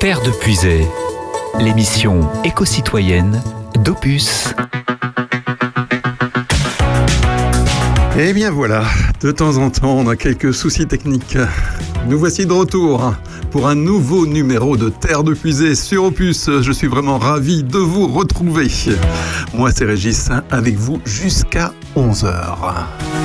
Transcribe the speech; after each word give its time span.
De 0.00 0.30
Puisay, 0.30 0.86
l'émission 1.58 2.20
éco-citoyenne 2.44 3.42
d'Opus. 3.82 4.54
Eh 8.18 8.32
bien 8.32 8.50
voilà, 8.50 8.84
de 9.22 9.32
temps 9.32 9.56
en 9.56 9.70
temps 9.70 9.96
on 9.96 10.08
a 10.08 10.14
quelques 10.14 10.54
soucis 10.54 10.86
techniques. 10.86 11.38
Nous 12.08 12.18
voici 12.18 12.46
de 12.46 12.52
retour 12.52 13.14
pour 13.50 13.66
un 13.66 13.74
nouveau 13.74 14.26
numéro 14.26 14.76
de 14.76 14.90
Terre 14.90 15.24
de 15.24 15.34
Puisée 15.34 15.74
sur 15.74 16.04
Opus. 16.04 16.50
Je 16.60 16.72
suis 16.72 16.86
vraiment 16.86 17.18
ravi 17.18 17.64
de 17.64 17.78
vous 17.78 18.06
retrouver. 18.06 18.68
Moi 19.54 19.70
c'est 19.74 19.86
Régis 19.86 20.28
avec 20.50 20.76
vous 20.76 21.00
jusqu'à 21.04 21.72
11h. 21.96 23.15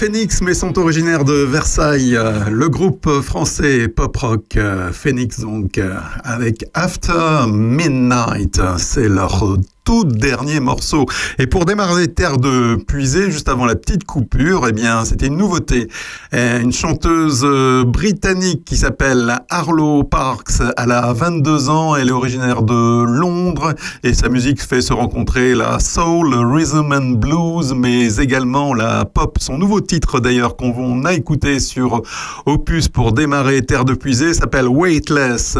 Phoenix 0.00 0.40
mais 0.40 0.54
sont 0.54 0.78
originaires 0.78 1.26
de 1.26 1.44
Versailles. 1.44 2.18
Le 2.50 2.70
groupe 2.70 3.06
français 3.20 3.86
pop-rock 3.86 4.56
euh, 4.56 4.92
Phoenix 4.92 5.40
donc 5.40 5.76
euh, 5.76 5.94
avec 6.24 6.64
After 6.72 7.44
Midnight, 7.46 8.58
c'est 8.78 9.10
leur 9.10 9.58
dernier 10.04 10.60
morceau. 10.60 11.06
Et 11.38 11.46
pour 11.46 11.64
démarrer 11.64 12.08
Terre 12.08 12.38
de 12.38 12.76
Puisée, 12.76 13.30
juste 13.30 13.48
avant 13.48 13.66
la 13.66 13.74
petite 13.74 14.04
coupure, 14.04 14.66
eh 14.68 14.72
bien, 14.72 15.04
c'était 15.04 15.26
une 15.26 15.36
nouveauté. 15.36 15.88
Euh, 16.32 16.60
une 16.60 16.72
chanteuse 16.72 17.42
euh, 17.44 17.84
britannique 17.84 18.64
qui 18.64 18.76
s'appelle 18.76 19.40
Arlo 19.48 20.04
Parks. 20.04 20.62
Elle 20.76 20.92
a 20.92 21.12
22 21.12 21.68
ans, 21.68 21.96
elle 21.96 22.08
est 22.08 22.12
originaire 22.12 22.62
de 22.62 23.04
Londres 23.04 23.74
et 24.02 24.14
sa 24.14 24.28
musique 24.28 24.62
fait 24.62 24.80
se 24.80 24.92
rencontrer 24.92 25.54
la 25.54 25.78
soul, 25.80 26.30
le 26.30 26.38
rhythm 26.38 26.92
and 26.92 27.18
blues, 27.18 27.74
mais 27.74 28.16
également 28.16 28.74
la 28.74 29.04
pop. 29.04 29.38
Son 29.40 29.58
nouveau 29.58 29.80
titre 29.80 30.20
d'ailleurs 30.20 30.56
qu'on 30.56 31.04
a 31.04 31.12
écouté 31.12 31.58
sur 31.58 32.02
Opus 32.46 32.88
pour 32.88 33.12
démarrer 33.12 33.62
Terre 33.62 33.84
de 33.84 33.94
Puisée 33.94 34.34
s'appelle 34.34 34.68
Weightless. 34.68 35.58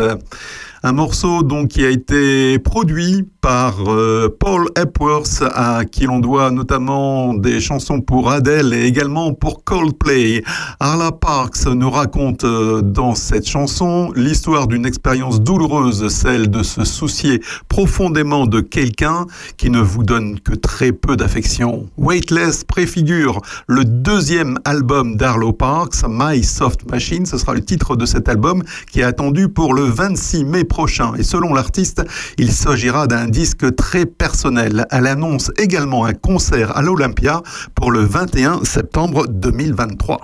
Un 0.83 0.93
morceau 0.93 1.43
donc 1.43 1.69
qui 1.69 1.85
a 1.85 1.91
été 1.91 2.59
produit 2.59 3.29
par 3.43 3.75
euh, 3.87 4.35
Paul 4.39 4.67
Epworth, 4.79 5.43
à 5.55 5.85
qui 5.85 6.05
l'on 6.05 6.21
doit 6.21 6.51
notamment 6.51 7.35
des 7.35 7.61
chansons 7.61 8.01
pour 8.01 8.31
Adele 8.31 8.73
et 8.73 8.87
également 8.87 9.35
pour 9.35 9.63
Coldplay. 9.65 10.43
Arla 10.79 11.13
Parks 11.13 11.67
nous 11.67 11.91
raconte 11.91 12.45
euh, 12.45 12.81
dans 12.81 13.15
cette 13.15 13.47
chanson 13.47 14.11
l'histoire 14.17 14.69
d'une 14.69 14.87
expérience 14.87 15.43
douloureuse, 15.43 16.09
celle 16.09 16.49
de 16.49 16.63
se 16.63 16.85
soucier 16.85 17.43
profondément 17.69 18.47
de 18.47 18.61
quelqu'un 18.61 19.27
qui 19.59 19.69
ne 19.69 19.81
vous 19.81 20.03
donne 20.03 20.41
que 20.41 20.55
très 20.55 20.93
peu 20.93 21.15
d'affection. 21.15 21.89
Weightless 21.99 22.65
préfigure 22.65 23.43
le 23.67 23.85
deuxième 23.85 24.59
album 24.65 25.17
d'Arlo 25.17 25.53
Parks, 25.53 26.05
My 26.09 26.43
Soft 26.43 26.91
Machine, 26.91 27.27
ce 27.27 27.37
sera 27.37 27.53
le 27.53 27.63
titre 27.63 27.97
de 27.97 28.07
cet 28.07 28.31
album 28.31 28.63
qui 28.91 29.01
est 29.01 29.05
attendu 29.05 29.49
pour 29.49 29.75
le 29.75 29.83
26 29.83 30.45
mai 30.45 30.65
prochain. 30.71 31.13
Et 31.19 31.23
selon 31.23 31.53
l'artiste, 31.53 32.03
il 32.39 32.51
s'agira 32.51 33.07
d'un 33.07 33.27
disque 33.27 33.75
très 33.77 34.07
personnel. 34.07 34.87
Elle 34.91 35.07
annonce 35.07 35.51
également 35.59 36.07
un 36.07 36.15
concert 36.15 36.75
à 36.75 36.81
l'Olympia 36.81 37.43
pour 37.75 37.91
le 37.91 38.01
21 38.01 38.65
septembre 38.65 39.27
2023. 39.29 40.21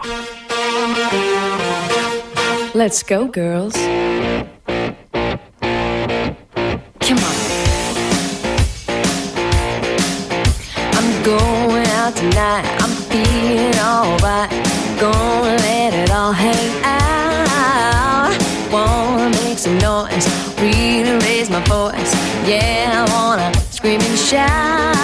Let's 2.75 3.05
go, 3.07 3.31
girls. 3.35 3.73
Yeah, 22.47 23.05
I 23.05 23.13
wanna 23.13 23.53
scream 23.73 24.01
and 24.01 24.17
shout. 24.17 24.96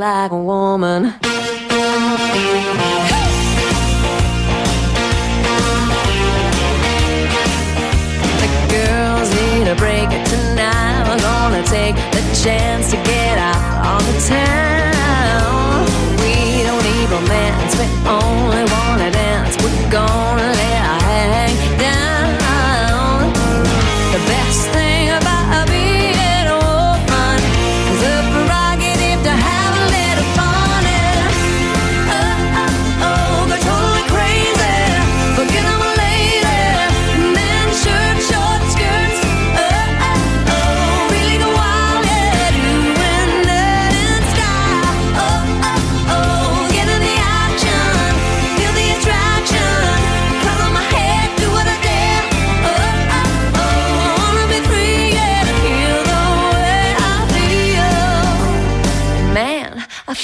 Like 0.00 0.32
a 0.32 0.36
woman. 0.36 1.02
The 8.40 8.48
girls 8.72 9.28
need 9.34 9.68
a 9.68 9.76
break 9.76 10.08
tonight. 10.24 11.04
We're 11.06 11.20
gonna 11.20 11.62
take 11.64 11.96
the 12.16 12.22
chance 12.42 12.90
to 12.92 12.96
get 13.04 13.36
out 13.36 13.60
on 13.92 14.02
the 14.08 14.16
town. 14.26 15.84
We 16.22 16.64
don't 16.64 16.82
need 16.82 17.08
romance, 17.10 17.76
we 17.76 17.84
only 18.08 18.64
wanna 18.72 19.10
dance. 19.10 19.54
We're 19.62 19.90
gonna 19.90 20.29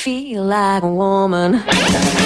feel 0.06 0.44
like 0.44 0.84
a 0.84 0.86
woman. 0.86 2.25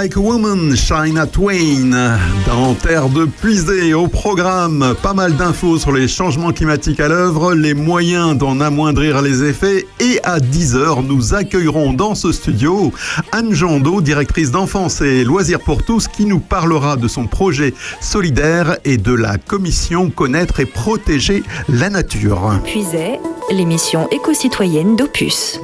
Like 0.00 0.14
a 0.14 0.20
Woman, 0.20 0.76
China 0.76 1.26
Twain. 1.26 1.90
Dans 2.46 2.74
Terre 2.74 3.08
de 3.08 3.24
Puisée, 3.24 3.94
au 3.94 4.06
programme, 4.06 4.94
pas 5.02 5.12
mal 5.12 5.34
d'infos 5.34 5.78
sur 5.78 5.90
les 5.90 6.06
changements 6.06 6.52
climatiques 6.52 7.00
à 7.00 7.08
l'œuvre, 7.08 7.52
les 7.52 7.74
moyens 7.74 8.38
d'en 8.38 8.60
amoindrir 8.60 9.22
les 9.22 9.42
effets. 9.42 9.86
Et 9.98 10.20
à 10.22 10.38
10h, 10.38 11.04
nous 11.04 11.34
accueillerons 11.34 11.94
dans 11.94 12.14
ce 12.14 12.30
studio 12.30 12.92
Anne 13.32 13.52
Jandot, 13.52 14.00
directrice 14.00 14.52
d'enfance 14.52 15.00
et 15.00 15.24
loisirs 15.24 15.58
pour 15.58 15.82
tous, 15.82 16.06
qui 16.06 16.26
nous 16.26 16.38
parlera 16.38 16.94
de 16.94 17.08
son 17.08 17.26
projet 17.26 17.74
solidaire 18.00 18.76
et 18.84 18.98
de 18.98 19.12
la 19.12 19.36
commission 19.36 20.10
Connaître 20.10 20.60
et 20.60 20.66
protéger 20.66 21.42
la 21.68 21.90
nature. 21.90 22.52
Puisait, 22.62 23.18
l'émission 23.50 24.08
éco-citoyenne 24.12 24.94
d'Opus. 24.94 25.58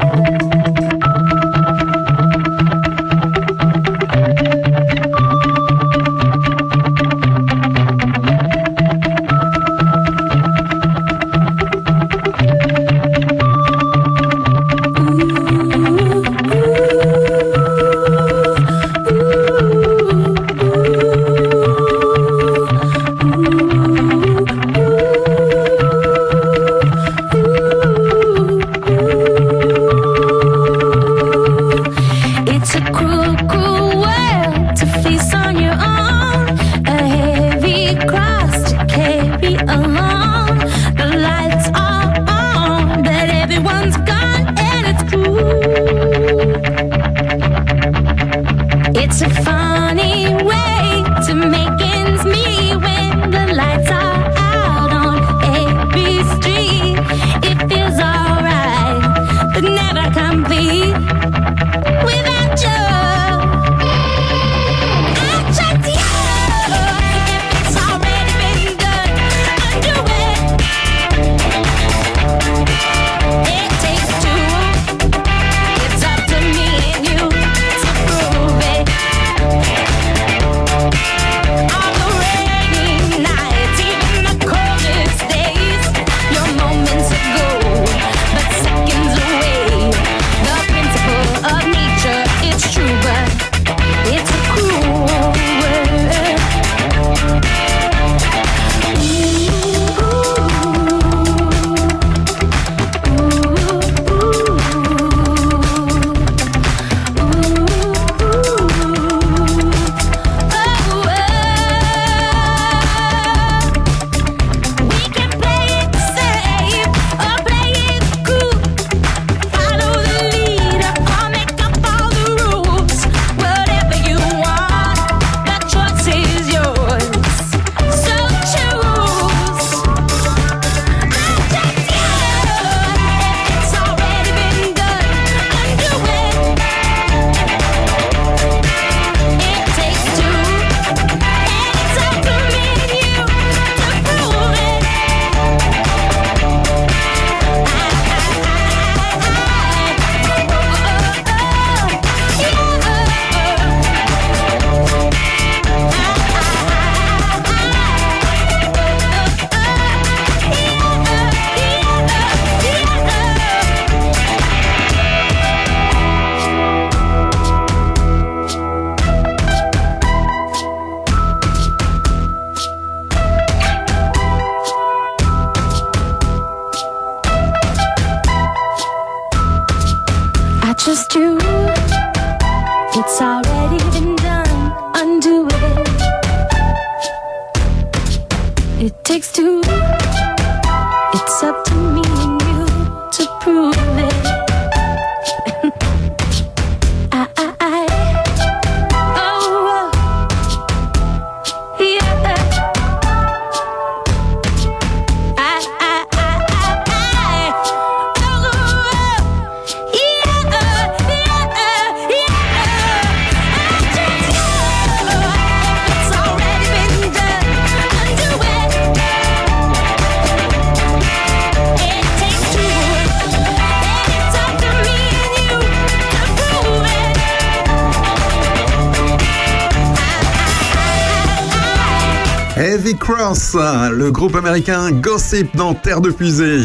Le 233.55 234.11
groupe 234.11 234.35
américain 234.35 234.91
Gossip 234.91 235.57
dans 235.57 235.75
Terre 235.75 236.01
de 236.01 236.11
Fusée. 236.11 236.65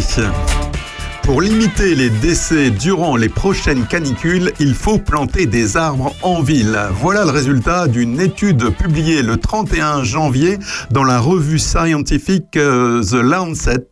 Pour 1.21 1.41
limiter 1.41 1.93
les 1.93 2.09
décès 2.09 2.71
durant 2.71 3.15
les 3.15 3.29
prochaines 3.29 3.85
canicules, 3.85 4.51
il 4.59 4.73
faut 4.73 4.97
planter 4.97 5.45
des 5.45 5.77
arbres 5.77 6.08
en 6.21 6.41
ville. 6.41 6.79
Voilà 7.01 7.25
le 7.25 7.31
résultat 7.31 7.87
d'une 7.87 8.19
étude 8.19 8.69
publiée 8.69 9.21
le 9.21 9.37
31 9.37 10.03
janvier 10.03 10.57
dans 10.91 11.03
la 11.03 11.19
revue 11.19 11.59
scientifique 11.59 12.55
euh, 12.55 13.03
The 13.03 13.15
Lancet. 13.15 13.89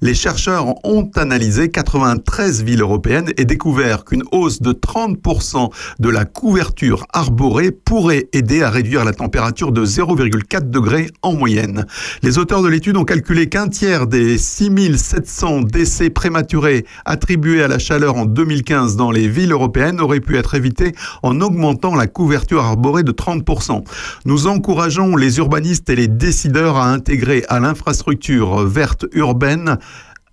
Les 0.00 0.14
chercheurs 0.14 0.74
ont 0.84 1.10
analysé 1.16 1.70
93 1.70 2.62
villes 2.62 2.82
européennes 2.82 3.32
et 3.36 3.44
découvert 3.44 4.04
qu'une 4.04 4.22
hausse 4.30 4.62
de 4.62 4.72
30% 4.72 5.70
de 5.98 6.08
la 6.08 6.24
couverture 6.24 7.06
arborée 7.12 7.72
pourrait 7.72 8.28
aider 8.32 8.62
à 8.62 8.70
réduire 8.70 9.04
la 9.04 9.12
température 9.12 9.72
de 9.72 9.84
0,4 9.84 10.70
degrés 10.70 11.08
en 11.22 11.34
moyenne. 11.34 11.86
Les 12.22 12.38
auteurs 12.38 12.62
de 12.62 12.68
l'étude 12.68 12.96
ont 12.96 13.04
calculé 13.04 13.48
qu'un 13.48 13.68
tiers 13.68 14.06
des 14.06 14.38
6700 14.38 15.62
décès 15.62 16.10
prématurés 16.10 16.68
décret 16.68 16.84
attribué 17.04 17.62
à 17.62 17.68
la 17.68 17.78
chaleur 17.78 18.16
en 18.16 18.24
2015 18.24 18.96
dans 18.96 19.10
les 19.10 19.28
villes 19.28 19.52
européennes 19.52 20.00
aurait 20.00 20.20
pu 20.20 20.36
être 20.36 20.54
évité 20.54 20.92
en 21.22 21.40
augmentant 21.40 21.67
la 21.96 22.06
couverture 22.06 22.64
arborée 22.64 23.02
de 23.02 23.12
30%. 23.12 23.84
Nous 24.24 24.46
encourageons 24.46 25.16
les 25.16 25.38
urbanistes 25.38 25.90
et 25.90 25.96
les 25.96 26.08
décideurs 26.08 26.76
à 26.76 26.90
intégrer 26.90 27.44
à 27.48 27.60
l'infrastructure 27.60 28.64
verte 28.64 29.06
urbaine 29.12 29.78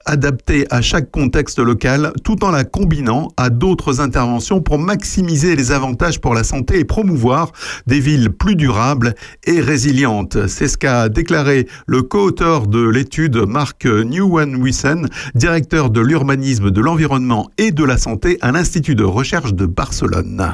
adaptée 0.06 0.66
à 0.70 0.82
chaque 0.82 1.12
contexte 1.12 1.60
local 1.60 2.14
tout 2.24 2.44
en 2.44 2.52
la 2.52 2.64
combinant 2.64 3.30
à 3.38 3.50
d'autres 3.50 4.02
interventions 4.02 4.62
pour 4.62 4.78
maximiser 4.78 5.56
les 5.56 5.72
avantages 5.72 6.22
pour 6.22 6.34
la 6.34 6.44
santé 6.44 6.80
et 6.80 6.86
promouvoir 6.86 7.52
des 7.88 8.00
villes 8.00 8.30
plus 8.30 8.56
durables 8.56 9.16
et 9.46 9.60
résilientes. 9.60 10.48
C'est 10.48 10.68
ce 10.68 10.78
qu'a 10.78 11.10
déclaré 11.10 11.68
le 11.88 12.04
co-auteur 12.04 12.68
de 12.68 12.88
l'étude 12.88 13.38
Marc 13.48 13.86
Nieuwenhuisen, 13.86 15.10
directeur 15.34 15.90
de 15.90 16.02
l'urbanisme, 16.02 16.72
de 16.72 16.82
l'environnement 16.82 17.50
et 17.58 17.72
de 17.72 17.84
la 17.84 17.98
santé 17.98 18.38
à 18.42 18.52
l'Institut 18.52 18.96
de 18.96 19.04
recherche 19.04 19.54
de 19.54 19.66
Barcelone. 19.66 20.54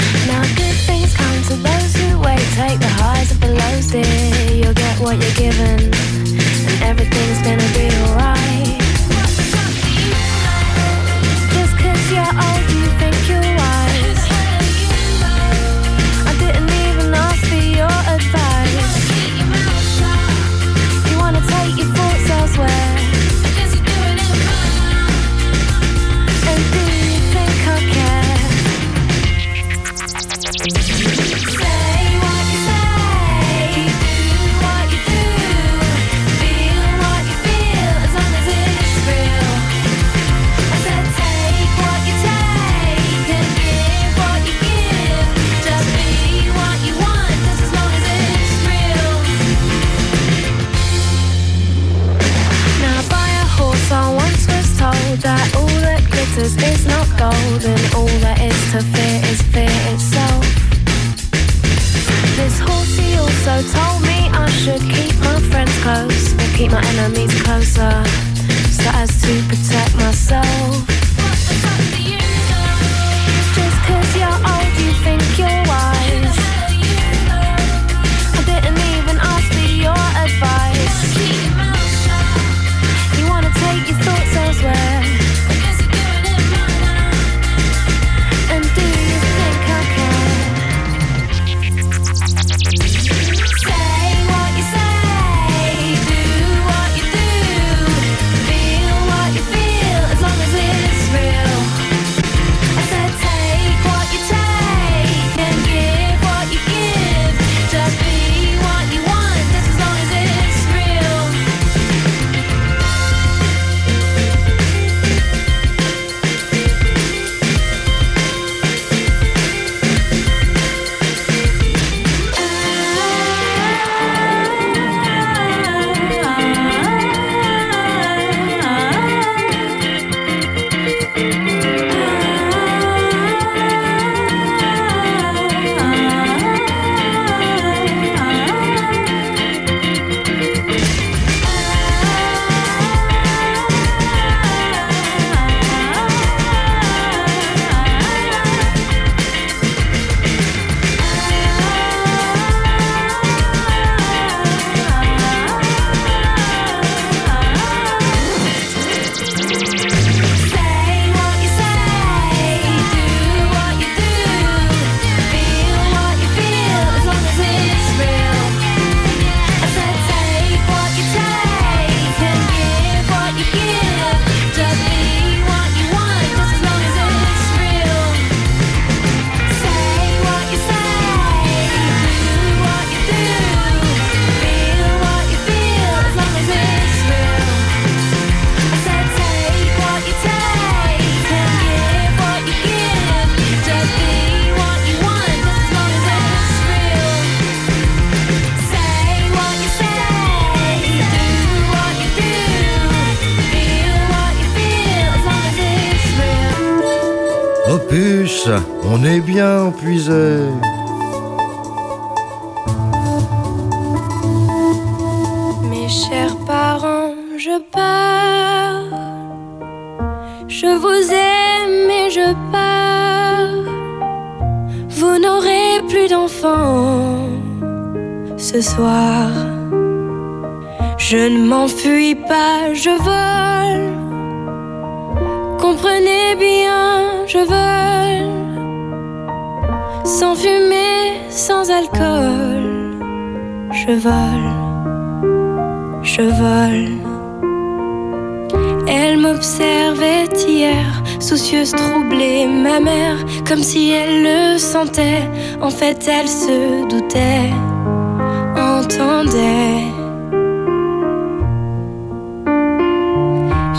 Good 0.55 0.77
things 0.87 1.13
come 1.15 1.43
to 1.49 1.55
those 1.55 1.95
who 1.95 2.19
wait, 2.19 2.45
take 2.55 2.79
the 2.79 2.93
highs 3.01 3.31
of 3.31 3.39
the 3.39 3.53
lows, 3.53 3.91
dear. 3.91 4.03
You'll 4.55 4.73
get 4.73 4.99
what 4.99 5.15
you're 5.21 5.35
given, 5.35 5.79
and 6.69 6.83
everything's 6.83 7.41
gonna 7.41 7.69
be 7.77 7.87
alright. 8.03 8.81
Just 11.53 11.73
cause 11.81 12.11
you're 12.11 12.33
old, 12.45 12.80
to 58.71 58.79
fear 58.79 59.21
is 59.25 59.41
fear 59.53 59.67
itself. 59.91 60.45
This 62.37 62.57
horsey 62.59 63.17
also 63.17 63.55
told 63.75 64.01
me 64.03 64.29
I 64.31 64.49
should 64.61 64.79
keep 64.79 65.13
my 65.19 65.39
friends 65.49 65.77
close 65.83 66.33
but 66.35 66.49
keep 66.55 66.71
my 66.71 66.81
enemies 66.85 67.33
closer 67.41 68.20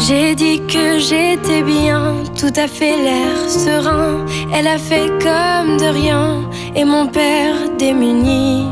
J'ai 0.07 0.35
dit 0.35 0.61
que 0.67 0.99
j'étais 0.99 1.62
bien, 1.62 2.25
tout 2.37 2.53
à 2.57 2.67
fait 2.67 2.97
l'air 3.05 3.49
serein. 3.49 4.27
Elle 4.53 4.67
a 4.67 4.77
fait 4.77 5.07
comme 5.23 5.77
de 5.77 5.85
rien, 5.85 6.51
et 6.75 6.85
mon 6.85 7.07
père 7.07 7.55
démuni 7.79 8.67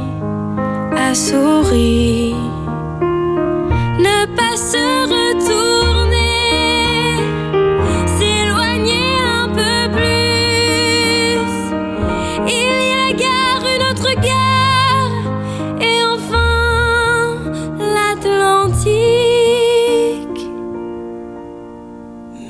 a 0.96 1.14
souri. 1.14 2.34
Ne 4.06 4.26
pas 4.34 4.56
se 4.56 4.84
retourner, 5.14 5.79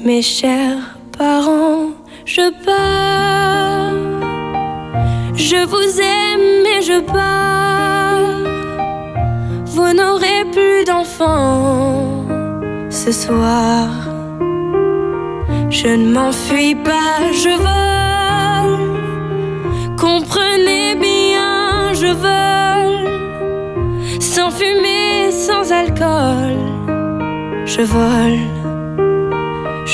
Mes 0.02 0.22
chers 0.22 0.96
parents, 1.18 1.90
je 2.24 2.50
pars. 2.64 3.92
Je 5.34 5.66
vous 5.66 6.00
aime 6.00 6.64
et 6.74 6.80
je 6.80 7.00
pars. 7.00 8.40
Vous 9.66 9.92
n'aurez 9.92 10.46
plus 10.52 10.84
d'enfants 10.86 12.24
ce 12.88 13.12
soir. 13.12 13.88
Je 15.68 15.88
ne 15.88 16.12
m'enfuis 16.14 16.76
pas, 16.76 17.30
je 17.32 17.54
vole. 17.66 18.78
Comprenez 19.98 20.94
bien, 20.94 21.92
je 21.92 22.10
vole. 22.24 23.08
Sans 24.18 24.50
fumée, 24.50 25.30
sans 25.30 25.70
alcool. 25.70 26.56
Je 27.66 27.82
vole, 27.82 28.40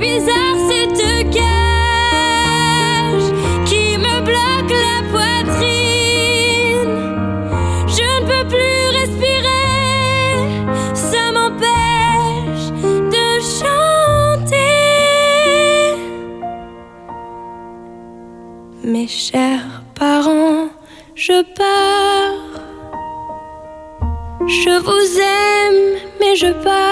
Bizarre 0.00 0.56
cette 0.70 1.02
cage 1.30 3.28
qui 3.66 3.84
me 3.98 4.16
bloque 4.28 4.74
la 4.86 4.98
poitrine. 5.12 6.96
Je 7.86 8.08
ne 8.16 8.22
peux 8.28 8.46
plus 8.48 8.84
respirer, 8.98 10.36
ça 10.94 11.24
m'empêche 11.34 12.68
de 13.14 13.26
chanter. 13.58 14.56
Mes 18.82 19.06
chers 19.06 19.82
parents, 19.94 20.68
je 21.14 21.42
pars. 21.58 22.40
Je 24.46 24.74
vous 24.80 25.08
aime, 25.20 25.82
mais 26.18 26.34
je 26.36 26.52
pars. 26.64 26.89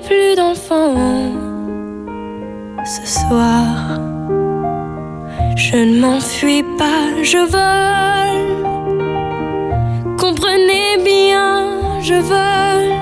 Plus 0.00 0.34
d'enfants 0.36 0.94
ce 2.84 3.06
soir. 3.06 4.00
Je 5.54 5.76
ne 5.76 6.00
m'enfuis 6.00 6.64
pas, 6.78 7.22
je 7.22 7.38
vole. 7.54 8.46
Comprenez 10.16 10.96
bien, 11.04 12.00
je 12.00 12.14
vole. 12.14 12.94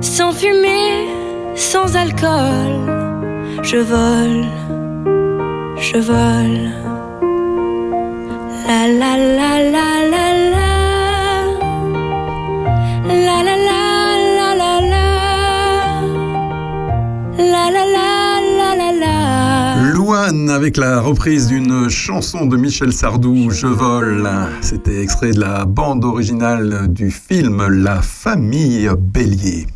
Sans 0.00 0.32
fumée, 0.32 1.08
sans 1.56 1.96
alcool. 1.96 2.72
Je 3.62 3.78
vole, 3.78 4.44
je 5.76 5.98
vole. 5.98 6.70
La 8.68 8.86
la 8.86 9.16
la 9.16 9.70
la. 9.72 9.87
Avec 20.28 20.76
la 20.76 21.00
reprise 21.00 21.46
d'une 21.46 21.88
chanson 21.88 22.44
de 22.44 22.58
Michel 22.58 22.92
Sardou, 22.92 23.50
Je 23.50 23.66
vole. 23.66 24.28
C'était 24.60 25.00
extrait 25.02 25.30
de 25.30 25.40
la 25.40 25.64
bande 25.64 26.04
originale 26.04 26.88
du 26.88 27.10
film 27.10 27.66
La 27.66 28.02
famille 28.02 28.90
Bélier. 28.98 29.66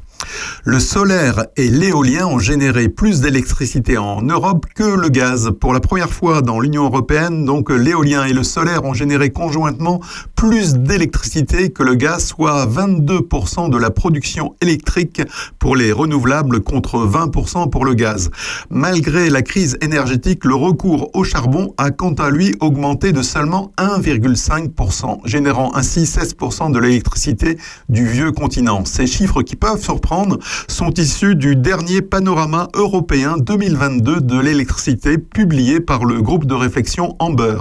Le 0.64 0.78
solaire 0.78 1.46
et 1.56 1.68
l'éolien 1.68 2.28
ont 2.28 2.38
généré 2.38 2.88
plus 2.88 3.20
d'électricité 3.20 3.98
en 3.98 4.22
Europe 4.22 4.66
que 4.76 4.84
le 4.84 5.08
gaz. 5.08 5.50
Pour 5.60 5.72
la 5.72 5.80
première 5.80 6.12
fois 6.12 6.40
dans 6.40 6.60
l'Union 6.60 6.84
européenne, 6.84 7.44
donc 7.44 7.68
l'éolien 7.68 8.26
et 8.26 8.32
le 8.32 8.44
solaire 8.44 8.84
ont 8.84 8.94
généré 8.94 9.30
conjointement 9.30 10.00
plus 10.36 10.74
d'électricité 10.74 11.70
que 11.70 11.82
le 11.82 11.96
gaz, 11.96 12.26
soit 12.26 12.64
22% 12.66 13.70
de 13.70 13.76
la 13.76 13.90
production 13.90 14.54
électrique 14.60 15.20
pour 15.58 15.74
les 15.74 15.90
renouvelables 15.90 16.60
contre 16.60 17.08
20% 17.08 17.68
pour 17.68 17.84
le 17.84 17.94
gaz. 17.94 18.30
Malgré 18.70 19.30
la 19.30 19.42
crise 19.42 19.78
énergétique, 19.80 20.44
le 20.44 20.54
recours 20.54 21.10
au 21.14 21.24
charbon 21.24 21.74
a 21.76 21.90
quant 21.90 22.14
à 22.14 22.30
lui 22.30 22.54
augmenté 22.60 23.10
de 23.10 23.22
seulement 23.22 23.72
1,5%, 23.78 25.22
générant 25.24 25.74
ainsi 25.74 26.04
16% 26.04 26.70
de 26.70 26.78
l'électricité 26.78 27.58
du 27.88 28.06
vieux 28.06 28.30
continent. 28.30 28.84
Ces 28.84 29.08
chiffres 29.08 29.42
qui 29.42 29.56
peuvent 29.56 29.82
surprendre 29.82 30.38
sont 30.68 30.90
issus 30.94 31.34
du 31.34 31.56
dernier 31.56 32.02
panorama 32.02 32.68
européen 32.74 33.36
2022 33.38 34.20
de 34.20 34.38
l'électricité 34.38 35.18
publié 35.18 35.80
par 35.80 36.04
le 36.04 36.20
groupe 36.22 36.46
de 36.46 36.54
réflexion 36.54 37.16
Amber. 37.18 37.58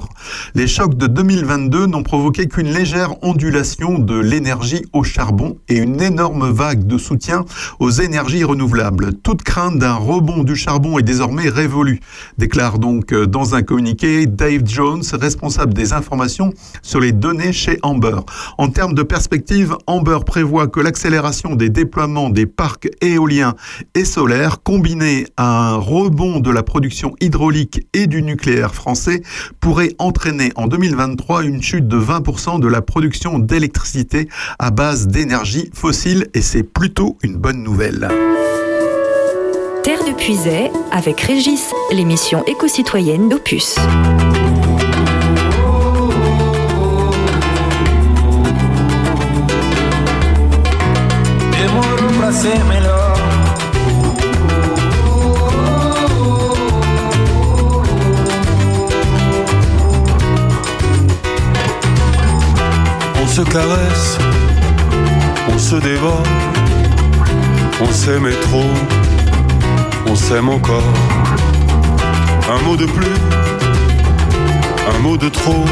Les 0.56 0.68
chocs 0.68 0.96
de 0.96 1.08
2022 1.08 1.86
n'ont 1.86 2.04
provoqué 2.04 2.48
qu'une 2.48 2.72
légère 2.72 3.24
ondulation 3.24 4.00
de 4.00 4.18
l'énergie 4.18 4.84
au 4.94 5.04
charbon 5.04 5.58
et 5.68 5.78
une 5.78 6.02
énorme 6.02 6.50
vague 6.52 6.86
de 6.86 6.98
soutien 6.98 7.46
aux 7.80 7.92
énergies 7.92 8.44
renouvelables. 8.44 9.14
Toute 9.14 9.44
crainte 9.44 9.78
d'un 9.78 9.96
rebond 9.96 10.44
du 10.44 10.56
charbon 10.56 11.00
est 11.00 11.04
désormais 11.04 11.50
révolue, 11.50 12.00
déclare 12.38 12.80
donc 12.80 13.14
euh, 13.14 13.26
dans 13.26 13.56
un 13.56 13.62
communiqué 13.62 14.26
Dave 14.26 14.64
Jones, 14.66 15.04
responsable 15.14 15.74
des 15.74 15.94
informations 15.94 16.54
sur 16.82 17.00
les 17.00 17.12
données 17.12 17.54
chez 17.54 17.80
Amber. 17.82 18.20
En 18.58 18.70
termes 18.70 18.94
de 18.94 19.04
perspective, 19.04 19.76
Amber 19.88 20.20
prévoit 20.26 20.68
que 20.68 20.80
l'accélération 20.80 21.56
des 21.56 21.70
déploiements 21.70 22.30
des 22.30 22.46
parcs 22.46 22.81
éoliens 23.02 23.56
et 23.96 24.06
solaires, 24.06 24.64
combinée 24.64 25.28
à 25.38 25.72
un 25.72 25.76
rebond 25.76 26.40
de 26.40 26.52
la 26.52 26.64
production 26.64 27.16
hydraulique 27.20 27.88
et 27.94 28.08
du 28.08 28.22
nucléaire 28.22 28.76
français, 28.76 29.22
pourrait 29.60 29.96
entraîner 30.00 30.52
en 30.56 30.68
2023 30.68 31.44
une 31.44 31.62
chute 31.62 31.88
de 31.88 32.00
20% 32.00 32.60
de 32.60 32.68
la 32.68 32.82
production 32.82 33.40
d'électricité 33.40 34.28
à 34.60 34.72
base 34.72 35.08
d'énergie 35.08 35.70
fossile 35.74 36.28
et 36.34 36.42
c'est 36.42 36.64
plutôt 36.64 37.18
une 37.24 37.38
bonne 37.38 37.64
nouvelle. 37.64 38.10
Terre 39.84 40.04
de 40.06 40.14
Puisay 40.14 40.72
avec 40.92 41.22
Régis, 41.22 41.72
l'émission 41.92 42.46
éco-citoyenne 42.46 43.30
d'Opus. 43.30 43.76
Se 63.42 63.50
caresse, 63.50 64.18
on 65.52 65.58
se 65.58 65.76
dévore, 65.76 66.24
on 67.82 67.92
s'aimait 67.92 68.40
trop, 68.42 68.72
on 70.08 70.16
s'aime 70.16 70.50
encore. 70.50 70.94
Un 72.54 72.62
mot 72.66 72.76
de 72.76 72.86
plus, 72.86 73.18
un 74.94 75.00
mot 75.00 75.18
de 75.18 75.30
trop, 75.30 75.66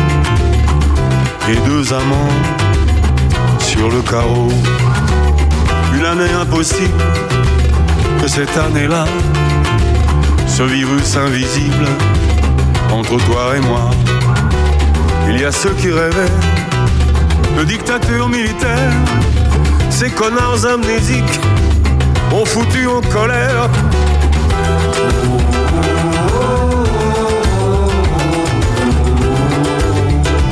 et 1.49 1.55
deux 1.67 1.93
amants 1.93 2.35
sur 3.59 3.89
le 3.89 4.01
carreau. 4.01 4.51
Une 5.95 6.05
année 6.05 6.31
impossible 6.41 7.03
que 8.21 8.27
cette 8.27 8.57
année-là, 8.57 9.05
ce 10.47 10.63
virus 10.63 11.17
invisible 11.17 11.87
entre 12.91 13.17
toi 13.25 13.57
et 13.57 13.61
moi. 13.61 13.91
Il 15.29 15.39
y 15.39 15.45
a 15.45 15.51
ceux 15.51 15.73
qui 15.73 15.91
rêvaient 15.91 16.33
de 17.59 17.65
dictature 17.65 18.29
militaire, 18.29 18.91
ces 19.89 20.09
connards 20.09 20.65
amnésiques 20.65 21.39
ont 22.31 22.45
foutu 22.45 22.87
en 22.87 23.01
colère. 23.01 23.69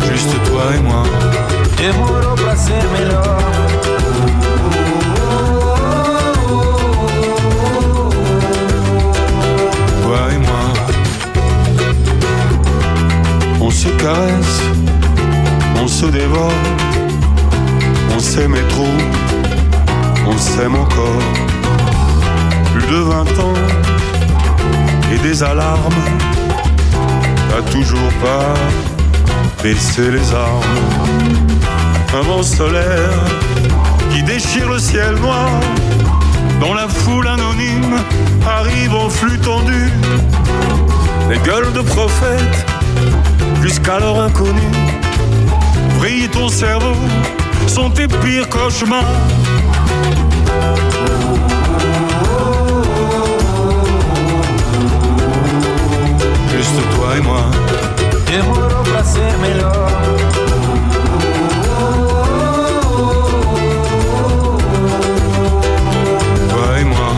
Juste 0.10 0.34
toi 0.50 0.63
et 0.76 0.82
moi. 0.82 1.04
Toi 10.04 10.17
et 10.34 10.38
moi. 10.38 10.74
On 13.62 13.72
se 13.72 13.88
caresse, 13.89 14.62
on 15.82 15.88
se 15.88 16.06
dévore, 16.08 16.52
s'aimait 18.38 18.67
trop, 18.69 18.97
on 20.28 20.38
s'aime 20.38 20.76
encore. 20.76 21.23
Plus 22.71 22.86
de 22.86 22.97
20 22.97 23.21
ans 23.39 23.60
et 25.12 25.17
des 25.28 25.41
alarmes, 25.41 26.04
t'as 27.50 27.63
toujours 27.71 28.13
pas 28.21 28.54
baissé 29.63 30.12
les 30.12 30.34
armes. 30.36 30.78
Un 32.13 32.21
vent 32.21 32.43
solaire 32.43 33.17
qui 34.12 34.21
déchire 34.21 34.69
le 34.69 34.78
ciel 34.78 35.15
noir 35.15 35.50
dans 36.62 36.76
la 36.76 36.88
foule 36.88 37.28
anonyme 37.28 37.97
arrive 38.47 38.93
en 38.93 39.10
flux 39.10 39.39
tendu 39.39 39.89
les 41.28 41.39
gueules 41.39 41.73
de 41.73 41.82
prophètes 41.82 42.65
jusqu'alors 43.63 44.21
inconnues. 44.21 44.78
Brille 45.97 46.30
ton 46.30 46.50
cerveau, 46.50 46.93
sont 47.67 47.89
tes 47.89 48.08
pires 48.08 48.47
cauchemars. 48.49 49.03
Juste 56.51 56.80
toi 56.95 57.17
et 57.17 57.21
moi, 57.21 57.43
para 58.86 58.99
hacérmelo. 58.99 59.69
toi 66.49 66.80
et 66.80 66.84
moi. 66.84 67.13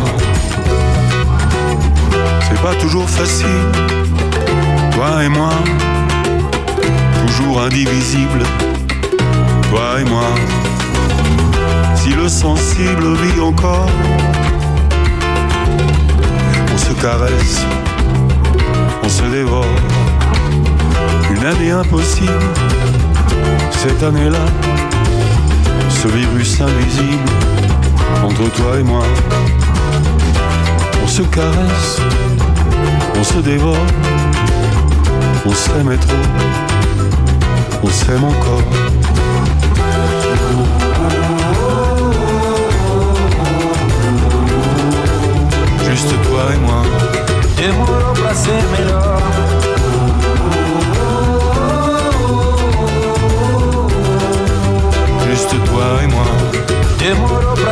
C'est 2.42 2.62
pas 2.62 2.76
toujours 2.76 3.10
facile, 3.10 3.48
toi 4.92 5.24
et 5.24 5.30
moi. 5.30 5.52
Toujours 7.26 7.62
indivisible, 7.62 8.44
toi 9.70 10.02
et 10.02 10.06
moi. 10.06 10.30
Si 11.96 12.10
le 12.10 12.28
sensible 12.28 13.14
vit 13.22 13.40
encore, 13.40 13.90
on 16.74 16.78
se 16.78 16.94
caresse, 17.02 17.62
on 19.04 19.10
se 19.10 19.24
dévore. 19.24 19.76
Une 21.32 21.46
année 21.46 21.72
impossible, 21.72 22.46
cette 23.72 24.02
année-là, 24.02 24.46
ce 25.90 26.08
virus 26.08 26.62
invisible 26.62 27.30
entre 28.24 28.50
toi 28.56 28.80
et 28.80 28.84
moi. 28.84 29.04
On 31.04 31.08
se 31.08 31.22
caresse, 31.24 32.00
on 33.20 33.24
se 33.24 33.40
dévore, 33.40 33.86
on 35.46 35.54
s'aimait 35.54 35.98
trop, 35.98 36.28
on 37.84 37.90
s'aime 37.90 38.24
encore. 38.24 38.64
Juste 45.88 46.14
toi 46.24 46.44
et 46.54 46.58
moi, 46.58 46.82
muero 47.58 48.14
para 48.14 48.32
hacérmelo. 48.32 49.00
juste 55.28 55.56
toi 55.66 56.04
et 56.04 56.08
moi, 56.08 56.26
Te 56.98 57.14
muero 57.14 57.54
para 57.56 57.72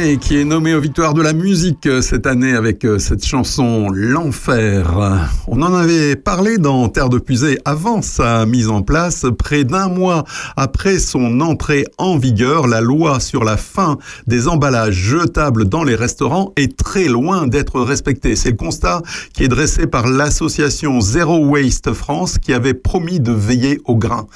Qui 0.00 0.38
est 0.38 0.44
nommé 0.44 0.74
aux 0.74 0.80
victoires 0.80 1.12
de 1.12 1.20
la 1.20 1.34
musique 1.34 1.84
euh, 1.84 2.00
cette 2.00 2.26
année 2.26 2.54
avec 2.54 2.86
euh, 2.86 2.98
cette 2.98 3.22
chanson 3.22 3.90
L'Enfer. 3.92 5.28
On 5.46 5.60
en 5.60 5.74
avait 5.74 6.16
parlé 6.16 6.56
dans 6.56 6.88
Terre 6.88 7.10
de 7.10 7.18
Pusée 7.18 7.58
avant 7.66 8.00
sa 8.00 8.46
mise 8.46 8.70
en 8.70 8.80
place. 8.80 9.26
Près 9.38 9.64
d'un 9.64 9.88
mois 9.88 10.24
après 10.56 10.98
son 10.98 11.42
entrée 11.42 11.84
en 11.98 12.16
vigueur, 12.16 12.66
la 12.66 12.80
loi 12.80 13.20
sur 13.20 13.44
la 13.44 13.58
fin 13.58 13.98
des 14.26 14.48
emballages 14.48 14.94
jetables 14.94 15.66
dans 15.66 15.84
les 15.84 15.96
restaurants 15.96 16.54
est 16.56 16.78
très 16.78 17.04
loin 17.04 17.46
d'être 17.46 17.78
respectée. 17.82 18.36
C'est 18.36 18.52
le 18.52 18.56
constat 18.56 19.02
qui 19.34 19.44
est 19.44 19.48
dressé 19.48 19.86
par 19.86 20.08
l'association 20.08 21.02
Zero 21.02 21.44
Waste 21.44 21.92
France 21.92 22.38
qui 22.38 22.54
avait 22.54 22.74
promis 22.74 23.20
de 23.20 23.32
veiller 23.32 23.78
au 23.84 23.96
grain. 23.96 24.26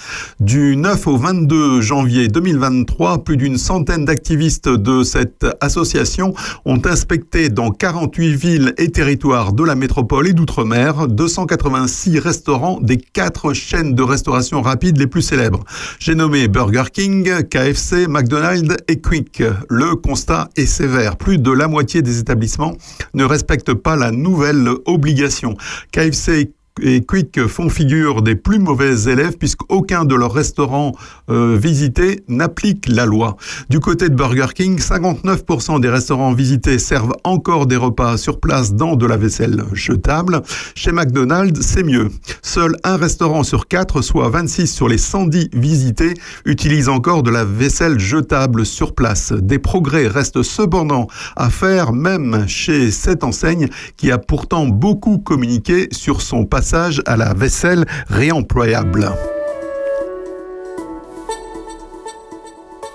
Du 0.41 0.77
9 0.77 1.07
au 1.07 1.17
22 1.17 1.81
janvier 1.81 2.29
2023, 2.29 3.25
plus 3.25 3.39
d'une 3.39 3.57
centaine 3.57 4.05
d'activistes 4.05 4.69
de 4.69 5.03
cette 5.03 5.54
association 5.61 6.35
ont 6.65 6.81
inspecté 6.85 7.49
dans 7.49 7.71
48 7.71 8.35
villes 8.35 8.75
et 8.79 8.89
territoires 8.91 9.53
de 9.53 9.65
la 9.65 9.75
métropole 9.75 10.29
et 10.29 10.33
d'outre-mer 10.33 11.09
286 11.09 12.19
restaurants 12.19 12.81
des 12.81 12.97
quatre 12.97 13.53
chaînes 13.53 13.95
de 13.95 14.03
restauration 14.03 14.63
rapide 14.63 14.99
les 14.99 15.07
plus 15.07 15.23
célèbres. 15.23 15.65
J'ai 15.99 16.15
nommé 16.15 16.49
Burger 16.49 16.85
King, 16.93 17.45
KFC, 17.49 18.07
McDonald's 18.09 18.77
et 18.89 19.01
Quick. 19.01 19.43
Le 19.69 19.95
constat 19.97 20.49
est 20.57 20.67
sévère. 20.67 21.17
Plus 21.17 21.39
de 21.39 21.51
la 21.51 21.69
moitié 21.69 22.03
des 22.03 22.19
établissements 22.19 22.77
ne 23.15 23.25
respectent 23.25 23.75
pas 23.75 23.97
la 23.97 24.11
nouvelle 24.11 24.69
obligation. 24.87 25.57
KFC 25.93 26.53
et 26.83 27.05
Quick 27.05 27.47
font 27.47 27.68
figure 27.68 28.20
des 28.20 28.35
plus 28.35 28.59
mauvais 28.59 29.05
élèves 29.05 29.37
puisqu'aucun 29.39 30.05
de 30.05 30.16
leurs 30.16 30.33
restaurants 30.33 30.93
euh, 31.31 31.57
visités 31.57 32.25
n'applique 32.27 32.89
la 32.89 33.07
loi. 33.07 33.37
Du 33.70 33.79
côté 33.79 34.09
de 34.09 34.14
Burger 34.14 34.49
King, 34.55 34.79
59% 34.79 35.81
des 35.81 35.89
restaurants 35.89 36.33
visités 36.33 36.81
servent 36.81 37.14
encore 37.22 37.66
des 37.66 37.77
repas 37.77 38.16
sur 38.16 38.41
place 38.41 38.75
dans 38.75 38.97
de 38.97 39.07
la 39.07 39.16
vaisselle 39.16 39.62
jetable. 39.72 40.43
Chez 40.75 40.91
McDonald's, 40.91 41.61
c'est 41.61 41.85
mieux. 41.85 42.09
Seul 42.43 42.77
un 42.83 42.97
restaurant 42.97 43.45
sur 43.45 43.68
quatre, 43.68 44.03
soit 44.03 44.29
26 44.29 44.66
sur 44.66 44.89
les 44.89 44.99
110 44.99 45.51
visités, 45.53 46.14
utilise 46.45 46.89
encore 46.89 47.22
de 47.22 47.31
la 47.31 47.45
vaisselle 47.45 48.01
jetable 48.01 48.66
sur 48.66 48.97
place. 48.97 49.33
Des 49.33 49.61
progrès 49.61 50.09
restent 50.09 50.43
cependant 50.43 51.07
à 51.37 51.51
faire 51.51 51.93
même 51.93 52.49
chez 52.49 52.91
cette 52.91 53.22
enseigne 53.22 53.68
qui 53.97 54.11
a 54.11 54.18
pourtant 54.18 54.66
beaucoup 54.66 55.18
communiqué 55.18 55.87
sur 55.93 56.20
son 56.20 56.45
passage 56.65 57.03
à 57.05 57.19
la 57.19 57.35
vaisselle 57.35 57.85
réemployable. 58.09 59.12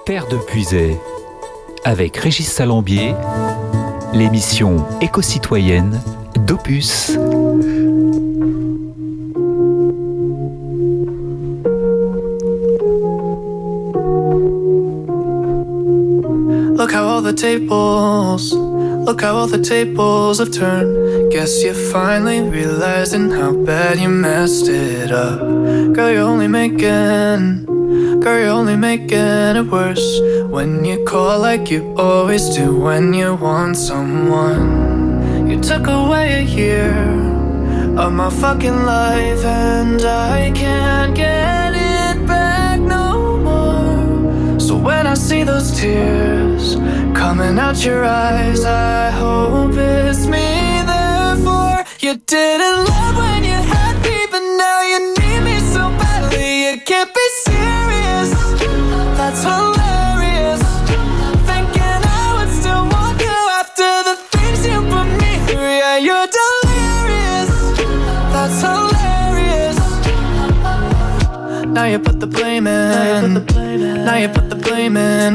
Terre 0.08 0.26
de 0.28 0.38
Puisay, 0.38 0.98
avec 1.86 2.18
Régis 2.18 2.52
Salambier, 2.52 3.14
l'émission 4.12 4.84
éco-citoyenne 5.02 6.02
d'Opus. 6.48 7.12
Look 16.76 16.92
how 16.92 17.08
all 17.08 17.22
the 17.22 17.36
tables, 17.36 18.69
look 19.10 19.22
how 19.22 19.36
all 19.36 19.48
the 19.48 19.58
tables 19.58 20.38
have 20.38 20.52
turned. 20.52 21.32
Guess 21.32 21.64
you're 21.64 21.74
finally 21.74 22.42
realizing 22.42 23.32
how 23.32 23.52
bad 23.54 23.98
you 23.98 24.08
messed 24.08 24.68
it 24.68 25.12
up. 25.12 25.40
Girl, 25.96 26.12
you're 26.12 26.30
only 26.34 26.48
making, 26.48 27.66
girl, 28.22 28.40
you're 28.40 28.58
only 28.62 28.76
making 28.76 29.56
it 29.62 29.66
worse 29.66 30.08
when 30.52 30.86
you 30.86 31.04
call 31.06 31.40
like 31.40 31.72
you 31.72 31.82
always 31.98 32.50
do 32.50 32.78
when 32.78 33.12
you 33.16 33.34
want 33.34 33.78
someone. 33.78 35.50
You 35.50 35.60
took 35.60 35.88
away 35.88 36.28
a 36.42 36.46
year 36.60 36.94
of 37.98 38.14
my 38.14 38.30
fucking 38.30 38.86
life, 38.86 39.44
and 39.44 40.04
I 40.04 40.52
can't 40.54 41.16
get 41.16 41.69
So 44.70 44.78
when 44.78 45.08
I 45.08 45.16
see 45.16 45.42
those 45.42 45.72
tears 45.72 46.76
coming 47.18 47.58
out 47.58 47.84
your 47.84 48.06
eyes, 48.06 48.64
I 48.66 49.10
hope 49.10 49.74
it's 49.74 50.28
me. 50.28 50.84
Therefore, 50.86 51.84
you 52.00 52.14
didn't 52.28 52.86
love 52.86 53.18
when 53.18 53.44
you 53.44 53.60
had 53.74 53.96
me, 54.04 54.28
but 54.30 54.44
now 54.62 54.82
you 54.84 55.00
need 55.18 55.42
me 55.42 55.58
so 55.74 55.90
badly. 55.98 56.66
You 56.66 56.82
can't 56.82 57.12
be 57.12 57.28
serious. 57.50 58.30
That's 59.18 59.42
hilarious. 59.42 60.62
Thinking 61.50 62.02
I 62.22 62.26
would 62.38 62.52
still 62.54 62.86
want 62.94 63.20
you 63.20 63.40
after 63.62 63.90
the 64.06 64.16
things 64.34 64.60
you 64.68 64.78
put 64.94 65.10
me 65.18 65.32
through. 65.48 65.78
Yeah, 65.82 65.98
you're 65.98 66.30
delirious. 66.38 67.50
That's 68.34 68.62
hilarious. 68.62 69.78
Now 71.74 71.86
you 71.86 71.98
put 71.98 72.20
the 72.20 72.28
blame 72.28 72.68
in. 72.68 72.76
Now 72.94 73.08
you 73.08 73.22
put 73.24 73.34
the 73.34 73.54
blame 73.54 73.82
in 73.82 74.49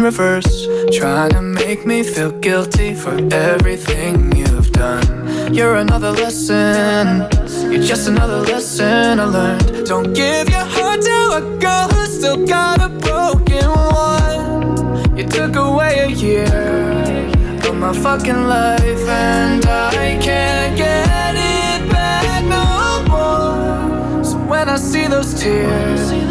reverse. 0.05 0.69
Trying 0.93 1.31
to 1.31 1.43
make 1.43 1.87
me 1.87 2.03
feel 2.03 2.31
guilty 2.31 2.95
for 2.95 3.15
everything 3.33 4.37
you've 4.37 4.71
done. 4.73 5.53
You're 5.53 5.77
another 5.77 6.13
lesson. 6.13 7.27
You're 7.73 7.83
just 7.83 8.09
another 8.09 8.41
lesson 8.53 9.19
I 9.19 9.25
learned. 9.25 9.87
Don't 9.87 10.13
give 10.13 10.49
your 10.49 10.67
heart 10.75 11.01
to 11.03 11.19
a 11.39 11.43
girl 11.59 11.89
who's 11.89 12.17
still 12.19 12.47
got 12.47 12.81
a 12.81 12.89
broken 12.89 13.69
one. 14.09 15.17
You 15.19 15.25
took 15.27 15.57
away 15.57 15.93
a 16.01 16.09
year 16.09 16.55
of 17.67 17.75
my 17.77 17.93
fucking 17.93 18.45
life, 18.47 19.09
and 19.09 19.65
I 19.67 20.19
can't 20.21 20.77
get 20.77 21.35
it 21.35 21.91
back 21.91 22.45
no 22.45 22.67
more. 23.13 24.25
So 24.25 24.37
when 24.51 24.69
I 24.69 24.77
see 24.77 25.07
those 25.07 25.35
tears 25.35 26.24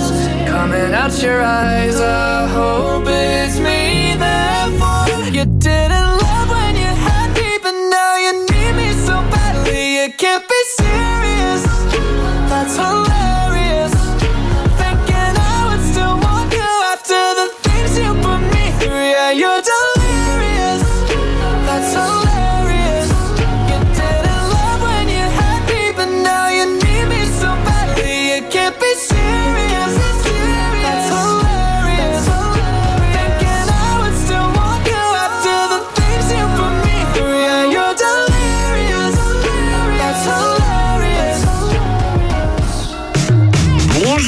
coming 0.53 0.93
out 0.93 1.19
your 1.19 1.41
eyes, 1.41 1.99
I 1.99 2.47
hope 2.47 3.05
it's 3.07 3.57
me. 3.57 4.13
Therefore, 4.23 5.31
you 5.37 5.45
didn't 5.45 6.12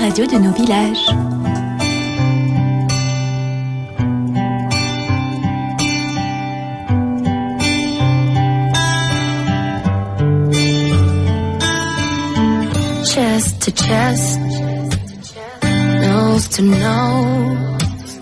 Radio 0.00 0.26
de 0.26 0.38
nos 0.38 0.56
villages. 0.56 0.98
chest 13.12 13.60
to 13.62 13.70
chest, 13.72 14.40
nose 15.60 16.48
to 16.48 16.62
nose, 16.62 18.20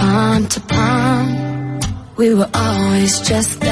palm 0.00 0.46
to 0.46 0.60
palm. 0.60 1.80
We 2.16 2.34
were 2.34 2.50
always 2.52 3.20
just 3.20 3.67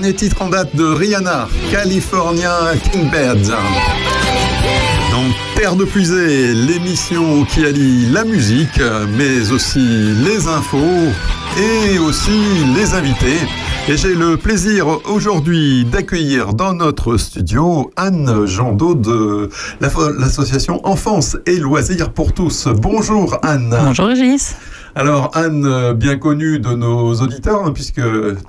dernier 0.00 0.12
titre 0.12 0.42
en 0.42 0.48
date 0.48 0.74
de 0.74 0.82
Rihanna, 0.84 1.46
California 1.70 2.50
Kingbirds. 2.90 3.50
Dans 5.12 5.22
Terre 5.54 5.76
de 5.76 5.84
Puisée, 5.84 6.52
l'émission 6.52 7.44
qui 7.44 7.64
allie 7.64 8.06
la 8.10 8.24
musique, 8.24 8.80
mais 9.16 9.52
aussi 9.52 9.78
les 9.78 10.48
infos 10.48 11.12
et 11.56 11.98
aussi 12.00 12.40
les 12.76 12.92
invités. 12.94 13.38
Et 13.88 13.96
j'ai 13.96 14.16
le 14.16 14.36
plaisir 14.36 14.86
aujourd'hui 15.08 15.84
d'accueillir 15.84 16.54
dans 16.54 16.72
notre 16.74 17.16
studio 17.16 17.92
Anne 17.94 18.46
Jandot 18.46 18.96
de 18.96 19.48
la- 19.80 19.90
l'association 20.18 20.80
Enfance 20.84 21.36
et 21.46 21.58
Loisirs 21.58 22.10
pour 22.10 22.32
tous. 22.32 22.66
Bonjour 22.66 23.38
Anne. 23.44 23.72
Bonjour 23.84 24.06
Régis. 24.06 24.56
Alors 24.96 25.30
Anne, 25.34 25.64
euh, 25.66 25.92
bien 25.92 26.16
connue 26.16 26.60
de 26.60 26.68
nos 26.68 27.14
auditeurs, 27.14 27.64
hein, 27.64 27.72
puisque 27.72 28.00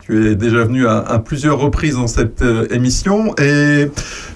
tu 0.06 0.28
es 0.32 0.36
déjà 0.36 0.64
venue 0.64 0.88
à, 0.88 1.20
plusieurs 1.24 1.58
reprises 1.60 1.96
dans 1.96 2.08
cette 2.08 2.44
euh, 2.44 2.68
émission, 2.70 3.34
et 3.40 3.90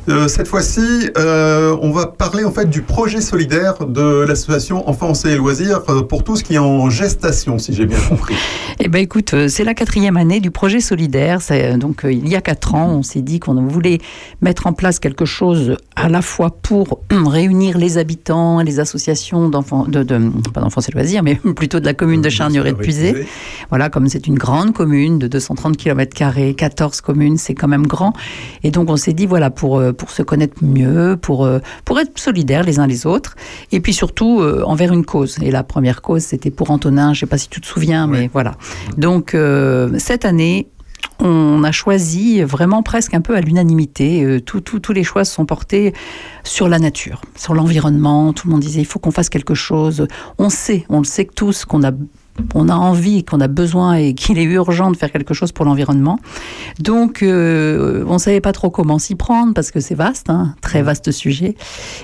euh, 0.10 0.28
cette 0.28 0.48
fois-ci, 0.48 1.10
on 1.16 1.92
va 1.92 2.08
parler 2.08 2.44
en 2.44 2.52
fait 2.52 2.68
du 2.68 2.82
projet 2.82 3.22
solidaire 3.22 3.86
de 3.86 4.26
l'association 4.28 4.90
Enfance 4.90 5.26
et 5.26 5.36
Loisirs 5.36 5.84
pour 6.08 6.24
tous 6.24 6.42
qui 6.42 6.56
est 6.56 6.60
en 6.60 6.90
gestation, 6.90 7.60
si 7.60 7.74
j'ai 7.74 7.86
bien 7.86 8.00
compris. 8.00 8.36
Eh 8.82 8.88
ben 8.88 9.00
écoute, 9.00 9.36
c'est 9.50 9.66
la 9.66 9.74
quatrième 9.74 10.16
année 10.16 10.40
du 10.40 10.52
projet 10.52 10.80
solidaire. 10.80 11.40
Donc 11.78 12.06
il 12.10 12.30
y 12.30 12.38
a 12.38 12.42
quatre 12.42 12.76
ans, 12.76 12.88
on 12.88 13.04
s'est 13.04 13.22
dit 13.22 13.42
qu'on 13.42 13.68
voulait 13.68 13.98
mettre 14.42 14.68
en 14.68 14.74
place 14.74 15.00
quelque 15.00 15.26
chose 15.26 15.76
à 15.98 16.08
la 16.08 16.22
fois 16.22 16.50
pour 16.50 17.02
réunir 17.12 17.78
les 17.78 17.98
habitants 17.98 18.62
les 18.64 18.80
associations 18.80 19.50
d'enfants, 19.50 19.86
de, 19.86 20.04
de- 20.04 20.32
pas 20.54 20.62
d'enfants 20.62 20.80
et 20.80 20.92
loisirs, 20.94 21.24
mais 21.24 21.36
plutôt 21.56 21.82
de 21.82 21.86
la 21.86 21.94
commune 22.00 22.22
de 22.22 22.30
Charnier 22.30 22.62
et 22.66 22.72
de 22.72 22.78
Puisé. 22.78 23.28
Voilà, 23.70 23.90
comme 23.90 24.08
c'est 24.08 24.26
une 24.26 24.38
grande 24.38 24.74
commune 24.74 25.20
de 25.20 25.28
230 25.28 25.78
km, 25.78 26.16
14 26.56 27.02
communes, 27.02 27.38
c'est 27.38 27.54
quand 27.54 27.68
même 27.68 27.86
grand. 27.86 28.14
Et 28.64 28.72
donc 28.72 28.90
on 28.90 28.96
s'est 28.96 29.14
dit, 29.14 29.26
voilà, 29.26 29.50
pour, 29.50 29.78
euh, 29.78 29.92
pour 29.92 30.10
se 30.10 30.24
connaître 30.24 30.64
mieux, 30.64 31.18
pour, 31.22 31.46
euh, 31.46 31.60
pour 31.86 32.00
être 32.00 32.18
solidaires 32.18 32.64
les 32.64 32.80
uns 32.80 32.88
les 32.88 33.06
autres, 33.06 33.36
et 33.72 33.80
puis 33.82 33.94
surtout 33.94 34.42
euh, 34.42 34.64
envers 34.66 34.94
une 34.94 35.06
cause. 35.06 35.38
Et 35.42 35.52
la 35.52 35.64
première 35.64 36.02
cause, 36.02 36.24
c'était 36.24 36.52
pour 36.52 36.72
Antonin, 36.72 37.14
je 37.14 37.18
ne 37.18 37.20
sais 37.20 37.30
pas 37.30 37.38
si 37.38 37.50
tu 37.50 37.60
te 37.62 37.68
souviens, 37.68 38.08
mais 38.08 38.30
voilà. 38.32 38.56
Donc 38.98 39.36
euh, 39.36 39.90
cette 39.98 40.26
année, 40.26 40.68
on 41.20 41.64
a 41.64 41.72
choisi 41.72 42.42
vraiment 42.42 42.82
presque 42.84 43.14
un 43.14 43.22
peu 43.22 43.36
à 43.36 43.42
l'unanimité. 43.42 44.24
euh, 44.24 44.40
tout- 44.40 44.62
tous 44.62 44.94
les 44.94 45.04
choix 45.04 45.26
sont 45.26 45.46
portés 45.46 45.94
sur 46.44 46.68
la 46.70 46.80
nature, 46.80 47.22
sur 47.36 47.54
l'environnement. 47.54 48.34
Tout 48.34 48.48
le 48.48 48.52
monde 48.54 48.62
disait 48.62 48.82
il 48.82 48.86
faut 48.86 49.00
qu'on 49.00 49.12
fasse 49.12 49.30
quelque 49.30 49.54
chose. 49.56 50.08
On 50.38 50.50
sait, 50.50 50.86
on 50.90 51.00
le 51.00 51.04
sait 51.06 51.26
tous 51.26 51.66
qu'on 51.66 51.84
a 51.84 51.92
on 52.54 52.70
a 52.70 52.76
envie, 52.76 53.24
qu'on 53.24 53.42
a 53.42 53.48
besoin 53.48 53.96
et 53.96 54.14
qu'il 54.20 54.38
est 54.38 54.44
urgent 54.44 54.92
de 54.92 54.98
faire 54.98 55.12
quelque 55.12 55.34
chose 55.34 55.52
pour 55.52 55.66
l'environnement. 55.66 56.20
Donc, 56.80 57.24
euh, 57.24 58.04
on 58.08 58.18
savait 58.18 58.42
pas 58.42 58.52
trop 58.52 58.70
comment 58.70 59.00
s'y 59.00 59.16
prendre 59.16 59.54
parce 59.54 59.72
que 59.72 59.80
c'est 59.80 59.96
vaste, 59.96 60.30
hein, 60.30 60.56
très 60.62 60.82
vaste 60.82 61.12
sujet. 61.12 61.56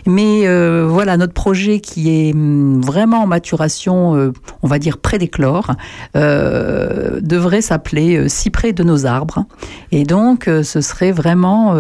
Mais 0.06 0.48
euh, 0.48 0.88
voilà, 0.90 1.18
notre 1.18 1.34
projet 1.34 1.80
qui 1.80 2.10
est 2.10 2.34
hum, 2.34 2.82
vraiment 2.82 3.24
en 3.24 3.28
maturation, 3.28 4.16
euh, 4.16 4.32
on 4.62 4.68
va 4.68 4.80
dire 4.80 4.98
près 4.98 5.18
d'éclore, 5.18 5.72
euh, 6.16 7.20
devrait 7.22 7.62
s'appeler 7.62 8.18
euh, 8.18 8.28
Cyprès 8.28 8.74
de 8.74 8.84
nos 8.84 9.06
arbres. 9.06 9.46
Et 9.92 10.04
donc, 10.04 10.46
ce 10.46 10.82
serait 10.82 11.12
vraiment 11.12 11.76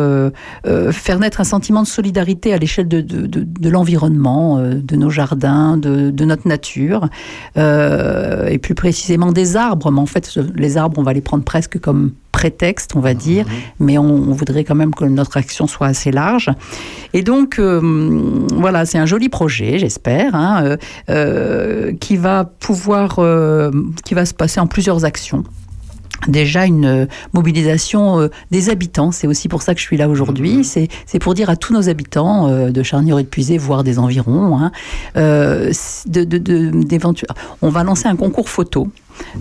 faire 0.91 1.20
naître 1.20 1.41
un 1.41 1.45
sentiment 1.45 1.82
de 1.82 1.88
solidarité 1.88 2.53
à 2.53 2.58
l'échelle 2.58 2.88
de, 2.88 3.01
de, 3.01 3.28
de, 3.28 3.43
de 3.43 3.70
l'environnement, 3.70 4.60
de 4.60 4.95
nos 4.95 5.10
jardins, 5.10 5.78
de, 5.78 6.12
de 6.12 6.26
notre 6.26 6.47
nature, 6.47 7.10
euh, 7.58 8.45
et 8.50 8.58
plus 8.58 8.76
précisément 8.76 9.32
des 9.32 9.56
arbres. 9.56 9.91
Mais 9.91 10.00
en 10.00 10.06
fait, 10.06 10.39
les 10.56 10.78
arbres, 10.78 11.00
on 11.00 11.04
va 11.04 11.14
les 11.14 11.22
prendre 11.22 11.43
presque 11.43 11.80
comme 11.80 12.12
prétexte, 12.32 12.96
on 12.96 13.00
va 13.00 13.14
dire, 13.14 13.46
mais 13.80 13.98
on, 13.98 14.04
on 14.04 14.34
voudrait 14.34 14.66
quand 14.66 14.76
même 14.76 14.93
que 14.93 15.06
notre 15.06 15.38
action 15.38 15.68
soit 15.68 15.88
assez 15.88 16.12
large. 16.12 16.50
Et 17.14 17.22
donc, 17.22 17.60
euh, 17.60 17.80
voilà, 18.54 18.86
c'est 18.86 18.98
un 18.98 19.06
joli 19.06 19.30
projet, 19.30 19.80
j'espère, 19.80 20.36
hein, 20.36 20.64
euh, 20.64 20.78
euh, 21.10 21.93
qui 22.00 22.18
va 22.18 22.43
pouvoir, 22.43 23.20
euh, 23.20 23.72
qui 24.04 24.14
va 24.16 24.26
se 24.26 24.34
passer 24.34 24.60
en 24.60 24.68
plusieurs 24.68 25.06
actions 25.06 25.43
déjà 26.28 26.66
une 26.66 26.86
euh, 26.86 27.05
mobilisation 27.34 28.20
euh, 28.20 28.28
des 28.51 28.70
habitants. 28.70 29.11
C'est 29.11 29.28
aussi 29.28 29.47
pour 29.47 29.61
ça 29.61 29.74
que 29.74 29.80
je 29.80 29.86
suis 29.86 29.97
là 29.97 30.09
aujourd'hui. 30.09 30.63
C'est 30.63 30.88
c'est 31.05 31.20
pour 31.20 31.34
dire 31.34 31.49
à 31.49 31.55
tous 31.55 31.74
nos 31.74 31.89
habitants 31.89 32.47
euh, 32.47 32.72
de 32.72 32.84
Charnier 32.84 33.13
et 33.20 33.24
de 33.24 33.28
Puisé, 33.28 33.57
voire 33.57 33.84
des 33.84 33.99
environs, 33.99 34.57
hein, 34.59 34.72
de, 35.16 36.24
de, 36.24 36.38
de- 36.38 36.72
d'éventu- 36.84 37.26
On 37.61 37.70
va 37.70 37.84
lancer 37.84 38.07
un 38.07 38.16
concours 38.16 38.49
photo. 38.49 38.88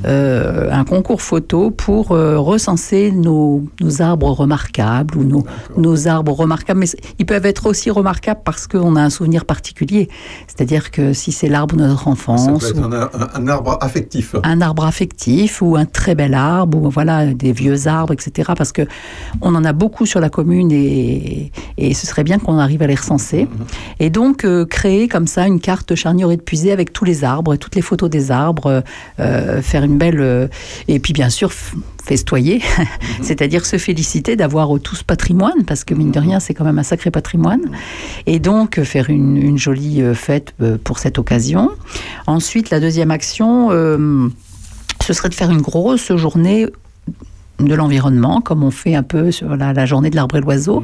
Euh, 0.07 0.68
un 0.70 0.85
concours 0.85 1.22
photo 1.22 1.70
pour 1.70 2.12
euh, 2.12 2.39
recenser 2.39 3.11
nos, 3.12 3.64
nos 3.81 4.03
arbres 4.03 4.31
remarquables 4.31 5.16
ou 5.16 5.25
nos, 5.25 5.45
nos 5.77 6.09
arbres 6.09 6.33
remarquables. 6.33 6.81
Mais 6.81 6.87
ils 7.18 7.27
peuvent 7.27 7.47
être 7.47 7.66
aussi 7.66 7.91
remarquables 7.91 8.41
parce 8.45 8.66
qu'on 8.66 8.97
a 8.97 9.03
un 9.03 9.11
souvenir 9.11 9.45
particulier. 9.45 10.09
C'est-à-dire 10.47 10.91
que 10.91 11.12
si 11.12 11.33
c'est 11.33 11.49
l'arbre 11.49 11.77
de 11.77 11.83
notre 11.87 12.05
Ça 12.05 12.11
enfance, 12.11 12.47
peut 12.61 12.66
être 12.68 12.79
ou- 12.81 12.85
un, 12.85 12.93
un- 12.93 13.29
un 13.45 13.49
arbre 13.49 13.79
affectif. 13.81 14.35
un 14.43 14.61
arbre 14.61 14.85
affectif 14.85 15.62
ou 15.62 15.77
un 15.77 15.85
très 15.87 16.14
bel 16.14 16.35
arbre 16.35 16.79
ou 16.83 16.91
voilà 16.91 17.27
des 17.27 17.53
vieux 17.53 17.87
arbres 17.87 18.12
etc 18.12 18.53
parce 18.57 18.72
que 18.72 18.83
on 19.41 19.55
en 19.55 19.64
a 19.64 19.72
beaucoup 19.72 20.07
sur 20.07 20.20
la 20.20 20.29
commune 20.31 20.70
et, 20.72 21.51
et 21.79 21.95
ce 21.95 22.07
serait 22.07 22.25
bien 22.25 22.39
qu'on 22.39 22.59
arrive 22.59 22.83
à 22.83 22.87
les 22.87 22.95
recenser 22.95 23.49
et 24.01 24.11
donc 24.11 24.45
euh, 24.45 24.64
créer 24.64 25.09
comme 25.09 25.27
ça 25.27 25.47
une 25.47 25.61
carte 25.61 25.95
charnière 25.95 26.31
et 26.31 26.37
de 26.37 26.43
avec 26.70 26.93
tous 26.93 27.05
les 27.05 27.25
arbres 27.25 27.57
toutes 27.57 27.75
les 27.75 27.83
photos 27.83 28.09
des 28.09 28.31
arbres 28.31 28.83
euh, 29.20 29.61
faire 29.65 29.85
une 29.85 29.99
belle 29.99 30.21
euh, 30.21 30.49
et 30.89 30.99
puis 30.99 31.12
bien 31.12 31.31
sûr 31.31 31.53
festoyer 32.05 32.61
c'est-à-dire 33.23 33.65
se 33.65 33.79
féliciter 33.79 34.37
d'avoir 34.37 34.79
tout 34.81 34.95
ce 34.95 35.05
patrimoine 35.05 35.65
parce 35.67 35.85
que 35.85 35.95
mine 35.95 36.11
de 36.11 36.21
rien 36.21 36.41
c'est 36.41 36.55
quand 36.55 36.65
même 36.65 36.79
un 36.79 36.85
sacré 36.85 37.11
patrimoine. 37.11 37.62
Et 38.27 38.39
donc 38.39 38.83
faire 38.83 39.11
une, 39.11 39.37
une 39.37 39.59
jolie 39.59 40.03
euh, 40.03 40.15
fête 40.15 40.55
euh, 40.61 40.77
pour 40.83 40.99
cette 40.99 41.19
occasion. 41.19 41.71
Ensuite 42.27 42.71
la 42.71 42.81
deuxième 42.81 43.11
action 43.11 43.69
euh, 43.71 44.29
ce 45.03 45.12
serait 45.12 45.29
de 45.29 45.35
faire 45.35 45.51
une 45.51 45.61
grosse 45.61 46.15
journée 46.17 46.67
de 47.61 47.75
l'environnement, 47.75 48.41
comme 48.41 48.65
on 48.65 48.71
fait 48.71 48.95
un 48.95 49.03
peu 49.03 49.31
sur 49.31 49.57
la, 49.57 49.73
la 49.73 49.87
journée 49.87 50.11
de 50.11 50.17
l'arbre 50.17 50.37
et 50.37 50.41
l'oiseau, 50.41 50.83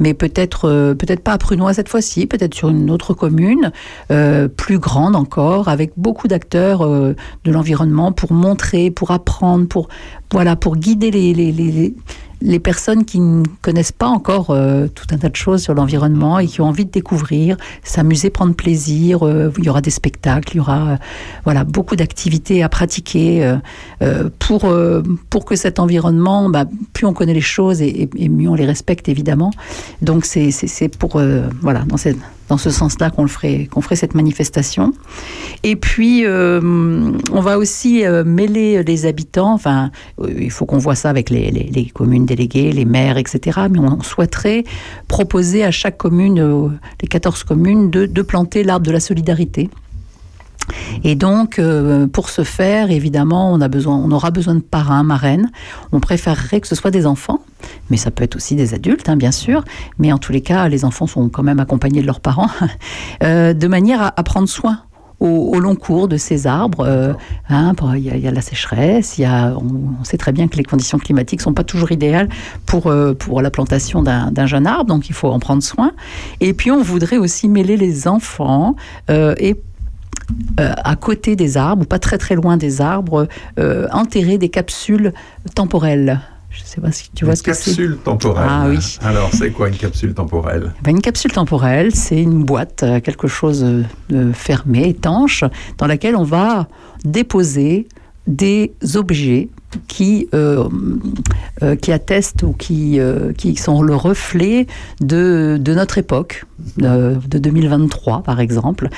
mais 0.00 0.14
peut-être 0.14 0.68
euh, 0.68 0.94
peut-être 0.94 1.22
pas 1.22 1.32
à 1.32 1.38
Prunois 1.38 1.74
cette 1.74 1.88
fois-ci, 1.88 2.26
peut-être 2.26 2.54
sur 2.54 2.70
une 2.70 2.90
autre 2.90 3.14
commune, 3.14 3.70
euh, 4.10 4.48
plus 4.48 4.78
grande 4.78 5.14
encore, 5.14 5.68
avec 5.68 5.92
beaucoup 5.96 6.26
d'acteurs 6.26 6.84
euh, 6.84 7.14
de 7.44 7.52
l'environnement 7.52 8.10
pour 8.10 8.32
montrer, 8.32 8.90
pour 8.90 9.12
apprendre, 9.12 9.68
pour 9.68 9.88
voilà, 10.32 10.56
pour 10.56 10.76
guider 10.76 11.10
les, 11.10 11.32
les, 11.32 11.52
les, 11.52 11.94
les- 12.40 12.58
personnes 12.60 13.04
qui 13.04 13.20
ne 13.20 13.44
connaissent 13.62 13.92
pas 13.92 14.08
encore 14.08 14.50
euh, 14.50 14.86
tout 14.88 15.06
un 15.12 15.18
tas 15.18 15.28
de 15.28 15.36
choses 15.36 15.62
sur 15.62 15.74
l'environnement 15.74 16.38
et 16.38 16.46
qui 16.46 16.60
ont 16.60 16.66
envie 16.66 16.84
de 16.84 16.90
découvrir, 16.90 17.56
s'amuser, 17.82 18.30
prendre 18.30 18.54
plaisir. 18.54 19.26
euh, 19.26 19.50
il 19.58 19.64
y 19.64 19.68
aura 19.70 19.80
des 19.80 19.90
spectacles, 19.90 20.50
il 20.54 20.56
y 20.58 20.60
aura 20.60 20.88
euh, 20.90 20.96
voilà 21.44 21.64
beaucoup 21.64 21.96
d'activités 21.96 22.62
à 22.62 22.68
pratiquer 22.68 23.44
euh, 23.44 23.56
euh, 24.02 24.28
pour 24.38 24.64
euh, 24.66 25.02
pour 25.30 25.44
que 25.44 25.56
cet 25.56 25.78
environnement, 25.78 26.48
bah, 26.50 26.64
plus 26.92 27.06
on 27.06 27.12
connaît 27.14 27.34
les 27.34 27.40
choses 27.40 27.80
et, 27.82 27.88
et- 28.02 28.10
et 28.16 28.28
mieux 28.28 28.48
on 28.48 28.54
les 28.54 28.66
respecte 28.66 29.08
évidemment. 29.08 29.50
Donc 30.02 30.24
c'est 30.24 30.50
c'est 30.50 30.88
pour 30.96 31.20
voilà 31.62 31.80
dans 31.86 31.96
cette 31.96 32.18
dans 32.48 32.58
ce 32.58 32.70
sens-là 32.70 33.10
qu'on 33.10 33.26
ferait 33.26 33.68
cette 33.96 34.14
manifestation. 34.14 34.92
Et 35.62 35.76
puis 35.76 36.24
euh, 36.24 36.60
on 37.32 37.40
va 37.40 37.58
aussi 37.58 38.04
euh, 38.04 38.24
mêler 38.24 38.82
les 38.82 39.06
habitants. 39.06 39.52
Enfin, 39.52 39.90
euh, 40.20 40.32
il 40.38 40.50
faut 40.50 40.66
qu'on 40.66 40.78
voit 40.78 40.94
ça 40.94 41.10
avec 41.10 41.30
les, 41.30 41.90
communes 41.94 42.26
déléguées, 42.26 42.72
les 42.72 42.84
maires, 42.84 43.18
etc. 43.18 43.60
Mais 43.70 43.78
on 43.78 44.02
souhaiterait 44.02 44.64
proposer 45.08 45.64
à 45.64 45.70
chaque 45.70 45.96
commune, 45.96 46.78
les 47.02 47.08
14 47.08 47.44
communes, 47.44 47.90
de 47.90 48.22
planter 48.22 48.64
l'arbre 48.64 48.86
de 48.86 48.92
la 48.92 49.00
solidarité. 49.00 49.70
Et 51.04 51.14
donc, 51.14 51.58
euh, 51.58 52.06
pour 52.06 52.28
ce 52.30 52.42
faire, 52.44 52.90
évidemment, 52.90 53.52
on, 53.52 53.60
a 53.60 53.68
besoin, 53.68 53.96
on 53.96 54.10
aura 54.10 54.30
besoin 54.30 54.54
de 54.54 54.60
parrains, 54.60 55.02
marraines. 55.02 55.50
On 55.92 56.00
préférerait 56.00 56.60
que 56.60 56.68
ce 56.68 56.74
soit 56.74 56.90
des 56.90 57.06
enfants, 57.06 57.40
mais 57.90 57.96
ça 57.96 58.10
peut 58.10 58.24
être 58.24 58.36
aussi 58.36 58.54
des 58.56 58.74
adultes, 58.74 59.08
hein, 59.08 59.16
bien 59.16 59.32
sûr. 59.32 59.64
Mais 59.98 60.12
en 60.12 60.18
tous 60.18 60.32
les 60.32 60.40
cas, 60.40 60.68
les 60.68 60.84
enfants 60.84 61.06
sont 61.06 61.28
quand 61.28 61.42
même 61.42 61.60
accompagnés 61.60 62.00
de 62.02 62.06
leurs 62.06 62.20
parents, 62.20 62.50
euh, 63.22 63.52
de 63.54 63.66
manière 63.68 64.02
à, 64.02 64.12
à 64.18 64.22
prendre 64.22 64.48
soin 64.48 64.80
au, 65.20 65.26
au 65.26 65.58
long 65.58 65.74
cours 65.74 66.06
de 66.06 66.16
ces 66.16 66.46
arbres. 66.46 66.84
euh, 66.86 67.12
hein, 67.48 67.72
Il 67.96 68.04
y, 68.04 68.10
a- 68.10 68.14
il 68.16 68.22
y 68.22 68.28
a 68.28 68.30
la 68.30 68.40
sécheresse, 68.40 69.18
il 69.18 69.22
y 69.22 69.24
a, 69.24 69.52
on, 69.56 69.96
on 70.00 70.04
sait 70.04 70.16
très 70.16 70.30
bien 70.30 70.46
que 70.46 70.56
les 70.56 70.62
conditions 70.62 70.96
climatiques 70.98 71.40
sont 71.40 71.54
pas 71.54 71.64
toujours 71.64 71.90
idéales 71.90 72.28
pour, 72.66 72.86
euh, 72.86 73.14
pour 73.14 73.42
la 73.42 73.50
plantation 73.50 74.02
d'un 74.02 74.30
d'un 74.30 74.46
jeune 74.46 74.66
arbre, 74.68 74.84
donc 74.86 75.08
il 75.08 75.14
faut 75.14 75.28
en 75.28 75.40
prendre 75.40 75.62
soin. 75.62 75.90
Et 76.40 76.52
puis 76.52 76.70
on 76.70 76.82
voudrait 76.82 77.16
aussi 77.18 77.48
mêler 77.48 77.76
les 77.76 78.06
enfants 78.06 78.76
euh, 79.10 79.34
et 79.38 79.56
euh, 80.60 80.72
à 80.76 80.96
côté 80.96 81.36
des 81.36 81.56
arbres, 81.56 81.82
ou 81.82 81.86
pas 81.86 81.98
très 81.98 82.18
très 82.18 82.34
loin 82.34 82.56
des 82.56 82.80
arbres, 82.80 83.28
euh, 83.58 83.86
enterrer 83.92 84.38
des 84.38 84.48
capsules 84.48 85.12
temporelles. 85.54 86.20
Je 86.50 86.62
ne 86.62 86.66
sais 86.66 86.80
pas 86.80 86.92
si 86.92 87.10
tu 87.14 87.24
vois 87.24 87.32
Une 87.34 87.36
ce 87.36 87.42
que 87.42 87.52
c'est. 87.52 87.70
capsule 87.70 87.98
temporelle. 87.98 88.46
Ah 88.48 88.66
oui. 88.68 88.78
Alors, 89.02 89.30
c'est 89.32 89.50
quoi 89.50 89.68
une 89.68 89.76
capsule 89.76 90.14
temporelle? 90.14 90.72
Ben, 90.82 90.92
une 90.92 91.02
capsule 91.02 91.30
temporelle, 91.30 91.94
c'est 91.94 92.20
une 92.22 92.42
boîte, 92.42 92.82
euh, 92.82 93.00
quelque 93.00 93.28
chose 93.28 93.64
de 94.08 94.32
fermé, 94.32 94.88
étanche, 94.88 95.44
dans 95.76 95.86
laquelle 95.86 96.16
on 96.16 96.24
va 96.24 96.66
déposer 97.04 97.86
des 98.26 98.72
objets 98.94 99.48
qui, 99.86 100.28
euh, 100.34 100.68
euh, 101.62 101.76
qui 101.76 101.92
attestent 101.92 102.42
ou 102.42 102.52
qui, 102.52 102.98
euh, 102.98 103.32
qui 103.32 103.56
sont 103.56 103.82
le 103.82 103.94
reflet 103.94 104.66
de, 105.00 105.58
de 105.60 105.74
notre 105.74 105.98
époque, 105.98 106.44
de, 106.78 107.16
de 107.26 107.38
2023 107.38 108.22
par 108.22 108.40
exemple. 108.40 108.88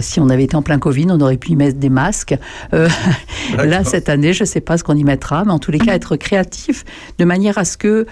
Si 0.00 0.20
on 0.20 0.28
avait 0.28 0.44
été 0.44 0.56
en 0.56 0.62
plein 0.62 0.78
Covid, 0.78 1.06
on 1.10 1.20
aurait 1.20 1.36
pu 1.36 1.52
y 1.52 1.56
mettre 1.56 1.78
des 1.78 1.90
masques. 1.90 2.36
Là, 2.72 3.84
cette 3.84 4.08
année, 4.08 4.32
je 4.32 4.44
ne 4.44 4.46
sais 4.46 4.60
pas 4.60 4.78
ce 4.78 4.84
qu'on 4.84 4.96
y 4.96 5.04
mettra, 5.04 5.44
mais 5.44 5.52
en 5.52 5.58
tous 5.58 5.70
les 5.70 5.78
cas, 5.78 5.94
être 5.94 6.16
créatif 6.16 6.84
de 7.18 7.24
manière 7.24 7.58
à 7.58 7.64
ce 7.64 7.76
que 7.76 8.06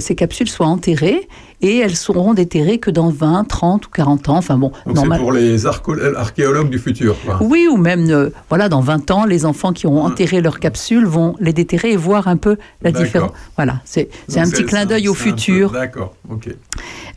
ces 0.00 0.14
capsules 0.14 0.48
soient 0.48 0.66
enterrées 0.66 1.28
et 1.62 1.78
elles 1.78 1.96
seront 1.96 2.34
déterrées 2.34 2.78
que 2.78 2.90
dans 2.90 3.08
20, 3.08 3.44
30 3.44 3.86
ou 3.86 3.90
40 3.90 4.28
ans. 4.28 4.36
Enfin 4.36 4.58
bon, 4.58 4.72
c'est 4.86 4.92
normal- 4.92 5.20
pour 5.20 5.32
les 5.32 5.64
archéologues 5.66 6.68
du 6.70 6.78
futur. 6.78 7.16
quoi. 7.24 7.38
oui, 7.40 7.66
ou 7.70 7.76
même, 7.76 8.10
euh, 8.10 8.30
voilà, 8.48 8.68
dans 8.68 8.80
20 8.80 9.10
ans, 9.10 9.24
les 9.24 9.46
enfants 9.46 9.72
qui 9.72 9.86
ont 9.86 10.02
enterré 10.02 10.40
leurs 10.40 10.58
capsules 10.60 11.06
vont 11.06 11.36
les 11.40 11.52
déterrer 11.52 11.92
et 11.92 11.96
voir 11.96 12.28
un 12.28 12.36
peu 12.36 12.56
la 12.82 12.90
différence. 12.92 13.30
Voilà, 13.56 13.76
c'est 13.84 14.08
un 14.36 14.48
petit 14.48 14.64
clin 14.64 14.86
d'œil 14.86 15.08
au 15.08 15.14
futur. 15.14 15.70
D'accord, 15.70 16.14
ok. 16.30 16.48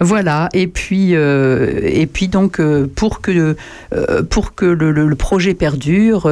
Voilà, 0.01 0.49
et 0.53 0.67
puis, 0.67 1.15
euh, 1.15 1.79
et 1.83 2.05
puis 2.05 2.27
donc, 2.27 2.59
euh, 2.59 2.87
pour 2.93 3.21
que, 3.21 3.55
pour 4.29 4.53
que 4.55 4.65
le, 4.65 4.91
le- 4.91 5.07
le 5.07 5.15
projet 5.15 5.53
perdure, 5.53 6.29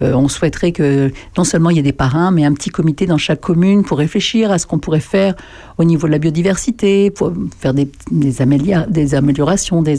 on 0.00 0.28
souhaiterait 0.28 0.72
que 0.72 1.10
non 1.38 1.44
seulement 1.44 1.70
il 1.70 1.76
y 1.76 1.80
ait 1.80 1.82
des 1.82 1.92
parrains, 1.92 2.30
mais 2.30 2.44
un 2.44 2.52
petit 2.52 2.70
comité 2.70 3.06
dans 3.06 3.18
chaque 3.18 3.40
commune 3.40 3.82
pour 3.84 3.98
réfléchir 3.98 4.50
à 4.50 4.58
ce 4.58 4.66
qu'on 4.66 4.78
pourrait 4.78 5.00
faire 5.00 5.34
au 5.78 5.84
niveau 5.84 6.06
de 6.06 6.12
la 6.12 6.18
biodiversité, 6.18 7.10
pour 7.10 7.32
faire 7.58 7.74
des, 7.74 7.90
des, 8.10 8.42
améliorations, 8.42 9.82
des, 9.82 9.98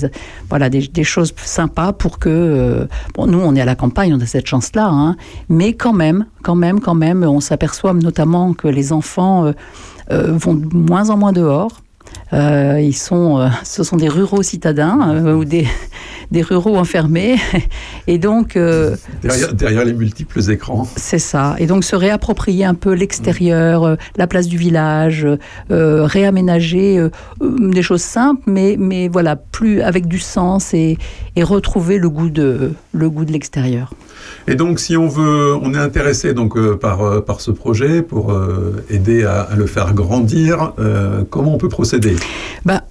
voilà, 0.49 0.69
des, 0.69 0.88
des 0.88 1.03
choses 1.03 1.34
sympas 1.38 1.93
pour 1.93 2.19
que. 2.19 2.30
euh, 2.30 2.86
bon, 3.15 3.28
nous, 3.28 3.39
on 3.39 3.55
est 3.55 3.61
à 3.61 3.65
la 3.65 3.75
campagne, 3.75 4.13
on 4.13 4.19
a 4.19 4.25
cette 4.25 4.47
chance-là, 4.47 4.88
hein, 4.88 5.15
mais 5.49 5.73
quand 5.73 5.93
même, 5.93 6.25
quand 6.43 6.55
même, 6.55 6.80
quand 6.80 6.95
même, 6.95 7.23
on 7.23 7.39
s'aperçoit 7.39 7.93
notamment 7.93 8.53
que 8.53 8.67
les 8.67 8.91
enfants 8.91 9.45
euh, 9.45 9.51
euh, 10.11 10.34
vont 10.38 10.55
de 10.55 10.75
moins 10.75 11.09
en 11.09 11.17
moins 11.17 11.34
dehors. 11.34 11.82
Euh, 12.33 12.79
ils 12.81 12.95
sont, 12.95 13.39
euh, 13.39 13.47
ce 13.63 13.83
sont 13.83 13.95
des 13.95 14.09
ruraux 14.09 14.43
citadins 14.43 15.15
euh, 15.15 15.33
ou 15.33 15.45
des, 15.45 15.65
des 16.31 16.41
ruraux 16.41 16.75
enfermés. 16.75 17.37
Et 18.07 18.17
donc. 18.17 18.55
Derrière, 18.55 19.53
derrière 19.53 19.85
les 19.85 19.93
multiples 19.93 20.51
écrans. 20.51 20.87
c'est 20.95 21.19
ça. 21.19 21.55
Et 21.59 21.67
donc 21.67 21.83
se 21.83 21.95
réapproprier 21.95 22.65
un 22.65 22.75
peu 22.75 22.93
l'extérieur, 22.93 23.97
la 24.17 24.27
place 24.27 24.47
du 24.47 24.57
village, 24.57 25.27
réaménager 25.69 27.07
des 27.41 27.81
choses 27.81 28.01
simples, 28.01 28.43
mais, 28.47 28.75
mais 28.79 29.07
voilà, 29.07 29.35
plus 29.35 29.81
avec 29.81 30.07
du 30.07 30.19
sens 30.19 30.73
et, 30.73 30.97
et 31.35 31.43
retrouver 31.43 31.97
le 31.97 32.09
goût 32.09 32.29
de, 32.29 32.73
le 32.93 33.09
goût 33.09 33.25
de 33.25 33.31
l'extérieur. 33.31 33.93
Et 34.47 34.55
donc, 34.55 34.80
si 34.80 34.95
on 34.95 35.07
veut, 35.07 35.55
on 35.61 35.74
est 35.74 35.78
intéressé 35.78 36.34
donc 36.34 36.55
euh, 36.55 36.78
par 36.78 37.01
euh, 37.01 37.22
par 37.22 37.41
ce 37.41 37.51
projet 37.51 38.01
pour 38.01 38.32
euh, 38.32 38.84
aider 38.89 39.26
à, 39.26 39.49
le 39.55 39.65
faire 39.65 39.93
grandir. 39.93 40.74
comment 41.30 41.55
on 41.55 41.57
peut 41.57 41.70
procéder? 41.70 42.15
Bah, 42.65 42.84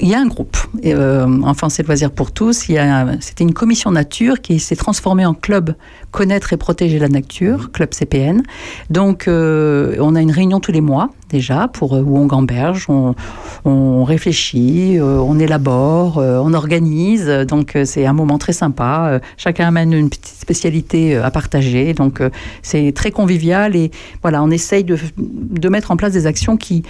il 0.00 0.08
y 0.08 0.14
a 0.14 0.20
un 0.20 0.26
groupe, 0.26 0.56
euh, 0.84 1.26
Enfance 1.42 1.78
et 1.78 1.82
loisirs 1.82 2.10
pour 2.10 2.32
tous. 2.32 2.68
Il 2.68 2.74
y 2.74 2.78
a- 2.78 3.06
C'était 3.20 3.44
une 3.44 3.52
commission 3.54 3.90
nature 3.90 4.40
qui 4.40 4.58
s'est 4.58 4.76
transformée 4.76 5.26
en 5.26 5.34
club 5.34 5.74
Connaître 6.10 6.52
et 6.52 6.56
protéger 6.56 6.98
la 6.98 7.08
nature, 7.08 7.70
club 7.70 7.94
CPN. 7.94 8.42
Donc, 8.90 9.28
euh, 9.28 9.94
on 10.00 10.16
a 10.16 10.20
une 10.20 10.32
réunion 10.32 10.58
tous 10.58 10.72
les 10.72 10.80
mois 10.80 11.10
déjà 11.28 11.68
pour 11.68 11.94
euh, 11.94 12.02
où 12.02 12.18
on 12.18 12.26
gamberge, 12.26 12.86
on, 12.88 13.14
on 13.64 14.02
réfléchit, 14.02 14.98
euh, 14.98 15.18
on 15.18 15.38
élabore, 15.38 16.18
euh, 16.18 16.40
on 16.42 16.52
organise. 16.52 17.26
Donc, 17.46 17.76
euh, 17.76 17.84
c'est 17.84 18.06
un 18.06 18.12
moment 18.12 18.38
très 18.38 18.52
sympa. 18.52 19.20
Chacun 19.36 19.68
amène 19.68 19.92
une 19.92 20.08
petite 20.10 20.26
spécialité 20.26 21.16
à 21.16 21.30
partager. 21.30 21.94
Donc, 21.94 22.20
euh, 22.20 22.30
c'est 22.62 22.90
très 22.92 23.12
convivial 23.12 23.76
et 23.76 23.92
voilà, 24.22 24.42
on 24.42 24.50
essaye 24.50 24.82
de, 24.82 24.98
de 25.16 25.68
mettre 25.68 25.92
en 25.92 25.96
place 25.96 26.12
des 26.12 26.26
actions 26.26 26.56
qui 26.56 26.82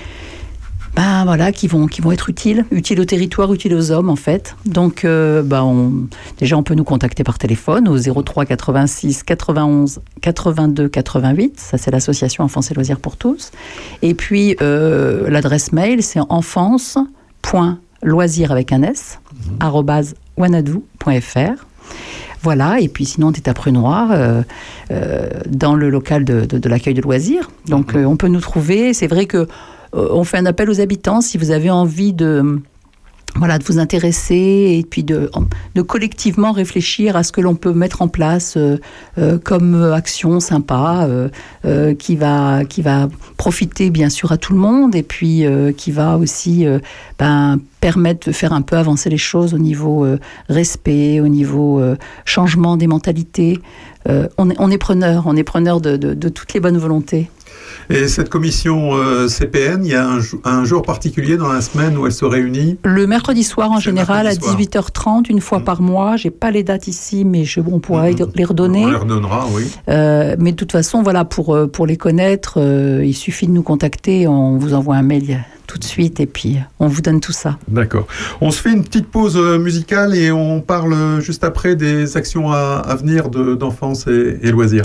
ben 0.96 1.24
voilà, 1.24 1.52
qui 1.52 1.68
vont, 1.68 1.86
qui 1.86 2.00
vont 2.00 2.10
être 2.12 2.28
utiles, 2.30 2.64
utiles 2.72 3.00
au 3.00 3.04
territoire, 3.04 3.52
utiles 3.54 3.74
aux 3.74 3.90
hommes 3.92 4.10
en 4.10 4.16
fait. 4.16 4.56
Donc 4.66 5.04
euh, 5.04 5.42
ben, 5.42 5.62
on- 5.62 6.08
déjà 6.38 6.56
on 6.56 6.62
peut 6.64 6.74
nous 6.74 6.82
contacter 6.84 7.22
par 7.24 7.38
téléphone 7.38 7.86
au 7.88 7.96
03 7.98 8.44
86 8.44 9.22
91 9.22 10.00
82 10.20 10.88
88, 10.88 11.60
ça 11.60 11.78
c'est 11.78 11.90
l'association 11.92 12.42
Enfance 12.44 12.70
et 12.70 12.74
Loisirs 12.74 12.98
pour 12.98 13.16
tous. 13.16 13.52
Et 14.02 14.14
puis 14.14 14.56
euh, 14.62 15.30
l'adresse 15.30 15.72
mail 15.72 16.02
c'est 16.02 16.20
enfance.loisir 16.28 18.52
avec 18.52 18.72
un 18.72 18.82
S, 18.82 19.20
arrobase 19.60 20.14
wanadoo.fr. 20.36 21.64
Voilà, 22.42 22.80
et 22.80 22.88
puis 22.88 23.04
sinon, 23.04 23.26
on 23.28 23.32
est 23.32 23.48
à 23.48 23.54
Prunoir, 23.54 24.08
euh, 24.12 24.40
euh, 24.90 25.28
dans 25.46 25.74
le 25.74 25.90
local 25.90 26.24
de, 26.24 26.46
de- 26.46 26.56
de 26.56 26.68
l'accueil 26.70 26.94
de 26.94 27.02
loisirs. 27.02 27.50
Donc, 27.66 27.94
euh, 27.94 28.04
on 28.06 28.16
peut 28.16 28.28
nous 28.28 28.40
trouver. 28.40 28.94
C'est 28.94 29.08
vrai 29.08 29.26
que 29.26 29.46
on 29.92 30.24
fait 30.24 30.38
un 30.38 30.46
appel 30.46 30.70
aux 30.70 30.80
habitants 30.80 31.20
si 31.20 31.38
vous 31.38 31.50
avez 31.50 31.70
envie 31.70 32.12
de 32.12 32.60
voilà, 33.36 33.58
de 33.58 33.64
vous 33.64 33.78
intéresser 33.78 34.76
et 34.76 34.84
puis 34.88 35.04
de, 35.04 35.30
de 35.76 35.82
collectivement 35.82 36.50
réfléchir 36.50 37.14
à 37.14 37.22
ce 37.22 37.30
que 37.30 37.40
l'on 37.40 37.54
peut 37.54 37.72
mettre 37.72 38.02
en 38.02 38.08
place 38.08 38.54
euh, 38.56 38.78
euh, 39.18 39.38
comme 39.38 39.76
euh, 39.76 39.94
action 39.94 40.40
sympa 40.40 41.06
euh, 41.08 41.28
euh, 41.64 41.94
qui, 41.94 42.16
va, 42.16 42.64
qui 42.64 42.82
va 42.82 43.08
profiter 43.36 43.90
bien 43.90 44.08
sûr 44.08 44.32
à 44.32 44.36
tout 44.36 44.52
le 44.52 44.58
monde 44.58 44.96
et 44.96 45.04
puis 45.04 45.46
euh, 45.46 45.70
qui 45.70 45.92
va 45.92 46.18
aussi 46.18 46.66
euh, 46.66 46.80
ben, 47.20 47.60
permettre 47.80 48.26
de 48.26 48.32
faire 48.32 48.52
un 48.52 48.62
peu 48.62 48.76
avancer 48.76 49.10
les 49.10 49.16
choses 49.16 49.54
au 49.54 49.58
niveau 49.58 50.04
euh, 50.04 50.18
respect, 50.48 51.20
au 51.20 51.28
niveau 51.28 51.78
euh, 51.78 51.94
changement 52.24 52.76
des 52.76 52.88
mentalités. 52.88 53.60
Euh, 54.08 54.26
on, 54.38 54.50
est, 54.50 54.56
on 54.58 54.76
preneur, 54.76 55.24
on 55.26 55.36
est 55.36 55.44
preneur 55.44 55.80
de- 55.80 55.96
de 55.96 56.28
toutes 56.28 56.52
les 56.52 56.58
bonnes 56.58 56.78
volontés. 56.78 57.30
Et 57.90 58.06
cette 58.06 58.28
commission 58.28 58.94
euh, 58.94 59.26
CPN, 59.26 59.84
il 59.84 59.90
y 59.90 59.94
a 59.96 60.06
un, 60.08 60.20
jou- 60.20 60.40
un 60.44 60.64
jour 60.64 60.82
particulier 60.82 61.36
dans 61.36 61.52
la 61.52 61.60
semaine 61.60 61.98
où 61.98 62.06
elle 62.06 62.12
se 62.12 62.24
réunit 62.24 62.78
Le 62.84 63.06
mercredi 63.08 63.42
soir, 63.42 63.70
en 63.72 63.80
général, 63.80 64.26
à 64.28 64.30
mercredi 64.30 64.64
soir. 64.68 64.84
18h30, 64.84 65.30
une 65.30 65.40
fois 65.40 65.60
par 65.60 65.82
mois. 65.82 66.16
J'ai 66.16 66.30
pas 66.30 66.52
les 66.52 66.62
dates 66.62 66.86
ici, 66.86 67.24
mais 67.24 67.44
je, 67.44 67.60
on 67.60 67.80
pourra 67.80 68.08
les 68.10 68.44
redonner. 68.44 68.84
On 68.84 68.90
les 68.90 68.96
redonnera, 68.96 69.46
oui. 69.52 69.64
Euh, 69.88 70.36
mais 70.38 70.52
de 70.52 70.56
toute 70.56 70.70
façon, 70.72 71.02
voilà, 71.02 71.24
pour, 71.24 71.54
euh, 71.54 71.66
pour 71.66 71.86
les 71.86 71.96
connaître, 71.96 72.54
euh, 72.58 73.04
il 73.04 73.14
suffit 73.14 73.46
de 73.48 73.52
nous 73.52 73.62
contacter. 73.64 74.28
On 74.28 74.56
vous 74.56 74.72
envoie 74.74 74.94
un 74.94 75.02
mail 75.02 75.44
tout 75.66 75.78
de 75.78 75.84
suite 75.84 76.20
et 76.20 76.26
puis 76.26 76.58
on 76.78 76.86
vous 76.88 77.00
donne 77.02 77.20
tout 77.20 77.32
ça. 77.32 77.58
D'accord. 77.68 78.06
On 78.40 78.50
se 78.52 78.60
fait 78.62 78.72
une 78.72 78.84
petite 78.84 79.06
pause 79.08 79.36
musicale 79.58 80.14
et 80.16 80.30
on 80.32 80.60
parle 80.60 81.20
juste 81.20 81.42
après 81.44 81.74
des 81.76 82.16
actions 82.16 82.52
à, 82.52 82.82
à 82.86 82.94
venir 82.96 83.28
de- 83.30 83.54
d'enfance 83.56 84.06
et, 84.06 84.38
et 84.42 84.50
loisirs. 84.50 84.84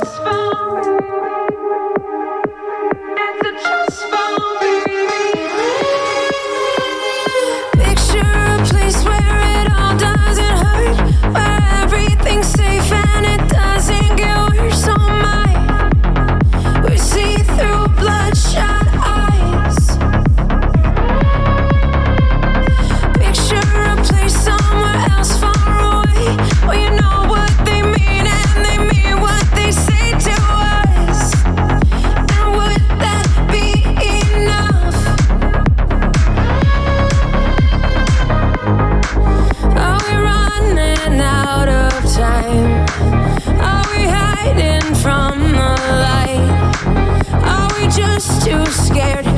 just 48.21 48.45
too 48.45 48.63
scared. 48.67 49.30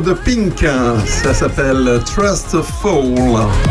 De 0.00 0.12
Pink. 0.12 0.64
Ça 1.06 1.34
s'appelle 1.34 2.00
Trust 2.04 2.56
Fall 2.62 3.14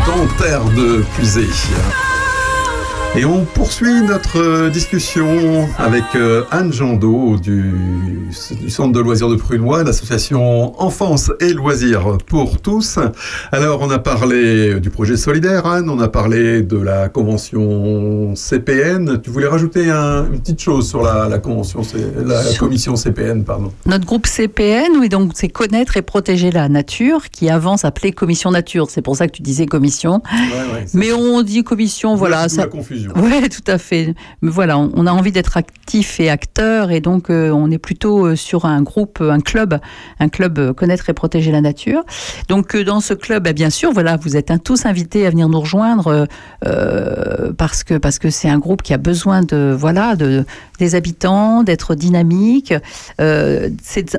dans 0.06 0.26
Terre 0.38 0.64
de 0.76 1.02
Puisée. 1.14 1.48
Et 3.16 3.24
on 3.24 3.44
poursuit 3.44 4.02
notre 4.02 4.68
discussion 4.70 5.66
avec 5.78 6.04
euh, 6.14 6.44
Anne 6.52 6.72
Jandot 6.72 7.36
du, 7.38 7.72
du 8.62 8.70
Centre 8.70 8.92
de 8.92 9.00
loisirs 9.00 9.28
de 9.28 9.34
Prunois, 9.34 9.82
l'association 9.82 10.80
Enfance 10.80 11.32
et 11.40 11.52
Loisirs 11.52 12.18
pour 12.28 12.60
tous. 12.60 13.00
Alors, 13.50 13.80
on 13.82 13.90
a 13.90 13.98
parlé 13.98 14.78
du 14.78 14.90
projet 14.90 15.16
solidaire, 15.16 15.66
Anne, 15.66 15.90
on 15.90 15.98
a 15.98 16.06
parlé 16.08 16.62
de 16.62 16.76
la 16.78 17.08
convention 17.08 18.34
CPN. 18.36 19.20
Tu 19.20 19.30
voulais 19.30 19.48
rajouter 19.48 19.90
un- 19.90 20.26
une 20.32 20.38
petite 20.40 20.60
chose 20.60 20.88
sur 20.88 21.02
la, 21.02 21.28
la 21.28 21.40
convention, 21.40 21.82
la 22.24 22.42
commission 22.60 22.94
CPN, 22.94 23.42
pardon. 23.42 23.72
Notre 23.86 24.06
groupe 24.06 24.26
CPN, 24.28 24.92
oui, 25.00 25.08
donc 25.08 25.32
c'est 25.34 25.48
connaître 25.48 25.96
et 25.96 26.02
protéger 26.02 26.52
la 26.52 26.68
nature, 26.68 27.28
qui 27.30 27.50
avant 27.50 27.76
s'appelait 27.76 28.12
Commission 28.12 28.52
Nature. 28.52 28.86
C'est 28.88 29.02
pour 29.02 29.16
ça 29.16 29.26
que 29.26 29.32
tu 29.32 29.42
disais 29.42 29.66
commission. 29.66 30.22
Mais 30.94 31.12
on 31.12 31.42
dit 31.42 31.64
commission, 31.64 32.14
voilà. 32.14 32.46
D'où 32.46 32.56
la 32.56 32.62
Ça... 32.62 32.68
Ouais, 33.08 33.48
tout 33.50 33.64
à 33.66 33.78
fait. 33.78 34.14
Mais 34.42 34.50
voilà, 34.50 34.78
on, 34.78 35.06
a 35.06 35.12
envie 35.12 35.32
d'être 35.32 35.56
actif 35.56 36.20
et 36.20 36.30
acteur, 36.30 36.90
et 36.90 37.00
donc 37.00 37.30
euh, 37.30 37.50
on 37.50 37.70
est 37.70 37.78
plutôt 37.78 38.26
euh, 38.26 38.36
sur 38.36 38.64
un 38.64 38.82
groupe, 38.82 39.18
euh, 39.20 39.30
un 39.30 39.40
club, 39.40 39.78
un 40.18 40.28
club 40.28 40.72
connaître 40.72 41.08
et 41.10 41.14
protéger 41.14 41.52
la 41.52 41.60
nature. 41.60 42.02
Donc 42.48 42.76
dans 42.76 43.00
ce 43.00 43.14
club, 43.14 43.46
eh 43.46 43.52
bien 43.52 43.70
sûr, 43.70 43.92
voilà, 43.92 44.16
vous 44.16 44.36
êtes 44.36 44.52
tous 44.64 44.86
invités 44.86 45.26
à 45.26 45.30
venir 45.30 45.48
nous 45.48 45.60
rejoindre 45.60 46.26
parce 47.56 47.84
que 47.84 47.94
parce 47.94 48.18
que 48.18 48.30
c'est 48.30 48.48
un 48.48 48.58
groupe 48.58 48.82
qui 48.82 48.92
a 48.92 48.98
besoin 48.98 49.42
de 49.42 49.74
voilà 49.76 50.16
de 50.16 50.44
des 50.80 50.94
habitants, 50.96 51.62
d'être 51.62 51.94
dynamique. 51.94 52.74
Euh, 53.20 53.68
c'est 53.82 54.16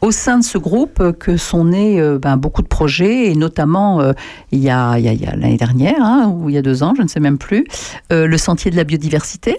au 0.00 0.10
sein 0.10 0.38
de 0.38 0.44
ce 0.44 0.58
groupe 0.58 1.12
que 1.18 1.36
sont 1.36 1.66
nés 1.66 2.00
euh, 2.00 2.18
ben, 2.18 2.36
beaucoup 2.36 2.62
de 2.62 2.66
projets, 2.66 3.30
et 3.30 3.34
notamment 3.36 4.00
euh, 4.00 4.12
il 4.50 4.58
y 4.58 4.70
a, 4.70 4.90
a- 4.90 4.96
a 4.96 5.36
l'année 5.36 5.56
dernière, 5.58 6.00
hein, 6.02 6.34
ou 6.34 6.48
il 6.48 6.54
y 6.54 6.58
a 6.58 6.62
deux 6.62 6.82
ans, 6.82 6.94
je 6.96 7.02
ne 7.02 7.08
sais 7.08 7.20
même 7.20 7.38
plus, 7.38 7.64
euh, 8.12 8.26
le 8.26 8.38
sentier 8.38 8.70
de 8.70 8.76
la 8.76 8.84
biodiversité. 8.84 9.58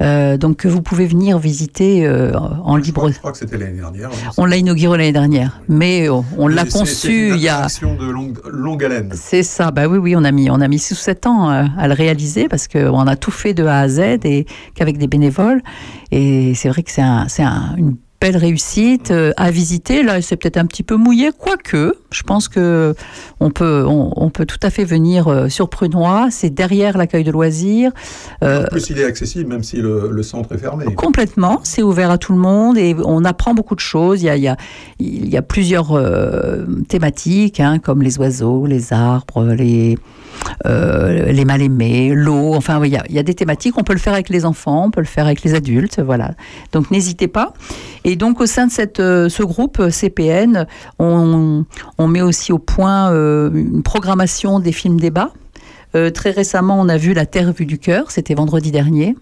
Donc 0.00 0.56
que 0.56 0.68
vous 0.68 0.82
pouvez 0.82 1.06
venir 1.06 1.38
visiter 1.38 2.06
en 2.64 2.76
libre. 2.76 3.10
Je 3.10 3.18
crois 3.18 3.32
que 3.32 3.38
c'était 3.38 3.56
l'année 3.58 3.78
dernière. 3.78 4.08
hein. 4.10 4.30
On 4.36 4.44
l'a 4.44 4.56
inauguré 4.56 4.98
l'année 4.98 5.12
dernière, 5.12 5.60
mais 5.68 6.08
euh, 6.10 6.20
on 6.36 6.48
l'a 6.48 6.64
conçu 6.64 7.28
une 7.30 7.34
il 7.36 7.42
y 7.42 7.48
a. 7.48 7.66
de 7.66 8.10
longue, 8.10 8.38
longue 8.50 8.84
haleine. 8.84 9.12
C'est 9.14 9.42
ça, 9.42 9.70
bah 9.70 9.86
oui, 9.86 9.98
oui, 9.98 10.14
on 10.16 10.24
a 10.24 10.32
mis, 10.32 10.50
on 10.50 10.60
a 10.60 10.68
mis 10.68 10.78
6 10.78 10.92
ou 10.94 10.96
7 10.96 11.26
ans 11.26 11.48
à 11.48 11.88
le 11.88 11.94
réaliser 11.94 12.48
parce 12.48 12.68
qu'on 12.68 13.06
a 13.06 13.16
tout 13.16 13.30
fait 13.30 13.54
de 13.54 13.64
A 13.64 13.78
à 13.80 13.88
Z 13.88 14.00
et 14.24 14.46
qu'avec 14.74 14.98
des 14.98 15.06
bénévoles. 15.06 15.62
Et 16.10 16.54
c'est 16.54 16.68
vrai 16.68 16.82
que 16.82 16.90
c'est 16.90 17.02
un, 17.02 17.26
un- 17.38 17.76
belle 18.24 18.36
réussite 18.38 19.10
euh, 19.10 19.32
à 19.36 19.50
visiter. 19.50 20.02
Là, 20.02 20.22
c'est 20.22 20.36
peut-être 20.36 20.56
un 20.56 20.64
petit 20.64 20.82
peu 20.82 20.96
mouillé, 20.96 21.28
quoique, 21.38 21.94
je 22.10 22.22
pense 22.22 22.48
que 22.48 22.94
on 23.38 23.50
peut, 23.50 23.84
on, 23.86 24.14
on 24.16 24.30
peut 24.30 24.46
tout 24.46 24.62
à 24.62 24.70
fait 24.70 24.84
venir 24.84 25.28
euh, 25.28 25.50
sur 25.50 25.68
Prunois. 25.68 26.28
C'est 26.30 26.48
derrière 26.48 26.96
l'accueil 26.96 27.22
de 27.22 27.30
loisirs. 27.30 27.92
Euh, 28.42 28.62
En 28.62 28.68
plus, 28.68 28.88
il 28.88 28.98
est 28.98 29.04
accessible 29.04 29.46
même 29.46 29.62
si 29.62 29.76
le, 29.76 30.08
le 30.10 30.22
centre 30.22 30.54
est 30.54 30.58
fermé. 30.58 30.86
Complètement, 30.94 31.60
c'est 31.64 31.82
ouvert 31.82 32.10
à 32.10 32.16
tout 32.16 32.32
le 32.32 32.38
monde 32.38 32.78
et 32.78 32.96
on 33.04 33.26
apprend 33.26 33.52
beaucoup 33.52 33.74
de 33.74 33.80
choses. 33.80 34.22
Il 34.22 34.26
y 34.26 34.30
a, 34.30 34.36
il 34.36 34.42
y 34.42 34.48
a, 34.48 34.56
il 34.98 35.28
y 35.28 35.36
a 35.36 35.42
plusieurs 35.42 35.92
thématiques, 36.88 37.60
hein, 37.60 37.78
comme 37.78 38.00
les 38.00 38.18
oiseaux, 38.18 38.64
les 38.64 38.94
arbres, 38.94 39.44
les, 39.52 39.98
les 40.64 41.44
mal-aimés, 41.44 42.12
l'eau. 42.14 42.54
Enfin, 42.54 42.80
il 42.84 42.92
y, 42.92 42.96
a, 42.96 43.04
il 43.10 43.14
y 43.14 43.18
a 43.18 43.22
des 43.22 43.34
thématiques. 43.34 43.76
On 43.76 43.84
peut 43.84 43.92
le 43.92 43.98
faire 43.98 44.14
avec 44.14 44.30
les 44.30 44.46
enfants, 44.46 44.86
on 44.86 44.90
peut 44.90 45.00
le 45.02 45.06
faire 45.06 45.26
avec 45.26 45.42
les 45.42 45.54
adultes. 45.54 46.00
Voilà. 46.00 46.32
Donc, 46.72 46.90
n'hésitez 46.90 47.28
pas. 47.28 47.52
Et 48.04 48.16
donc, 48.16 48.40
au 48.40 48.46
sein 48.46 48.66
de 48.66 48.72
cette, 48.72 49.00
euh, 49.00 49.28
ce 49.28 49.42
groupe 49.42 49.80
euh, 49.80 49.90
CPN, 49.90 50.66
on, 50.98 51.64
on 51.96 52.06
met 52.06 52.20
aussi 52.20 52.52
au 52.52 52.58
point 52.58 53.10
euh, 53.10 53.50
une 53.52 53.82
programmation 53.82 54.60
des 54.60 54.72
films 54.72 55.00
débats. 55.00 55.32
Euh, 55.96 56.10
très 56.10 56.30
récemment, 56.30 56.80
on 56.80 56.88
a 56.88 56.96
vu 56.96 57.12
La 57.14 57.26
Terre 57.26 57.52
vue 57.52 57.66
du 57.66 57.78
cœur, 57.78 58.10
c'était 58.10 58.34
vendredi 58.34 58.70
dernier. 58.72 59.16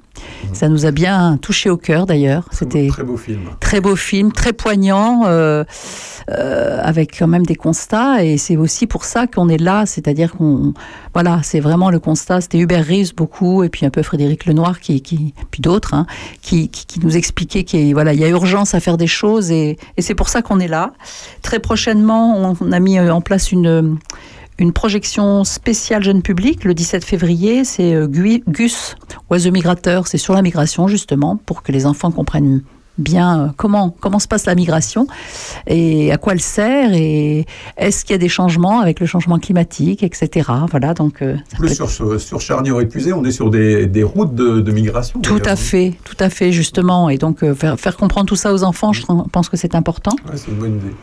Ça 0.52 0.68
nous 0.68 0.86
a 0.86 0.90
bien 0.90 1.36
touché 1.40 1.68
au 1.70 1.76
cœur 1.76 2.06
d'ailleurs. 2.06 2.46
C'était 2.52 2.86
Très 2.88 3.02
beau 3.02 3.16
film. 3.16 3.40
très 3.60 3.80
beau 3.80 3.96
film, 3.96 4.30
très 4.32 4.52
poignant, 4.52 5.22
euh, 5.26 5.64
euh, 6.30 6.78
avec 6.82 7.18
quand 7.18 7.26
même 7.26 7.44
des 7.44 7.54
constats. 7.56 8.24
Et 8.24 8.36
c'est 8.38 8.56
aussi 8.56 8.86
pour 8.86 9.04
ça 9.04 9.26
qu'on 9.26 9.48
est 9.48 9.60
là, 9.60 9.84
c'est-à-dire 9.86 10.32
qu'on, 10.32 10.74
voilà, 11.14 11.40
c'est 11.42 11.60
vraiment 11.60 11.90
le 11.90 11.98
constat. 11.98 12.40
C'était 12.40 12.58
Hubert 12.58 12.86
Reeves 12.86 13.14
beaucoup, 13.14 13.64
et 13.64 13.68
puis 13.68 13.84
un 13.86 13.90
peu 13.90 14.02
Frédéric 14.02 14.46
Lenoir, 14.46 14.80
qui, 14.80 15.00
qui 15.02 15.34
puis 15.50 15.60
d'autres, 15.60 15.94
hein, 15.94 16.06
qui, 16.42 16.68
qui, 16.68 16.86
qui 16.86 17.00
nous 17.00 17.16
expliquaient 17.16 17.64
qu'il 17.64 17.86
y 17.86 17.90
a- 17.90 17.94
voilà, 17.94 18.12
il 18.14 18.20
y 18.20 18.24
a 18.24 18.28
urgence 18.28 18.74
à 18.74 18.80
faire 18.80 18.96
des 18.98 19.06
choses, 19.06 19.50
et, 19.50 19.76
et 19.96 20.02
c'est 20.02 20.14
pour 20.14 20.28
ça 20.28 20.42
qu'on 20.42 20.60
est 20.60 20.68
là. 20.68 20.92
Très 21.42 21.58
prochainement, 21.58 22.36
on, 22.50 22.56
on 22.60 22.72
a 22.72 22.80
mis 22.80 23.00
en 23.00 23.20
place 23.20 23.50
une 23.50 23.98
une 24.58 24.72
projection 24.72 25.44
spéciale 25.44 26.02
jeune 26.02 26.22
public 26.22 26.64
le 26.64 26.74
17 26.74 27.04
février. 27.04 27.64
C'est 27.64 27.94
euh, 27.94 28.06
Gus, 28.06 28.96
oiseau 29.30 29.50
migrateur. 29.50 30.06
C'est 30.06 30.18
sur 30.18 30.34
la 30.34 30.42
migration, 30.42 30.88
justement, 30.88 31.36
pour 31.36 31.62
que 31.62 31.72
les 31.72 31.86
enfants 31.86 32.10
comprennent 32.10 32.62
bien 32.98 33.40
euh, 33.40 33.48
comment, 33.56 33.88
comment 33.88 34.18
se 34.18 34.28
passe 34.28 34.44
la 34.44 34.54
migration 34.54 35.06
et 35.66 36.12
à 36.12 36.18
quoi 36.18 36.34
elle 36.34 36.42
sert 36.42 36.92
et 36.92 37.46
est-ce 37.78 38.04
qu'il 38.04 38.12
y 38.12 38.14
a 38.16 38.18
des 38.18 38.28
changements 38.28 38.80
avec 38.80 39.00
le 39.00 39.06
changement 39.06 39.38
climatique, 39.38 40.02
etc. 40.02 40.50
Voilà, 40.70 40.92
donc 40.92 41.22
euh, 41.22 41.36
ça 41.50 41.56
Plus 41.56 41.74
sur, 41.74 42.20
sur, 42.20 42.40
Charnier 42.42 42.78
épuisé, 42.82 43.14
on 43.14 43.24
est 43.24 43.30
sur 43.30 43.48
des, 43.48 43.86
des 43.86 44.02
routes 44.02 44.34
de, 44.34 44.60
de 44.60 44.72
migration. 44.72 45.20
Tout 45.20 45.40
à 45.46 45.56
fait, 45.56 45.94
tout 46.04 46.16
à 46.20 46.28
fait, 46.28 46.52
justement. 46.52 47.08
Et 47.08 47.16
donc, 47.16 47.42
faire, 47.54 47.80
faire 47.80 47.96
comprendre 47.96 48.26
tout 48.26 48.36
ça 48.36 48.52
aux 48.52 48.62
enfants, 48.62 48.92
je 48.92 49.02
pense 49.32 49.48
que 49.48 49.56
c'est 49.56 49.74
important. 49.74 50.14
Ouais, 50.28 50.36
c'est 50.36 50.50
une 50.50 50.58
bonne 50.58 50.76
idée. 50.76 50.94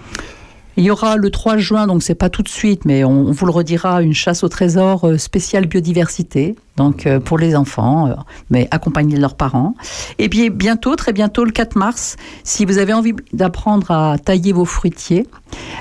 Il 0.80 0.86
y 0.86 0.92
aura 0.92 1.18
le 1.18 1.30
3 1.30 1.58
juin, 1.58 1.88
donc 1.88 2.04
c'est 2.04 2.16
pas 2.16 2.30
tout 2.30 2.42
de 2.42 2.48
suite, 2.48 2.86
mais 2.86 3.04
on, 3.04 3.34
vous 3.34 3.46
le 3.46 3.52
redira, 3.52 4.02
une 4.02 4.14
chasse 4.14 4.46
au 4.46 4.48
trésor 4.48 5.06
euh, 5.06 5.18
spéciale 5.18 5.66
biodiversité, 5.66 6.56
donc 6.78 7.06
euh, 7.06 7.20
pour 7.20 7.38
les 7.38 7.58
enfants, 7.58 8.08
euh, 8.08 8.14
mais 8.50 8.70
accompagnés 8.72 9.18
de 9.18 9.20
leurs 9.20 9.36
parents. 9.36 9.76
Et 10.20 10.30
puis 10.30 10.50
bientôt, 10.50 10.96
très 10.96 11.12
bientôt, 11.12 11.44
le 11.44 11.52
4 11.52 11.76
mars, 11.76 12.16
si 12.46 12.64
vous 12.64 12.78
avez 12.78 12.94
envie 12.94 13.14
d'apprendre 13.34 13.92
à 13.92 14.18
tailler 14.20 14.54
vos 14.54 14.64
fruitiers, 14.64 15.28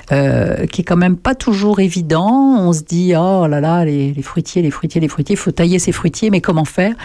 qui 0.09 0.81
est 0.81 0.85
quand 0.85 0.97
même 0.97 1.17
pas 1.17 1.37
toujours 1.37 1.79
évident, 1.79 2.57
on 2.59 2.73
se 2.73 2.83
dit 2.83 3.13
oh 3.17 3.47
là 3.47 3.61
là, 3.61 3.85
les, 3.85 4.13
les 4.13 4.23
fruitiers, 4.23 4.63
les 4.63 4.73
fruitiers, 4.73 5.01
les 5.01 5.07
fruitiers, 5.07 5.35
il 5.35 5.39
faut 5.39 5.53
tailler 5.53 5.79
ces 5.79 5.93
fruitiers, 5.93 6.31
mais 6.31 6.41
comment 6.41 6.65
faire? 6.65 6.97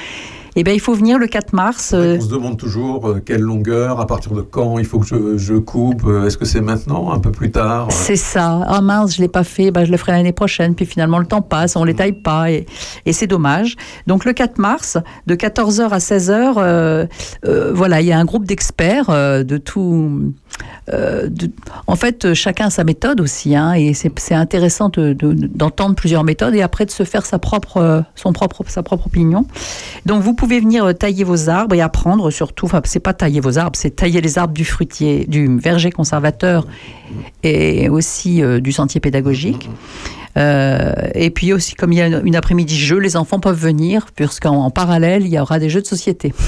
Eh 0.56 0.64
bien, 0.64 0.74
il 0.74 0.80
faut 0.80 0.94
venir 0.94 1.18
le 1.18 1.26
4 1.26 1.54
mars. 1.54 1.94
euh, 1.96 2.18
On 2.20 2.22
se 2.22 2.30
demande 2.30 2.58
toujours 2.58 3.08
euh, 3.10 3.22
quelle 3.26 3.42
longueur, 3.42 4.00
à 4.00 4.06
partir 4.06 4.34
de 4.34 4.42
quand 4.42 4.78
il 4.78 4.86
faut 4.86 5.00
que 5.00 5.06
je, 5.08 5.38
je 5.38 5.56
coupe. 5.56 6.04
euh, 6.06 6.28
Est-ce 6.28 6.38
que 6.38 6.46
c'est 6.46 6.62
maintenant, 6.62 7.12
un 7.12 7.18
peu 7.20 7.32
plus 7.32 7.50
tard 7.50 7.88
C'est 7.92 8.16
ça. 8.16 8.64
Ah 8.68 8.82
mince, 8.82 9.16
je 9.16 9.22
l'ai 9.22 9.28
pas 9.28 9.44
fait, 9.44 9.72
bah, 9.72 9.84
je 9.84 9.92
le 9.92 9.98
ferai 9.98 10.12
l'année 10.12 10.32
prochaine. 10.32 10.76
Puis 10.76 10.86
finalement, 10.86 11.18
le 11.18 11.26
temps 11.26 11.42
passe, 11.42 11.76
on 11.76 11.84
les 11.84 11.96
taille 11.96 12.14
pas 12.14 12.52
et, 12.52 12.68
et 13.08 13.14
c'est 13.14 13.26
dommage. 13.28 13.76
Donc 14.06 14.26
le 14.26 14.34
4 14.34 14.60
mars, 14.60 14.98
de 15.26 15.34
14h 15.36 15.90
à 15.90 15.98
16h, 15.98 16.54
euh, 16.58 17.06
euh, 17.46 17.72
voilà, 17.74 18.02
il 18.02 18.08
y 18.08 18.12
a 18.12 18.20
un 18.20 18.26
groupe 18.26 18.46
d'experts 18.46 19.10
euh, 19.10 19.44
de 19.44 19.58
tout. 19.58 20.34
Euh, 20.94 21.30
en 21.88 21.96
fait, 21.96 22.26
euh, 22.26 22.34
chacun 22.34 22.66
a 22.68 22.70
sa 22.70 22.84
méthode 22.84 23.22
aussi, 23.22 23.56
hein, 23.56 23.74
et 23.74 23.94
c'est 23.94 24.34
intéressant 24.36 24.90
de- 24.90 25.14
de- 25.14 25.34
d'entendre 25.34 25.96
plusieurs 25.96 26.24
méthodes 26.24 26.54
et 26.56 26.62
après 26.62 26.86
de 26.86 26.92
se 26.92 27.04
faire 27.04 27.26
sa 27.26 27.40
propre, 27.40 27.78
euh, 27.78 28.02
son 28.16 28.34
propre, 28.34 28.64
sa 28.68 28.84
propre 28.84 29.08
opinion. 29.08 29.46
Donc 30.06 30.22
vous 30.22 30.34
pouvez 30.34 30.60
venir 30.60 30.94
tailler 30.98 31.24
vos 31.24 31.50
arbres 31.50 31.74
et 31.76 31.82
apprendre 31.82 32.30
surtout. 32.32 32.66
Enfin, 32.66 32.82
c'est 32.84 33.00
pas 33.00 33.14
tailler 33.14 33.40
vos 33.40 33.58
arbres, 33.58 33.78
c'est 33.78 33.96
tailler 33.96 34.22
les 34.22 34.38
arbres 34.38 34.54
du 34.54 34.66
fruitier, 34.66 35.26
du 35.28 35.58
verger 35.58 35.92
conservateur 35.92 36.68
et 37.44 37.90
aussi 37.90 38.42
du 38.62 38.72
sentier 38.72 39.00
pédagogique. 39.00 39.70
Et 40.36 41.30
puis 41.34 41.54
aussi, 41.54 41.76
comme 41.76 41.94
il 41.94 42.00
y 42.00 42.02
a 42.02 42.08
une 42.08 42.36
après-midi 42.36 42.76
jeu, 42.78 42.98
les 42.98 43.16
enfants 43.16 43.40
peuvent 43.40 43.60
venir, 43.60 44.08
puisqu'en 44.16 44.56
en 44.66 44.72
parallèle, 44.72 45.24
il 45.26 45.32
y 45.32 45.40
aura 45.40 45.60
des 45.60 45.70
jeux 45.70 45.82
de 45.82 45.88
société. 45.88 46.34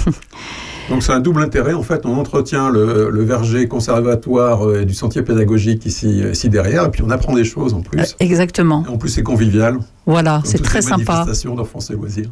Donc 0.90 1.02
c'est 1.04 1.12
un 1.12 1.20
double 1.20 1.42
intérêt. 1.42 1.74
En 1.74 1.82
fait, 1.84 2.06
on 2.06 2.18
entretient 2.18 2.70
le, 2.70 3.10
le 3.10 3.24
verger 3.24 3.68
conservatoire 3.68 4.68
euh, 4.68 4.82
et 4.82 4.86
du 4.86 4.94
sentier 4.94 5.22
pédagogique 5.24 5.86
ici, 5.86 6.22
ici 6.32 6.50
derrière, 6.50 6.86
et 6.86 6.92
puis 6.92 7.02
on 7.06 7.10
apprend 7.10 7.34
des 7.34 7.44
choses 7.44 7.74
en 7.74 7.82
plus. 7.82 8.16
Exactement. 8.20 8.84
Et 8.88 8.92
en 8.92 8.98
plus, 8.98 9.10
c'est 9.10 9.24
convivial. 9.24 9.78
Voilà, 10.06 10.42
c'est 10.46 10.62
très 10.62 10.82
sympa. 10.82 11.26
d'enfance 11.56 11.90
et 11.90 11.94
loisirs. 11.94 12.30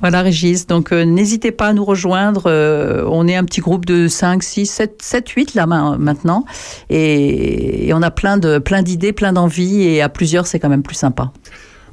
Voilà, 0.00 0.22
Régis. 0.22 0.66
Donc, 0.68 0.92
euh, 0.92 1.04
n'hésitez 1.04 1.50
pas 1.50 1.66
à 1.66 1.72
nous 1.72 1.84
rejoindre. 1.84 2.44
Euh, 2.46 3.04
on 3.10 3.26
est 3.26 3.34
un 3.34 3.42
petit 3.44 3.60
groupe 3.60 3.84
de 3.84 4.06
5, 4.06 4.42
6, 4.44 4.66
7, 4.66 5.02
7 5.02 5.28
8 5.28 5.54
là 5.54 5.66
ma- 5.66 5.98
maintenant. 5.98 6.44
Et, 6.88 7.88
et 7.88 7.94
on 7.94 8.02
a 8.02 8.10
plein 8.12 8.38
de 8.38 8.58
plein 8.58 8.82
d'idées, 8.82 9.12
plein 9.12 9.32
d'envies. 9.32 9.82
Et 9.82 10.00
à 10.00 10.08
plusieurs, 10.08 10.46
c'est 10.46 10.60
quand 10.60 10.68
même 10.68 10.84
plus 10.84 10.94
sympa. 10.94 11.32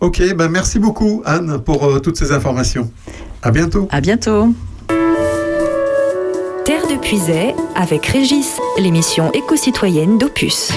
Ok, 0.01 0.21
ben 0.35 0.49
merci 0.49 0.77
beaucoup 0.77 1.23
Anne 1.25 1.59
pour 1.65 1.83
euh, 1.85 1.99
toutes 1.99 2.17
ces 2.17 2.31
informations. 2.31 2.91
À 3.41 3.49
bientôt. 3.49 3.87
À 3.91 4.01
bientôt. 4.01 4.53
Puisay 7.05 7.53
avec 7.75 8.07
Régis, 8.07 8.57
l'émission 8.79 9.31
éco-citoyenne 9.31 10.17
d'Opus. 10.17 10.71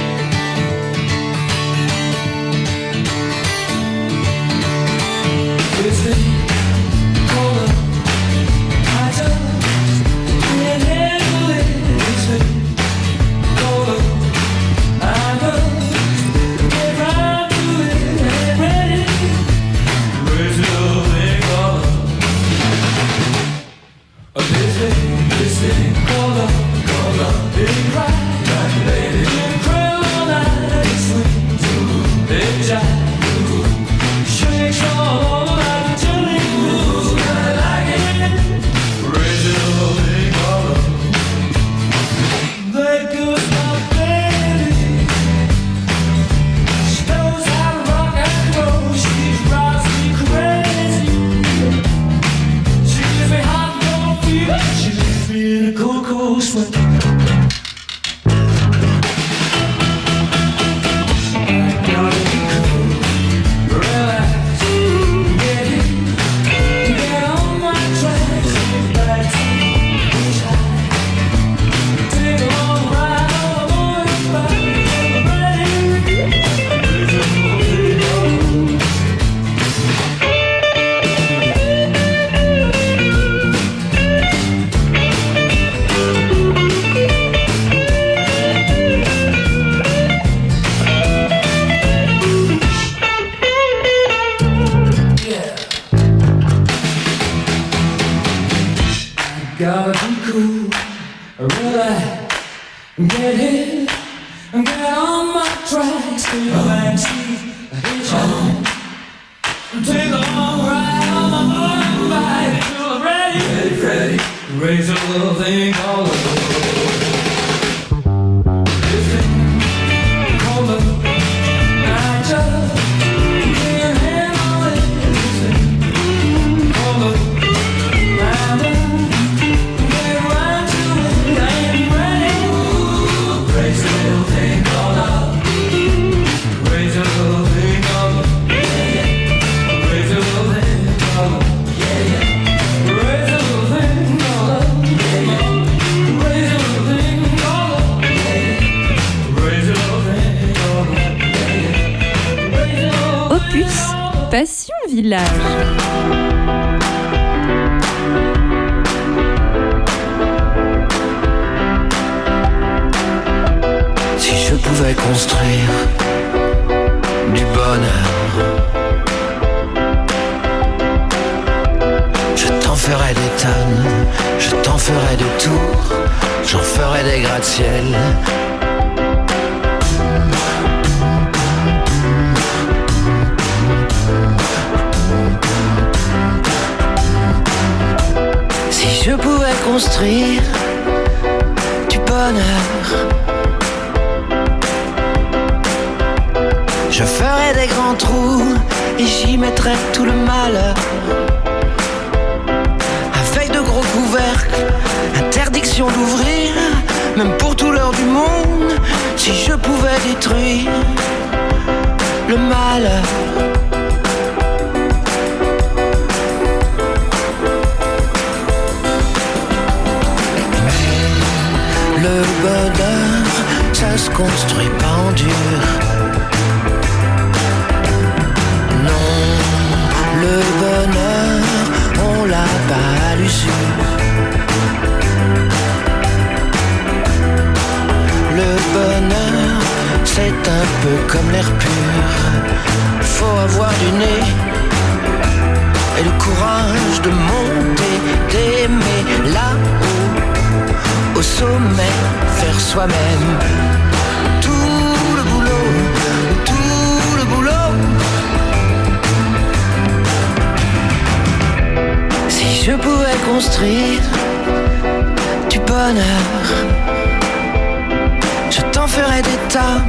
Je 268.50 268.60
t'en 268.72 268.86
ferais 268.86 269.22
des 269.22 269.38
tas, 269.48 269.82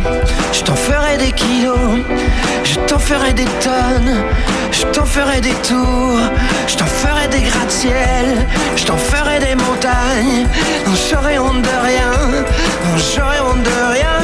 je 0.52 0.62
t'en 0.62 0.76
ferais 0.76 1.18
des 1.18 1.32
kilos, 1.32 2.00
je 2.64 2.76
t'en 2.88 3.00
ferais 3.00 3.34
des 3.34 3.46
tonnes, 3.46 4.24
je 4.72 4.84
t'en 4.94 5.06
ferais 5.06 5.42
des 5.42 5.56
tours, 5.68 6.20
je 6.68 6.76
t'en 6.76 6.86
ferais 6.86 7.28
des 7.28 7.42
gratte-ciel, 7.42 8.46
je 8.76 8.86
t'en 8.86 8.98
ferais 8.98 9.40
des 9.40 9.56
montagnes, 9.56 10.48
non 10.86 10.94
j'aurais 11.10 11.38
honte 11.38 11.62
de 11.62 11.76
rien, 11.88 12.12
non 12.86 12.98
j'aurais 12.98 13.40
honte 13.40 13.64
de 13.64 13.94
rien. 13.94 14.18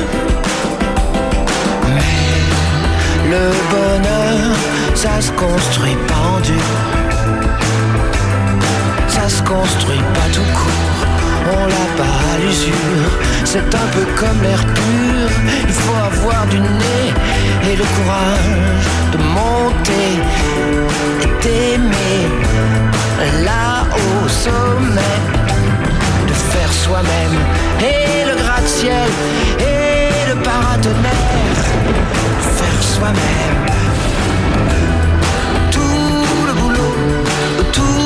Mais 1.95 3.30
le 3.30 3.52
bonheur, 3.72 4.56
ça 4.93 5.22
se 5.22 5.31
construit 5.31 5.97
pas 6.07 6.15
en 6.15 6.35
ça 9.07 9.30
se 9.30 9.41
construit 9.41 10.03
pas 10.14 10.30
tout 10.34 10.41
court. 10.53 10.85
On 11.47 11.65
l'a 11.73 11.88
pas 11.97 12.17
à 12.34 12.38
l'usure, 12.39 13.11
c'est 13.43 13.59
un 13.84 13.88
peu 13.93 14.05
comme 14.19 14.41
l'air 14.41 14.63
pur. 14.73 15.30
Il 15.67 15.73
faut 15.73 15.97
avoir 16.11 16.45
du 16.47 16.59
nez 16.59 17.07
et 17.69 17.76
le 17.76 17.84
courage 17.95 18.88
de 19.11 19.17
monter 19.38 20.11
et 21.22 21.43
d'aimer 21.43 22.22
là 23.43 23.85
au 23.93 24.27
sommet, 24.27 25.19
de 26.27 26.34
faire 26.34 26.72
soi-même 26.73 27.38
et 27.80 28.26
le 28.30 28.35
gratte-ciel 28.41 29.09
et 29.59 30.30
le 30.30 30.35
paratonnerre, 30.41 31.65
faire 32.57 32.84
soi-même. 32.95 33.59
Tout 35.72 36.45
le 36.47 36.53
boulot, 36.53 36.95
tout 37.72 38.05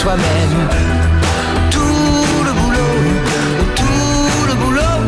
soi-même. 0.00 0.68
Tout 1.70 2.42
le 2.46 2.52
boulot, 2.58 2.94
tout 3.76 4.46
le 4.48 4.54
boulot. 4.54 5.00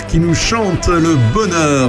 Qui 0.09 0.19
nous 0.19 0.35
chante 0.35 0.89
le 0.89 1.15
bonheur. 1.33 1.89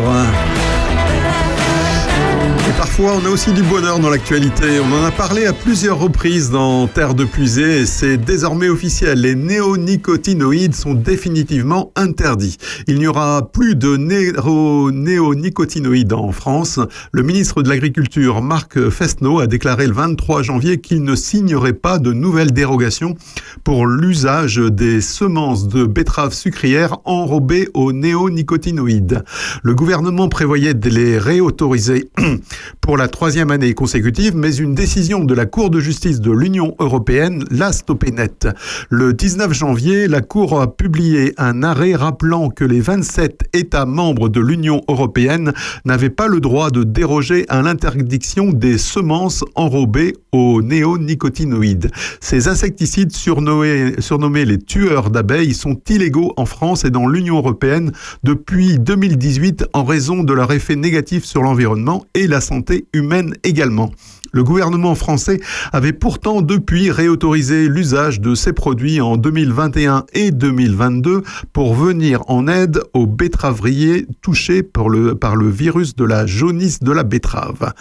On 3.00 3.26
a 3.26 3.30
aussi 3.30 3.54
du 3.54 3.62
bonheur 3.62 4.00
dans 4.00 4.10
l'actualité. 4.10 4.80
On 4.80 4.92
en 4.92 5.04
a 5.06 5.12
parlé 5.12 5.46
à 5.46 5.54
plusieurs 5.54 6.00
reprises 6.00 6.50
dans 6.50 6.88
Terre 6.88 7.14
de 7.14 7.26
Puisée 7.26 7.82
et 7.82 7.86
c'est 7.86 8.18
désormais 8.18 8.70
officiel. 8.70 9.22
Les 9.22 9.36
néonicotinoïdes 9.36 10.74
sont 10.74 10.96
définitivement 10.96 11.92
interdits. 11.96 12.58
Il 12.88 12.98
n'y 12.98 13.06
aura 13.06 13.50
plus 13.52 13.76
de 13.76 13.98
néo- 13.98 14.92
néonicotinoïdes 14.92 16.12
en 16.14 16.32
France. 16.32 16.80
Le 17.12 17.22
ministre 17.22 17.62
de 17.62 17.70
l'Agriculture, 17.70 18.42
Marc 18.42 18.90
Fesneau, 18.90 19.40
a 19.40 19.48
déclaré 19.48 19.86
le 19.86 19.94
23 19.94 20.42
janvier 20.42 20.80
qu'il 20.82 21.04
ne 21.04 21.16
signerait 21.16 21.74
pas 21.74 22.00
de 22.00 22.14
nouvelles 22.14 22.52
dérogations 22.52 23.16
pour 23.64 23.86
l'usage 23.86 24.58
des 24.58 25.02
semences 25.02 25.68
de 25.68 25.86
betteraves 25.86 26.34
sucrières 26.34 26.98
enrobées 27.06 27.70
aux 27.76 27.94
néonicotinoïdes. 27.94 29.24
Le 29.62 29.76
gouvernement 29.76 30.30
prévoyait 30.30 30.74
de 30.74 30.90
les 30.90 31.20
réautoriser 31.20 32.10
pour 32.88 32.96
la 32.96 33.10
troisième 33.10 33.52
année 33.52 33.74
consécutive, 33.74 34.34
mais 34.34 34.56
une 34.56 34.74
décision 34.74 35.26
de 35.26 35.34
la 35.34 35.46
Cour 35.46 35.70
de 35.70 35.82
justice 35.82 36.22
de 36.22 36.32
l'Union 36.32 36.74
européenne 36.80 37.44
l'a 37.52 37.74
stoppé 37.74 38.12
net. 38.12 38.48
Le 38.90 39.14
19 39.14 39.52
janvier, 39.52 40.08
la 40.08 40.22
Cour 40.22 40.62
a 40.62 40.74
publié 40.74 41.34
un 41.38 41.64
arrêt 41.64 41.96
rappelant 41.96 42.48
que 42.50 42.64
les 42.64 42.80
27 42.80 43.50
États 43.52 43.86
membres 43.86 44.30
de 44.30 44.40
l'Union 44.40 44.84
européenne 44.88 45.52
n'avaient 45.84 46.10
pas 46.10 46.28
le 46.28 46.40
droit 46.40 46.72
de 46.72 46.86
déroger 46.86 47.44
à 47.50 47.62
l'interdiction 47.62 48.54
des 48.54 48.78
semences 48.78 49.44
enrobées 49.56 50.14
aux 50.32 50.62
néonicotinoïdes. 50.62 51.92
Ces 52.22 52.48
insecticides 52.48 53.12
surnommés, 53.12 53.96
surnommés 54.00 54.46
les 54.46 54.60
tueurs 54.60 55.10
d'abeilles 55.10 55.54
sont 55.54 55.78
illégaux 55.90 56.32
en 56.38 56.46
France 56.46 56.86
et 56.86 56.90
dans 56.90 57.08
l'Union 57.08 57.36
européenne 57.36 57.92
depuis 58.24 58.80
2018 58.80 59.66
en 59.74 59.84
raison 59.84 60.24
de 60.24 60.32
leur 60.32 60.54
effet 60.54 60.78
négatif 60.78 61.26
sur 61.26 61.42
l'environnement 61.42 62.06
et 62.14 62.28
la 62.28 62.40
santé 62.40 62.77
humaine 62.94 63.34
également. 63.44 63.92
Le 64.34 64.44
gouvernement 64.44 64.94
français 64.94 65.40
avait 65.72 65.94
pourtant 65.94 66.42
depuis 66.42 66.92
réautorisé 66.92 67.70
l'usage 67.70 68.20
de 68.20 68.36
ces 68.36 68.52
produits 68.52 69.00
en 69.00 69.16
2021 69.16 70.04
et 70.14 70.32
2022 70.32 71.24
pour 71.54 71.74
venir 71.74 72.22
en 72.28 72.48
aide 72.48 72.82
aux 72.94 73.08
bettravriers 73.08 74.06
touchés 74.22 74.64
par 74.64 74.90
le, 74.90 75.16
par 75.16 75.38
le 75.38 75.50
virus 75.50 75.96
de 75.96 76.04
la 76.04 76.26
jaunisse 76.26 76.80
de 76.82 76.92
la 76.92 77.04
betterave. 77.04 77.72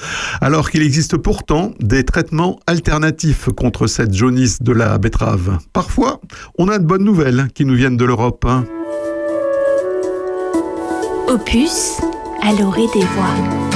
Alors 0.40 0.70
qu'il 0.70 0.82
existe 0.82 1.16
pourtant 1.16 1.72
des 1.80 2.04
traitements 2.04 2.60
alternatifs 2.66 3.48
contre 3.56 3.88
cette 3.88 4.14
jaunisse 4.14 4.62
de 4.62 4.72
la 4.72 4.96
betterave. 4.98 5.58
Parfois, 5.72 6.20
on 6.58 6.68
a 6.68 6.78
de 6.78 6.84
bonnes 6.86 7.04
nouvelles 7.04 7.48
qui 7.54 7.64
nous 7.64 7.74
viennent 7.74 7.96
de 7.96 8.04
l'Europe. 8.04 8.44
hein. 8.48 8.64
Opus 11.28 11.98
à 12.42 12.52
l'orée 12.52 12.86
des 12.94 13.00
voix. 13.00 13.75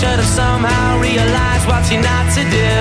should 0.00 0.20
have 0.20 0.26
somehow 0.26 1.00
realized 1.00 1.66
what 1.66 1.90
you're 1.90 2.02
not 2.02 2.28
to 2.36 2.42
do. 2.52 2.76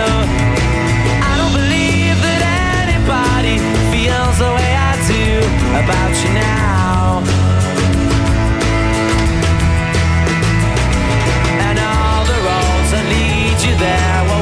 I 1.24 1.34
don't 1.40 1.56
believe 1.56 2.18
that 2.28 2.42
anybody 2.84 3.56
feels 3.88 4.36
the 4.44 4.52
way 4.52 4.72
I 4.76 4.94
do 5.08 5.24
about 5.80 6.12
you 6.22 6.32
now. 6.36 7.24
And 11.68 11.78
all 11.80 12.24
the 12.28 12.40
roads 12.50 12.90
that 12.92 13.06
lead 13.08 13.64
you 13.64 13.76
there. 13.80 14.35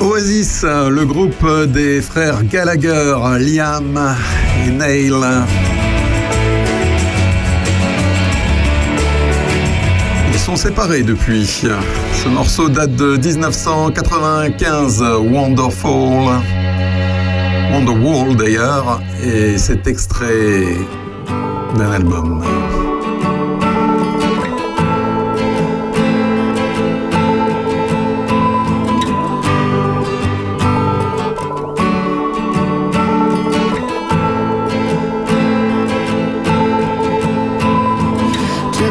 Oasis, 0.00 0.64
le 0.64 1.04
groupe 1.04 1.46
des 1.66 2.00
frères 2.00 2.44
Gallagher, 2.44 3.16
Liam 3.40 4.16
et 4.64 4.70
Neil. 4.70 5.12
Ils 10.32 10.38
sont 10.38 10.56
séparés 10.56 11.02
depuis. 11.02 11.46
Ce 11.46 12.28
morceau 12.28 12.68
date 12.68 12.94
de 12.94 13.16
1995, 13.16 15.02
Wonderful. 15.20 16.30
Wonderwall 17.72 18.36
d'ailleurs, 18.36 19.00
et 19.22 19.58
c'est 19.58 19.86
extrait 19.86 20.76
d'un 21.76 21.90
album. 21.90 22.42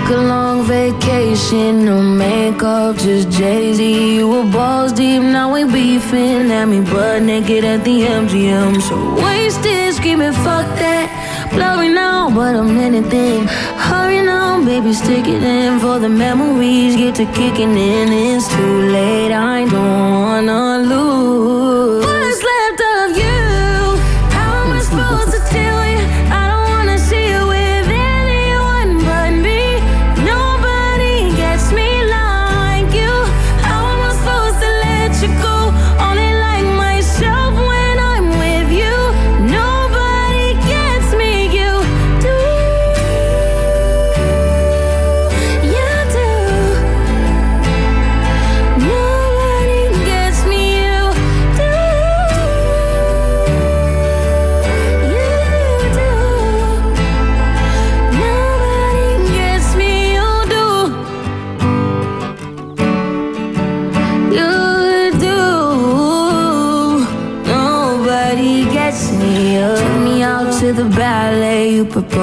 Took 0.07 0.19
a 0.19 0.21
long 0.21 0.63
vacation, 0.63 1.83
no 1.83 2.01
makeup, 2.01 2.95
just 2.95 3.29
Jay 3.29 3.73
Z. 3.73 4.15
You 4.15 4.29
were 4.29 4.49
balls 4.49 4.93
deep, 4.93 5.21
now 5.21 5.51
we 5.51 5.65
beefing. 5.65 6.49
At 6.49 6.65
me 6.69 6.79
butt 6.79 7.23
naked 7.23 7.65
at 7.65 7.83
the 7.83 8.03
MGM. 8.03 8.81
So 8.81 8.95
wasted, 9.21 9.93
screaming, 9.95 10.31
fuck 10.31 10.67
that. 10.79 11.07
Blurry 11.51 11.89
now, 11.89 12.29
but 12.29 12.55
I'm 12.55 12.77
anything. 12.77 13.47
Hurry 13.87 14.21
now, 14.21 14.63
baby, 14.63 14.93
stick 14.93 15.27
it 15.27 15.43
in 15.43 15.77
for 15.81 15.99
the 15.99 16.07
memories. 16.07 16.95
Get 16.95 17.15
to 17.15 17.25
kicking 17.25 17.75
in, 17.77 18.07
it's 18.13 18.47
too 18.47 18.89
late. 18.89 19.33
I 19.33 19.65
don't 19.65 20.21
wanna 20.21 20.87
lose. 20.87 21.06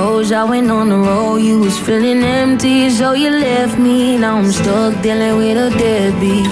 Proposed. 0.04 0.32
I 0.32 0.44
went 0.44 0.70
on 0.70 0.90
the 0.90 0.98
road. 0.98 1.36
You 1.36 1.60
was 1.60 1.78
feeling 1.78 2.22
empty, 2.22 2.90
so 2.90 3.14
you 3.14 3.30
left 3.30 3.78
me. 3.78 4.18
Now 4.18 4.36
I'm 4.36 4.52
stuck 4.52 5.02
dealing 5.02 5.38
with 5.38 5.56
a 5.56 5.70
deadbeat. 5.78 6.44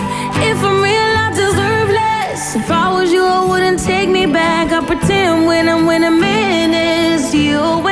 If 0.51 0.59
I'm 0.69 0.81
real, 0.81 1.13
I 1.25 1.29
deserve 1.35 1.91
less. 1.91 2.57
If 2.57 2.71
I 2.71 2.91
was 2.91 3.13
you, 3.13 3.23
I 3.23 3.45
wouldn't 3.47 3.79
take 3.79 4.09
me 4.09 4.25
back. 4.25 4.73
I 4.73 4.81
pretend 4.87 5.47
when 5.47 5.69
I'm 5.69 5.85
when 5.85 6.03
I'm 6.03 6.23
in 6.23 6.73
it's 6.73 7.35
you. 7.35 7.92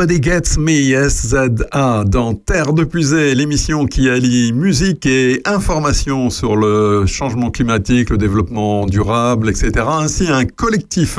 Nobody 0.00 0.22
Gets 0.22 0.56
Me, 0.56 1.10
SZA, 1.10 2.04
dans 2.06 2.32
Terre 2.32 2.72
de 2.72 2.84
Pusée, 2.84 3.34
l'émission 3.34 3.84
qui 3.84 4.08
allie 4.08 4.50
musique 4.54 5.04
et 5.04 5.42
information 5.44 6.30
sur 6.30 6.56
le 6.56 7.04
changement 7.04 7.50
climatique, 7.50 8.08
le 8.08 8.16
développement 8.16 8.86
durable, 8.86 9.50
etc. 9.50 9.84
Ainsi, 9.86 10.28
un 10.28 10.46
collectif 10.46 11.18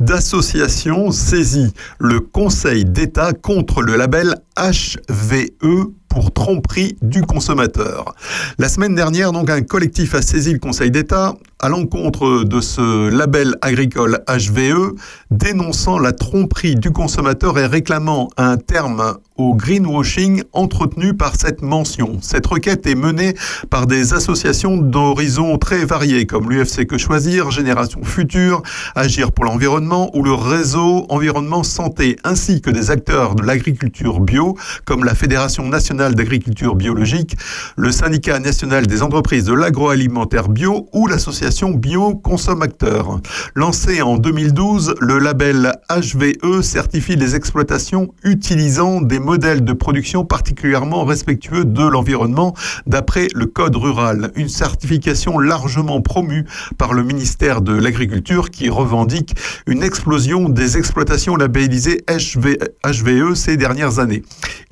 d'associations 0.00 1.10
saisit 1.10 1.74
le 1.98 2.20
Conseil 2.20 2.86
d'État 2.86 3.34
contre 3.34 3.82
le 3.82 3.96
label 3.96 4.34
HVE 4.56 5.90
pour 6.08 6.32
tromperie 6.32 6.96
du 7.02 7.20
consommateur. 7.20 8.14
La 8.58 8.70
semaine 8.70 8.94
dernière, 8.94 9.32
donc, 9.32 9.50
un 9.50 9.60
collectif 9.60 10.14
a 10.14 10.22
saisi 10.22 10.54
le 10.54 10.58
Conseil 10.58 10.90
d'État 10.90 11.34
à 11.62 11.68
l'encontre 11.68 12.42
de 12.42 12.60
ce 12.60 13.08
label 13.08 13.54
agricole 13.62 14.18
HVE, 14.26 14.96
dénonçant 15.30 16.00
la 16.00 16.12
tromperie 16.12 16.74
du 16.74 16.90
consommateur 16.90 17.56
et 17.56 17.66
réclamant 17.66 18.30
un 18.36 18.56
terme 18.56 19.14
au 19.36 19.54
greenwashing 19.54 20.42
entretenu 20.52 21.14
par 21.14 21.36
cette 21.36 21.62
mention. 21.62 22.18
Cette 22.20 22.46
requête 22.46 22.86
est 22.86 22.96
menée 22.96 23.34
par 23.70 23.86
des 23.86 24.12
associations 24.12 24.76
d'horizons 24.76 25.56
très 25.56 25.84
variés, 25.84 26.26
comme 26.26 26.50
l'UFC 26.50 26.86
Que 26.86 26.98
Choisir, 26.98 27.50
Génération 27.50 28.02
Future, 28.02 28.62
Agir 28.94 29.32
pour 29.32 29.44
l'environnement 29.44 30.10
ou 30.16 30.22
le 30.22 30.34
réseau 30.34 31.06
Environnement 31.08 31.62
Santé, 31.62 32.16
ainsi 32.24 32.60
que 32.60 32.70
des 32.70 32.90
acteurs 32.90 33.36
de 33.36 33.44
l'agriculture 33.44 34.20
bio, 34.20 34.56
comme 34.84 35.04
la 35.04 35.14
Fédération 35.14 35.66
nationale 35.68 36.14
d'agriculture 36.14 36.74
biologique, 36.74 37.36
le 37.76 37.92
syndicat 37.92 38.40
national 38.40 38.86
des 38.86 39.02
entreprises 39.02 39.44
de 39.44 39.54
l'agroalimentaire 39.54 40.48
bio 40.48 40.88
ou 40.92 41.06
l'association 41.06 41.51
Bio 41.60 42.14
Consommateurs. 42.14 43.20
Lancé 43.54 44.00
en 44.00 44.16
2012, 44.16 44.94
le 45.00 45.18
label 45.18 45.74
HVE 45.90 46.62
certifie 46.62 47.14
les 47.14 47.36
exploitations 47.36 48.08
utilisant 48.24 49.02
des 49.02 49.18
modèles 49.18 49.62
de 49.62 49.72
production 49.74 50.24
particulièrement 50.24 51.04
respectueux 51.04 51.64
de 51.66 51.82
l'environnement 51.82 52.54
d'après 52.86 53.28
le 53.34 53.46
Code 53.46 53.76
rural, 53.76 54.32
une 54.34 54.48
certification 54.48 55.38
largement 55.38 56.00
promue 56.00 56.46
par 56.78 56.94
le 56.94 57.02
ministère 57.02 57.60
de 57.60 57.74
l'Agriculture 57.74 58.50
qui 58.50 58.70
revendique 58.70 59.34
une 59.66 59.82
explosion 59.82 60.48
des 60.48 60.78
exploitations 60.78 61.36
labellisées 61.36 62.02
HV 62.08 62.56
HVE 62.84 63.34
ces 63.34 63.58
dernières 63.58 63.98
années. 63.98 64.22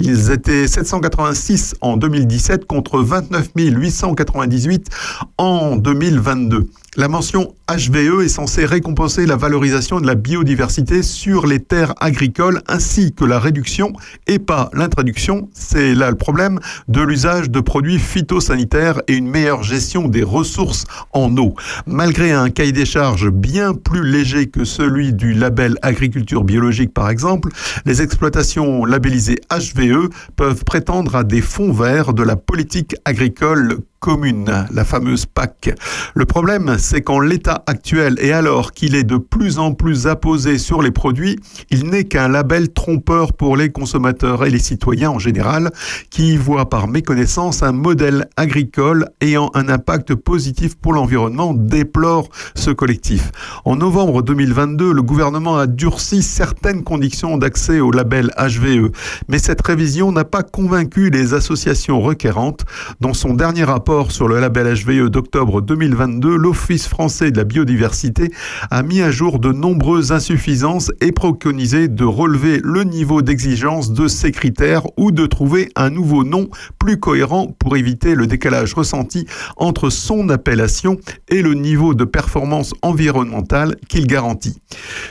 Ils 0.00 0.30
étaient 0.30 0.66
786 0.66 1.74
en 1.82 1.98
2017 1.98 2.64
contre 2.64 3.00
29 3.00 3.50
898 3.54 4.88
en 5.36 5.76
2022. 5.76 6.59
2 6.60 6.89
La 6.96 7.06
mention 7.06 7.54
HVE 7.68 8.24
est 8.24 8.28
censée 8.28 8.66
récompenser 8.66 9.24
la 9.24 9.36
valorisation 9.36 10.00
de 10.00 10.08
la 10.08 10.16
biodiversité 10.16 11.04
sur 11.04 11.46
les 11.46 11.60
terres 11.60 11.94
agricoles 12.00 12.62
ainsi 12.66 13.12
que 13.14 13.24
la 13.24 13.38
réduction 13.38 13.92
et 14.26 14.40
pas 14.40 14.70
l'introduction, 14.72 15.48
c'est 15.54 15.94
là 15.94 16.10
le 16.10 16.16
problème, 16.16 16.58
de 16.88 17.00
l'usage 17.00 17.48
de 17.48 17.60
produits 17.60 18.00
phytosanitaires 18.00 19.02
et 19.06 19.14
une 19.14 19.28
meilleure 19.28 19.62
gestion 19.62 20.08
des 20.08 20.24
ressources 20.24 20.84
en 21.12 21.36
eau. 21.36 21.54
Malgré 21.86 22.32
un 22.32 22.50
cahier 22.50 22.72
des 22.72 22.86
charges 22.86 23.30
bien 23.30 23.72
plus 23.72 24.04
léger 24.04 24.48
que 24.48 24.64
celui 24.64 25.12
du 25.12 25.32
label 25.32 25.76
agriculture 25.82 26.42
biologique 26.42 26.92
par 26.92 27.08
exemple, 27.08 27.50
les 27.86 28.02
exploitations 28.02 28.84
labellisées 28.84 29.38
HVE 29.48 30.08
peuvent 30.34 30.64
prétendre 30.64 31.14
à 31.14 31.22
des 31.22 31.40
fonds 31.40 31.72
verts 31.72 32.14
de 32.14 32.24
la 32.24 32.34
politique 32.34 32.96
agricole 33.04 33.78
commune, 34.00 34.66
la 34.72 34.84
fameuse 34.84 35.26
PAC. 35.26 35.74
Le 36.14 36.24
problème, 36.24 36.78
c'est 36.80 37.02
qu'en 37.02 37.20
l'état 37.20 37.62
actuel 37.66 38.16
et 38.20 38.32
alors 38.32 38.72
qu'il 38.72 38.94
est 38.94 39.04
de 39.04 39.18
plus 39.18 39.58
en 39.58 39.72
plus 39.72 40.06
apposé 40.06 40.58
sur 40.58 40.82
les 40.82 40.90
produits, 40.90 41.38
il 41.70 41.84
n'est 41.84 42.04
qu'un 42.04 42.28
label 42.28 42.72
trompeur 42.72 43.32
pour 43.32 43.56
les 43.56 43.70
consommateurs 43.70 44.44
et 44.44 44.50
les 44.50 44.58
citoyens 44.58 45.10
en 45.10 45.18
général, 45.18 45.70
qui 46.10 46.34
y 46.34 46.36
voient 46.36 46.68
par 46.68 46.88
méconnaissance 46.88 47.62
un 47.62 47.72
modèle 47.72 48.28
agricole 48.36 49.06
ayant 49.20 49.50
un 49.54 49.68
impact 49.68 50.14
positif 50.14 50.76
pour 50.76 50.92
l'environnement, 50.92 51.54
déplore 51.54 52.28
ce 52.54 52.70
collectif. 52.70 53.30
En 53.64 53.76
novembre 53.76 54.22
2022, 54.22 54.92
le 54.92 55.02
gouvernement 55.02 55.58
a 55.58 55.66
durci 55.66 56.22
certaines 56.22 56.82
conditions 56.82 57.36
d'accès 57.36 57.80
au 57.80 57.90
label 57.90 58.30
HVE, 58.38 58.90
mais 59.28 59.38
cette 59.38 59.64
révision 59.66 60.12
n'a 60.12 60.24
pas 60.24 60.42
convaincu 60.42 61.10
les 61.10 61.34
associations 61.34 62.00
requérantes. 62.00 62.64
Dans 63.00 63.14
son 63.14 63.34
dernier 63.34 63.64
rapport 63.64 64.12
sur 64.12 64.28
le 64.28 64.40
label 64.40 64.74
HVE 64.74 65.10
d'octobre 65.10 65.60
2022, 65.60 66.36
l'Office 66.70 66.86
français 66.86 67.32
de 67.32 67.36
la 67.36 67.42
biodiversité 67.42 68.30
a 68.70 68.84
mis 68.84 69.02
à 69.02 69.10
jour 69.10 69.40
de 69.40 69.50
nombreuses 69.50 70.12
insuffisances 70.12 70.92
et 71.00 71.10
préconisé 71.10 71.88
de 71.88 72.04
relever 72.04 72.60
le 72.62 72.84
niveau 72.84 73.22
d'exigence 73.22 73.92
de 73.92 74.06
ces 74.06 74.30
critères 74.30 74.84
ou 74.96 75.10
de 75.10 75.26
trouver 75.26 75.72
un 75.74 75.90
nouveau 75.90 76.22
nom 76.22 76.48
plus 76.78 77.00
cohérent 77.00 77.48
pour 77.58 77.76
éviter 77.76 78.14
le 78.14 78.28
décalage 78.28 78.74
ressenti 78.74 79.26
entre 79.56 79.90
son 79.90 80.28
appellation 80.28 80.96
et 81.28 81.42
le 81.42 81.54
niveau 81.54 81.92
de 81.92 82.04
performance 82.04 82.72
environnementale 82.82 83.74
qu'il 83.88 84.06
garantit. 84.06 84.62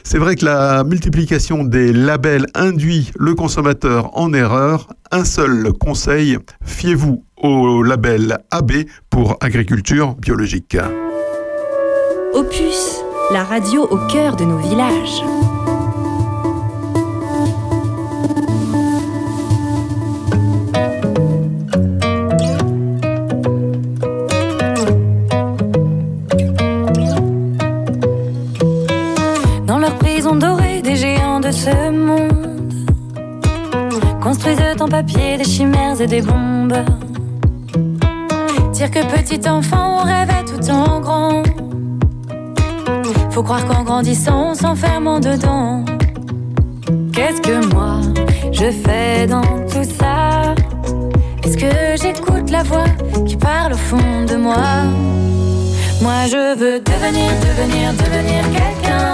C'est 0.06 0.18
vrai 0.18 0.36
que 0.36 0.46
la 0.46 0.86
multiplication 0.86 1.66
des 1.66 1.92
labels 1.92 2.46
induit 2.56 3.12
le 3.20 3.36
consommateur 3.36 4.18
en 4.18 4.32
erreur. 4.32 4.88
Un 5.12 5.26
seul 5.26 5.74
conseil, 5.74 6.38
fiez-vous 6.64 7.26
au 7.36 7.84
label 7.84 8.38
AB 8.52 8.72
pour 9.10 9.36
agriculture 9.42 10.16
biologique. 10.16 10.78
Opus, 12.34 13.02
la 13.32 13.44
radio 13.44 13.88
au 13.90 13.98
cœur 14.08 14.36
de 14.36 14.46
nos 14.46 14.58
villages. 14.58 15.24
Dans 29.66 29.80
leur 29.80 29.96
prison 29.96 30.36
dorée, 30.36 30.82
des 30.82 30.96
géants 30.96 31.40
de 31.40 31.52
ce 31.52 31.90
monde 31.90 32.30
construisent 34.22 34.60
en 34.80 34.88
papier 34.88 35.38
des 35.38 35.44
chimères 35.44 36.00
et 36.00 36.08
des 36.08 36.22
bombes. 36.22 36.78
Dire 38.74 38.92
que 38.92 39.04
petit 39.16 39.50
enfant, 39.50 40.02
on 40.02 40.04
rêvait 40.04 40.46
tout 40.46 40.70
en 40.70 41.00
grand. 41.00 41.44
Faut 43.40 43.44
croire 43.44 43.66
qu'en 43.68 43.84
grandissant, 43.84 44.50
on 44.50 44.54
s'enferme 44.54 45.08
en 45.08 45.22
dedans. 45.22 45.86
Qu'est-ce 47.14 47.40
que 47.40 47.66
moi 47.74 48.02
je 48.52 48.66
fais 48.70 49.28
dans 49.28 49.66
tout 49.66 49.86
ça? 49.98 50.56
Est-ce 51.46 51.56
que 51.56 51.72
j'écoute 52.02 52.50
la 52.50 52.64
voix 52.64 52.90
qui 53.26 53.38
parle 53.38 53.72
au 53.72 53.78
fond 53.78 54.26
de 54.28 54.36
moi? 54.36 54.84
Moi 56.02 56.26
je 56.28 56.60
veux 56.60 56.82
devenir, 56.82 57.32
devenir, 57.48 57.94
devenir 57.94 58.44
quelqu'un. 58.58 59.14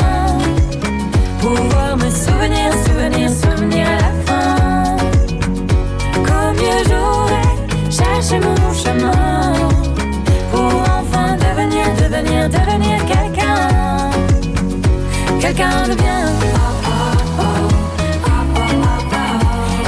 Pouvoir 1.39 1.95
me 1.95 2.09
souvenir, 2.09 2.73
souvenir, 2.83 3.29
souvenir 3.29 3.87
à 3.87 3.97
la 4.05 4.11
fin. 4.25 4.95
Mieux 6.53 6.81
j'aurais 6.89 7.91
cherché 7.91 8.39
mon 8.39 8.73
chemin. 8.73 9.53
Pour 10.51 10.81
enfin 10.97 11.35
devenir, 11.35 11.85
devenir, 12.01 12.49
devenir 12.49 12.97
quelqu'un. 13.05 13.14
Quelqu'un 15.45 15.87
de 15.87 15.93
bien. 15.93 16.25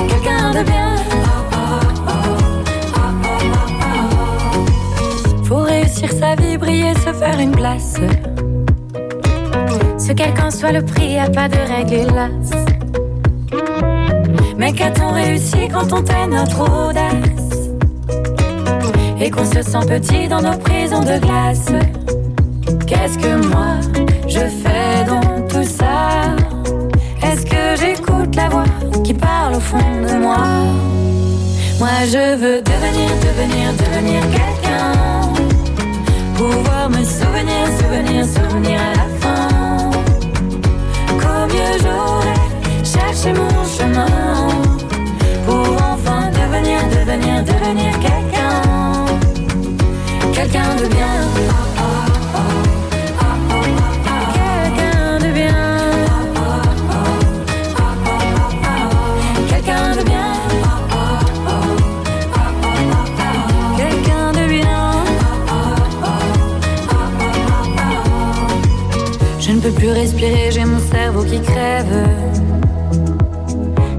Quelqu'un 0.08 0.52
de 0.52 0.64
bien. 0.64 0.96
Faut 5.46 5.64
réussir 5.64 6.12
sa 6.12 6.36
vie, 6.36 6.60
briller, 6.60 6.94
se 6.94 7.12
faire 7.12 7.40
une 7.40 7.50
place. 7.50 7.96
Ce 9.98 10.12
quelqu'un 10.12 10.52
soit 10.52 10.74
le 10.74 10.86
prix, 10.86 11.18
à 11.18 11.28
pas 11.28 11.50
de 11.50 11.58
règles 11.58 11.94
hélas. 12.06 12.52
Mais 14.60 14.72
qu'a-t-on 14.74 15.12
réussi 15.12 15.70
quand 15.74 15.92
on 15.92 16.04
tait 16.04 16.28
notre 16.28 16.62
audace? 16.62 17.72
Et 19.20 19.32
qu'on 19.32 19.46
se 19.46 19.64
sent 19.64 19.88
petit 19.90 20.28
dans 20.28 20.44
nos 20.44 20.58
prisons 20.60 21.02
de 21.02 21.18
glace? 21.18 21.72
Qu'est-ce 22.86 23.18
que 23.18 23.48
moi 23.48 23.97
au 29.58 29.60
fond 29.60 29.78
de 30.08 30.14
moi. 30.26 30.46
Moi 31.80 31.98
je 32.14 32.36
veux 32.42 32.62
devenir, 32.72 33.10
devenir, 33.28 33.66
devenir 33.84 34.22
quelqu'un. 34.38 34.92
Pouvoir 36.36 36.90
me 36.90 37.04
souvenir, 37.04 37.64
souvenir, 37.80 38.26
souvenir 38.26 38.80
à 38.90 38.92
la 39.00 39.08
fin. 39.22 39.92
Qu'au 41.20 41.42
mieux 41.54 41.76
j'aurais 41.84 42.48
cherché 42.94 43.30
mon 43.34 43.58
chemin. 43.76 44.14
Pour 45.46 45.68
enfin 45.92 46.22
devenir, 46.40 46.80
devenir, 46.98 47.36
devenir 47.52 47.92
quelqu'un. 48.06 48.62
Quelqu'un 50.34 50.76
de 50.82 50.86
bien 50.96 51.16
peux 69.68 69.74
plus 69.74 69.92
respirer, 69.92 70.50
j'ai 70.52 70.64
mon 70.64 70.80
cerveau 70.80 71.24
qui 71.24 71.42
crève. 71.42 72.08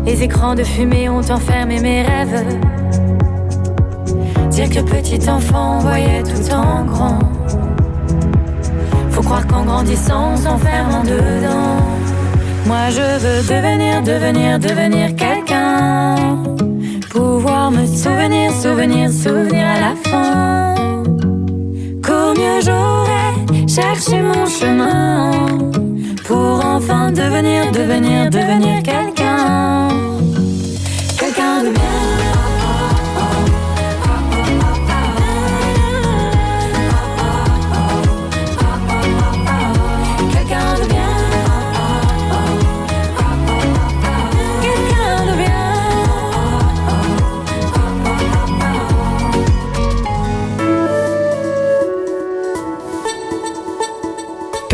Les 0.07 0.23
écrans 0.23 0.55
de 0.55 0.65
fumée 0.65 1.09
ont 1.11 1.31
enfermé 1.31 1.79
mes 1.81 2.03
rêves. 2.03 2.45
Dire 4.51 4.71
que 4.71 4.81
petit 4.81 5.29
enfant 5.29 5.79
voyait 5.81 6.23
tout 6.23 6.55
en 6.55 6.85
grand. 6.85 7.19
Faut 9.11 9.23
croire 9.23 9.47
qu'en 9.47 9.65
grandissant 9.65 10.33
on 10.33 10.37
s'enferme 10.37 10.95
en 10.95 11.03
dedans. 11.03 11.77
Moi 12.67 12.89
je 12.91 13.19
veux 13.23 13.43
devenir, 13.55 14.03
devenir, 14.03 14.59
devenir 14.59 15.17
quelqu'un. 15.17 16.15
Pouvoir 17.11 17.71
me 17.71 17.85
souvenir, 17.85 18.53
souvenir, 18.53 19.11
souvenir 19.11 19.67
à 19.67 19.81
la 19.81 19.95
fin. 20.03 20.75
Qu'au 22.03 22.33
mieux 22.41 22.61
j'aurais 22.65 23.38
cherché 23.81 24.23
mon 24.23 24.47
chemin. 24.47 25.31
Pour 26.27 26.65
enfin 26.65 27.11
devenir, 27.11 27.71
devenir, 27.73 28.31
devenir. 28.31 28.83
Quelqu'un 28.83 29.88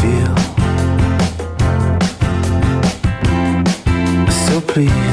feel. 0.00 0.36
So 4.30 4.60
please. 4.60 5.05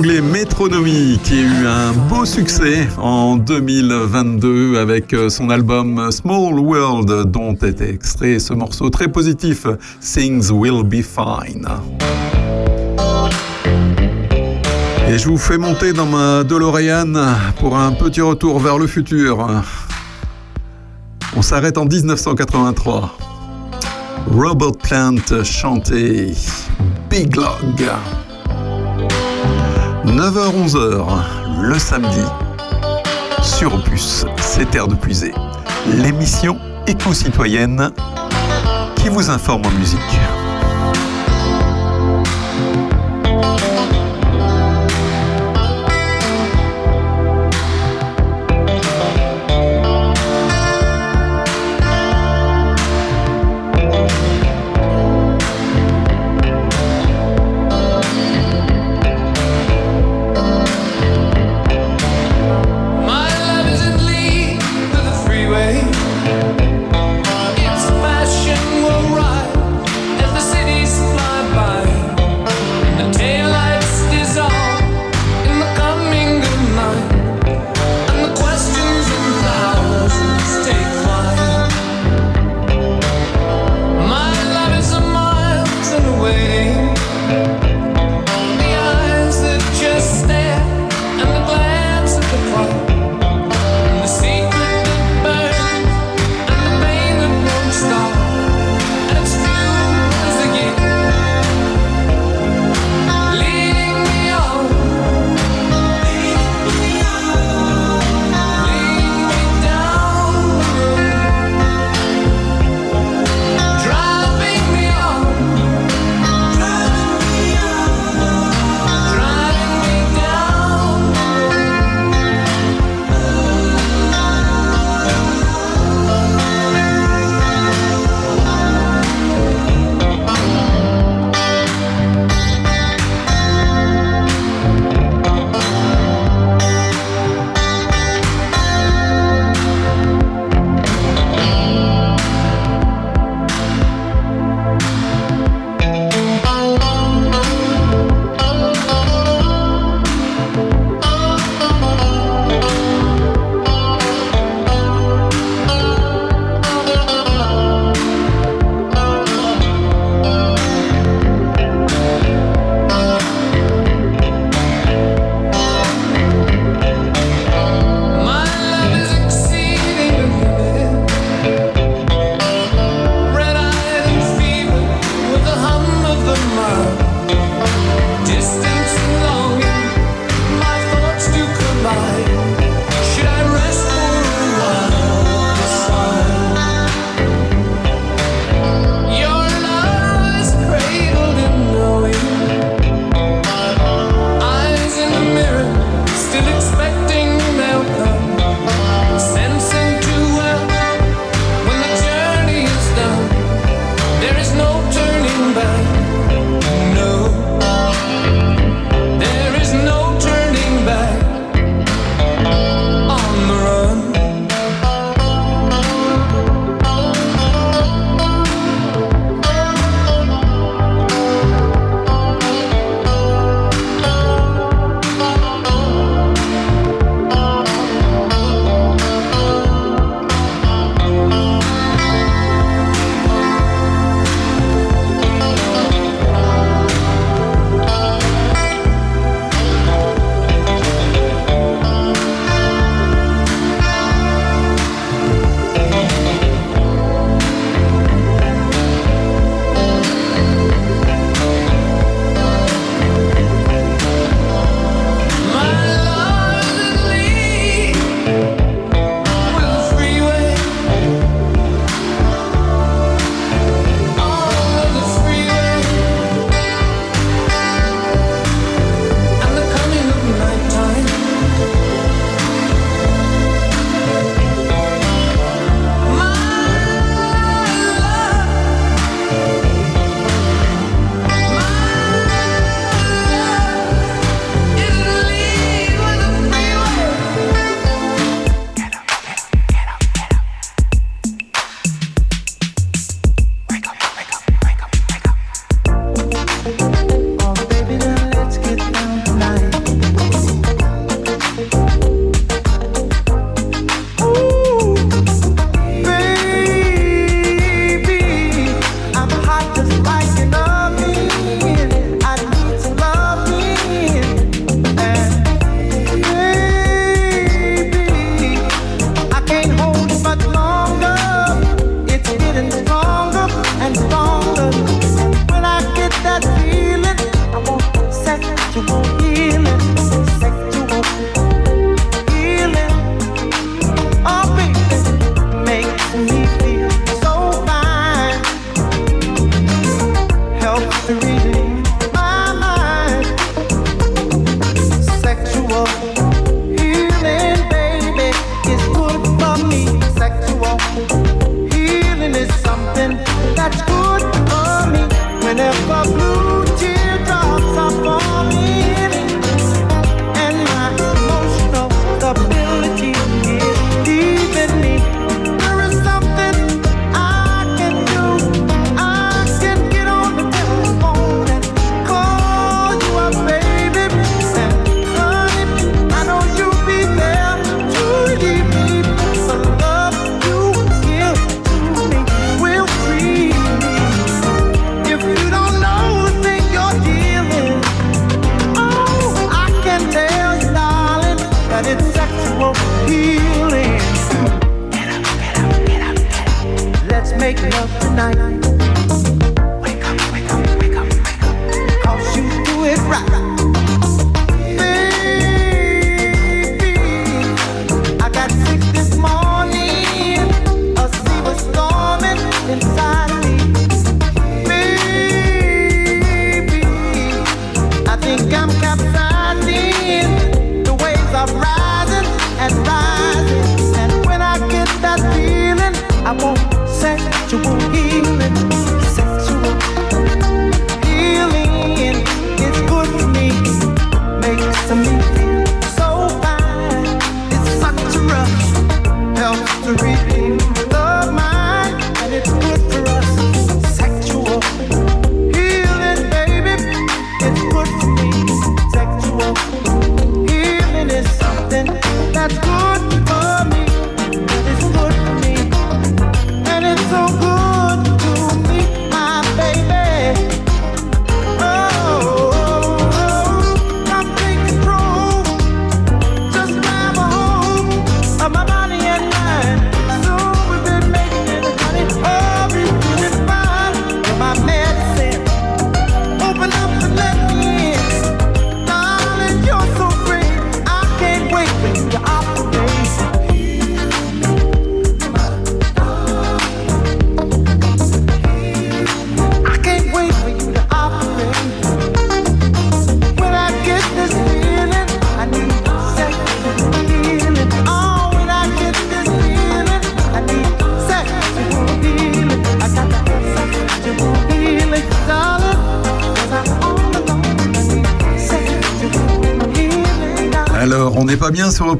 anglais 0.00 0.22
qui 1.22 1.34
a 1.34 1.42
eu 1.42 1.66
un 1.66 1.92
beau 1.92 2.24
succès 2.24 2.88
en 2.96 3.36
2022 3.36 4.78
avec 4.78 5.12
euh, 5.12 5.28
son 5.28 5.50
album 5.50 6.10
Small 6.10 6.58
World 6.58 7.30
dont 7.30 7.52
était 7.52 7.90
extrait 7.90 8.38
ce 8.38 8.54
morceau 8.54 8.88
très 8.88 9.08
positif 9.08 9.66
Things 10.00 10.50
Will 10.50 10.84
Be 10.84 11.02
Fine. 11.02 11.68
Et 15.06 15.18
je 15.18 15.28
vous 15.28 15.36
fais 15.36 15.58
monter 15.58 15.92
dans 15.92 16.06
ma 16.06 16.44
DeLorean 16.44 17.12
pour 17.58 17.76
un 17.76 17.92
petit 17.92 18.22
retour 18.22 18.58
vers 18.58 18.78
le 18.78 18.86
futur. 18.86 19.46
On 21.36 21.42
s'arrête 21.42 21.76
en 21.76 21.84
1983. 21.84 23.18
Robert 24.30 24.78
Plant 24.82 25.44
chantait 25.44 26.32
Big 27.10 27.36
Log. 27.36 27.90
9h-11h, 30.20 31.06
le 31.62 31.78
samedi, 31.78 32.20
sur 33.42 33.72
Opus, 33.72 34.26
c'est 34.36 34.70
Terre 34.70 34.86
de 34.86 34.94
Puisée, 34.94 35.32
l'émission 35.96 36.58
éco-citoyenne 36.86 37.90
qui 38.96 39.08
vous 39.08 39.30
informe 39.30 39.64
en 39.64 39.70
musique. 39.70 39.98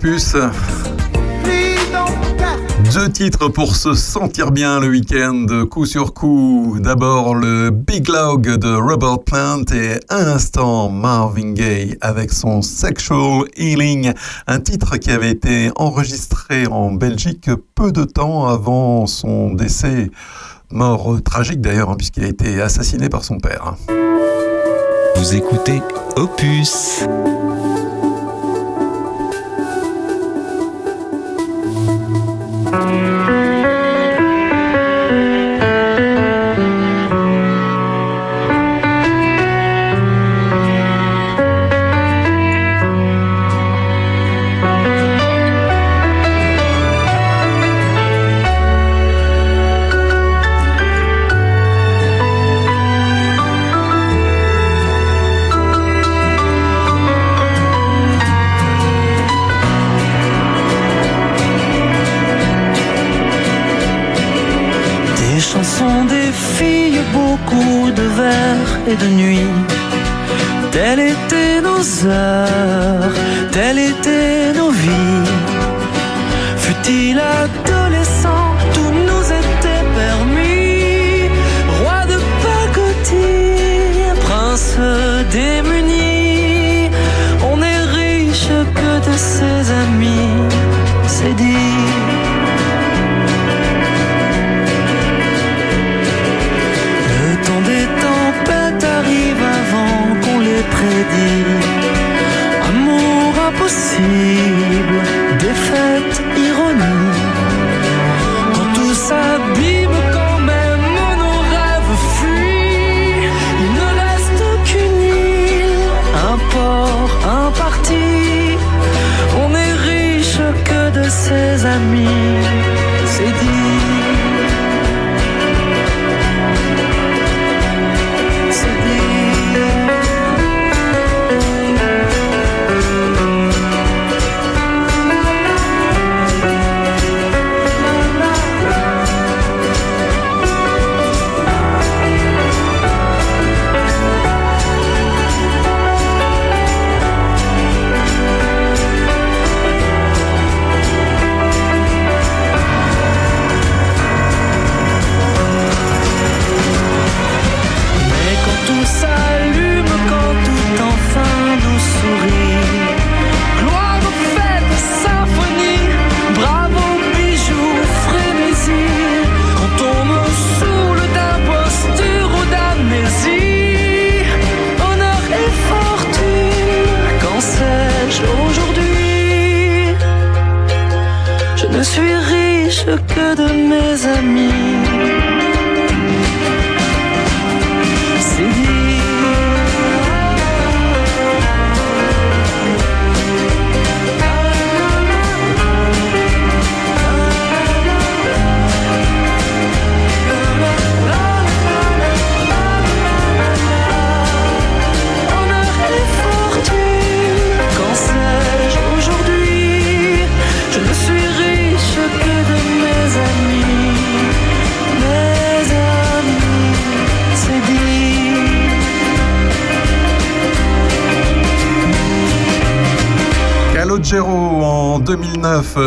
Opus. 0.01 0.35
Deux 2.95 3.11
titres 3.11 3.49
pour 3.49 3.77
se 3.77 3.93
sentir 3.93 4.51
bien 4.51 4.81
le 4.81 4.89
week-end, 4.89 5.47
coup 5.71 5.85
sur 5.85 6.15
coup. 6.15 6.79
D'abord 6.81 7.35
le 7.35 7.69
Big 7.69 8.09
Log 8.09 8.49
de 8.49 8.75
Robert 8.75 9.21
Plant 9.25 9.65
et 9.75 10.01
un 10.09 10.27
instant 10.27 10.89
Marvin 10.89 11.53
Gaye 11.53 11.99
avec 12.01 12.33
son 12.33 12.63
Sexual 12.63 13.45
Healing, 13.59 14.15
un 14.47 14.61
titre 14.61 14.97
qui 14.97 15.11
avait 15.11 15.33
été 15.33 15.71
enregistré 15.77 16.67
en 16.67 16.93
Belgique 16.93 17.51
peu 17.75 17.93
de 17.93 18.05
temps 18.05 18.49
avant 18.49 19.07
son 19.07 19.53
décès. 19.53 20.11
Mort 20.71 21.19
tragique 21.23 21.61
d'ailleurs, 21.61 21.91
hein, 21.91 21.97
puisqu'il 21.99 22.25
a 22.25 22.29
été 22.29 22.63
assassiné 22.63 23.11
par 23.11 23.23
son 23.23 23.39
père. 23.39 23.75
Vous 25.17 25.35
écoutez 25.35 25.83
Opus. 26.17 27.05
Música 32.71 33.40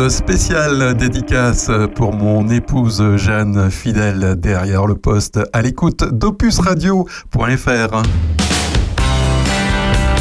spéciale 0.08 0.94
dédicace 0.94 1.70
pour 1.94 2.12
mon 2.12 2.48
épouse 2.48 3.02
Jeanne, 3.16 3.70
fidèle 3.70 4.34
derrière 4.36 4.86
le 4.86 4.94
poste, 4.94 5.40
à 5.52 5.62
l'écoute 5.62 6.04
d'opusradio.fr. 6.04 8.02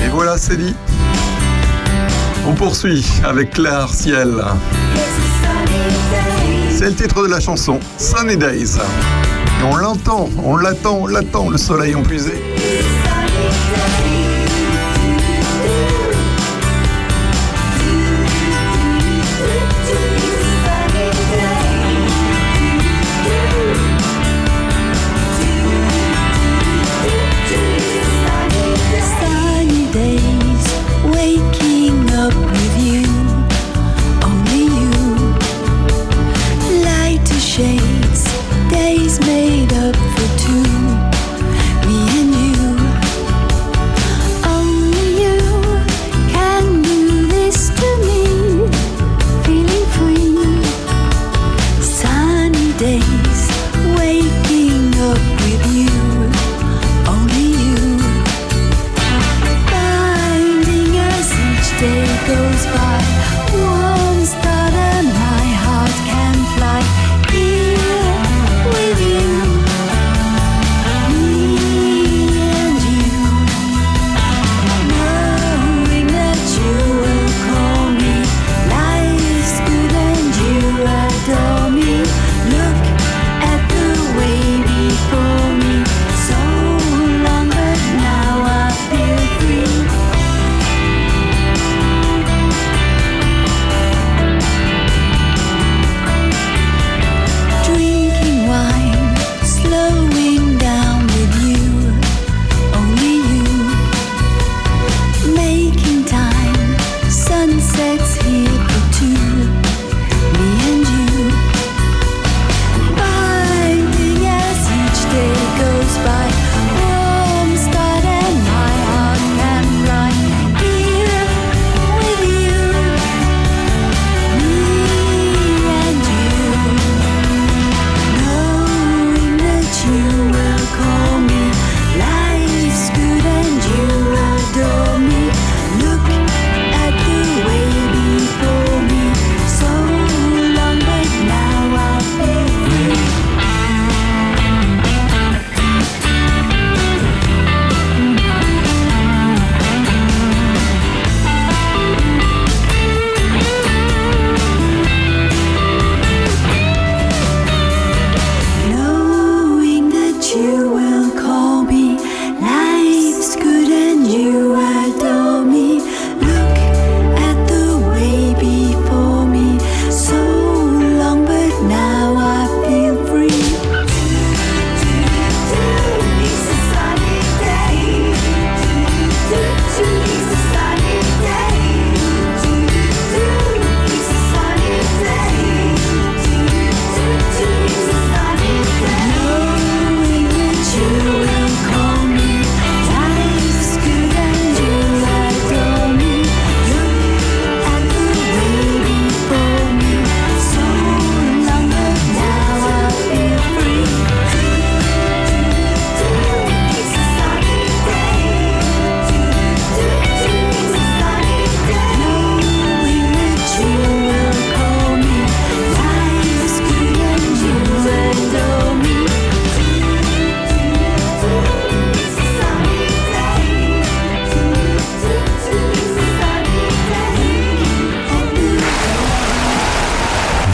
Et 0.04 0.10
voilà, 0.10 0.38
c'est 0.38 0.58
dit. 0.58 0.76
On 2.48 2.54
poursuit 2.54 3.06
avec 3.24 3.52
Claire 3.52 3.90
Ciel. 3.90 4.44
C'est 6.70 6.90
le 6.90 6.96
titre 6.96 7.24
de 7.24 7.30
la 7.30 7.40
chanson, 7.40 7.80
Sunny 7.98 8.38
Days. 8.38 8.78
Et 9.60 9.64
on 9.64 9.76
l'entend, 9.76 10.30
on 10.44 10.58
l'attend, 10.58 11.00
on 11.02 11.08
l'attend, 11.08 11.50
le 11.50 11.58
soleil 11.58 11.96
empuisé. 11.96 12.34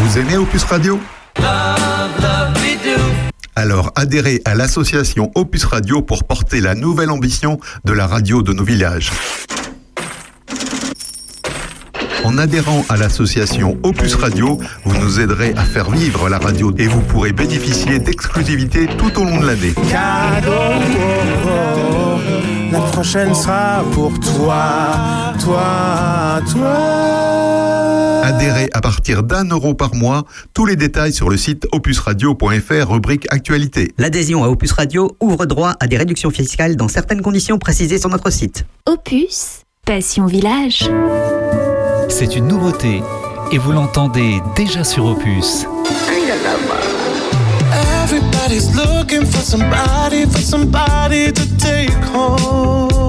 Vous 0.09 0.17
aimez 0.17 0.37
Opus 0.37 0.63
Radio 0.63 0.99
alors 3.55 3.91
adhérez 3.95 4.41
à 4.45 4.55
l'association 4.55 5.31
Opus 5.35 5.65
Radio 5.65 6.01
pour 6.01 6.23
porter 6.23 6.61
la 6.61 6.73
nouvelle 6.73 7.11
ambition 7.11 7.59
de 7.83 7.93
la 7.93 8.07
radio 8.07 8.41
de 8.41 8.53
nos 8.53 8.63
villages. 8.63 9.11
En 12.23 12.39
adhérant 12.39 12.85
à 12.89 12.97
l'association 12.97 13.77
Opus 13.83 14.15
Radio, 14.15 14.59
vous 14.85 14.97
nous 14.97 15.19
aiderez 15.19 15.53
à 15.55 15.63
faire 15.63 15.91
vivre 15.91 16.27
la 16.27 16.39
radio 16.39 16.73
et 16.77 16.87
vous 16.87 17.01
pourrez 17.01 17.33
bénéficier 17.33 17.99
d'exclusivités 17.99 18.87
tout 18.97 19.15
au 19.19 19.25
long 19.25 19.41
de 19.41 19.45
l'année. 19.45 19.75
La 22.71 22.79
prochaine 22.79 23.35
sera 23.35 23.83
pour 23.91 24.19
toi, 24.19 25.33
toi, 25.39 26.39
toi. 26.51 27.88
Adhérez 28.29 28.69
à 28.73 28.81
partir 28.81 29.23
d'un 29.23 29.43
euro 29.45 29.73
par 29.73 29.95
mois. 29.95 30.23
Tous 30.53 30.67
les 30.67 30.75
détails 30.75 31.11
sur 31.11 31.31
le 31.31 31.35
site 31.35 31.65
opusradio.fr, 31.71 32.87
rubrique 32.87 33.25
actualité. 33.31 33.91
L'adhésion 33.97 34.43
à 34.43 34.49
Opus 34.49 34.71
Radio 34.71 35.17
ouvre 35.19 35.47
droit 35.47 35.73
à 35.79 35.87
des 35.87 35.97
réductions 35.97 36.29
fiscales 36.29 36.75
dans 36.75 36.87
certaines 36.87 37.23
conditions 37.23 37.57
précisées 37.57 37.97
sur 37.97 38.07
notre 38.07 38.29
site. 38.29 38.67
Opus, 38.85 39.61
Passion 39.83 40.27
Village. 40.27 40.87
C'est 42.07 42.35
une 42.35 42.47
nouveauté 42.47 43.01
et 43.51 43.57
vous 43.57 43.71
l'entendez 43.71 44.41
déjà 44.55 44.83
sur 44.83 45.05
Opus. 45.05 45.65
Everybody's 48.03 48.75
looking 48.75 49.25
for 49.25 49.41
somebody, 49.41 50.27
for 50.27 50.41
somebody 50.41 51.31
to 51.31 51.57
take 51.57 51.89
home. 52.13 53.08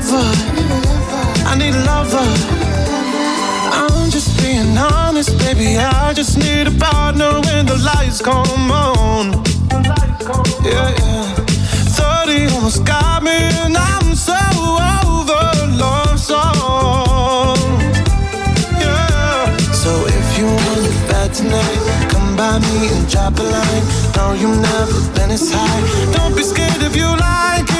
lover. 0.00 0.32
I 1.46 1.56
need 1.58 1.74
a 1.74 1.84
lover. 1.84 2.28
I'm 3.72 4.10
just 4.10 4.40
being 4.40 4.76
honest, 4.78 5.36
baby. 5.38 5.76
I 5.78 6.12
just 6.14 6.38
need 6.38 6.66
a 6.66 6.70
partner 6.70 7.40
when 7.46 7.66
the 7.66 7.76
lights 7.76 8.20
come 8.22 8.70
on. 8.70 9.44
Yeah, 10.64 10.88
yeah. 10.98 11.34
30 12.24 12.54
almost 12.54 12.84
got 12.84 13.22
me, 13.22 13.36
and 13.62 13.76
I'm 13.76 14.14
so 14.14 14.38
over 15.04 15.44
love 15.76 16.18
song. 16.18 17.56
Yeah. 18.80 19.56
So 19.72 19.90
if 20.06 20.38
you 20.38 20.46
want 20.46 20.84
it 20.88 20.96
bad 21.10 21.34
tonight, 21.34 22.08
come 22.10 22.36
by 22.36 22.58
me 22.58 22.88
and 22.88 23.08
drop 23.10 23.38
a 23.38 23.42
line. 23.42 23.84
No, 24.16 24.32
you've 24.32 24.60
never 24.60 25.00
been 25.14 25.30
as 25.30 25.50
high. 25.52 26.12
Don't 26.16 26.34
be 26.36 26.42
scared 26.42 26.82
if 26.82 26.96
you 26.96 27.06
like 27.06 27.68
it, 27.68 27.79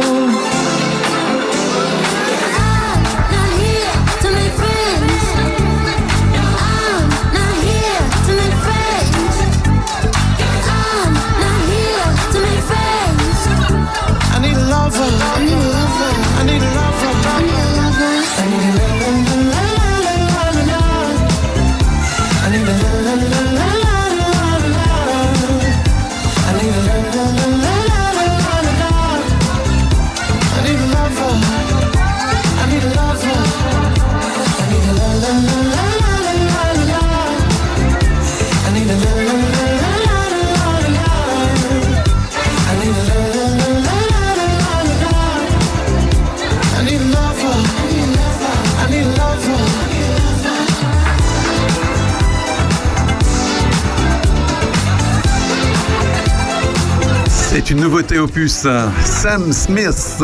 Une 57.71 57.79
nouveauté 57.79 58.19
opus. 58.19 58.67
Sam 59.05 59.53
Smith. 59.53 60.21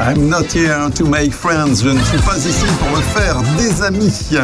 I'm 0.00 0.28
not 0.28 0.52
here 0.52 0.88
to 0.94 1.04
make 1.04 1.32
friends. 1.32 1.82
Je 1.82 1.88
ne 1.88 2.00
suis 2.04 2.18
pas 2.18 2.36
ici 2.36 2.66
pour 2.78 2.90
me 2.90 3.02
faire 3.02 3.42
des 3.58 3.82
amis. 3.82 4.36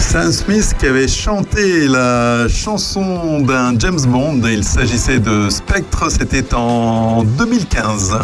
Sam 0.00 0.32
Smith 0.32 0.74
qui 0.78 0.86
avait 0.86 1.06
chanté 1.06 1.86
la 1.86 2.48
chanson 2.48 3.40
d'un 3.40 3.78
James 3.78 4.00
Bond. 4.06 4.40
Il 4.44 4.64
s'agissait 4.64 5.20
de 5.20 5.48
Spectre. 5.48 6.10
C'était 6.10 6.52
en 6.54 7.22
2015. 7.22 8.18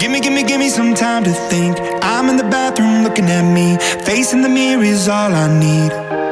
Gimme, 0.00 0.20
gimme, 0.20 0.44
gimme 0.44 0.68
some 0.68 0.94
time 0.94 1.22
to 1.22 1.30
think. 1.48 1.78
I'm 2.02 2.28
in 2.28 2.36
the 2.36 2.50
bathroom 2.50 3.04
looking 3.04 3.30
at 3.30 3.44
me. 3.44 3.78
Facing 4.04 4.42
the 4.42 4.48
mirror 4.48 4.82
is 4.82 5.08
all 5.08 5.32
I 5.32 5.46
need. 5.48 6.31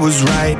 Was 0.00 0.22
right. 0.22 0.59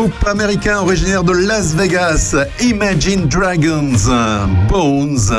Groupe 0.00 0.26
américain 0.26 0.78
originaire 0.78 1.22
de 1.22 1.32
Las 1.32 1.74
Vegas, 1.74 2.34
Imagine 2.62 3.26
Dragons, 3.28 4.08
Bones, 4.66 5.30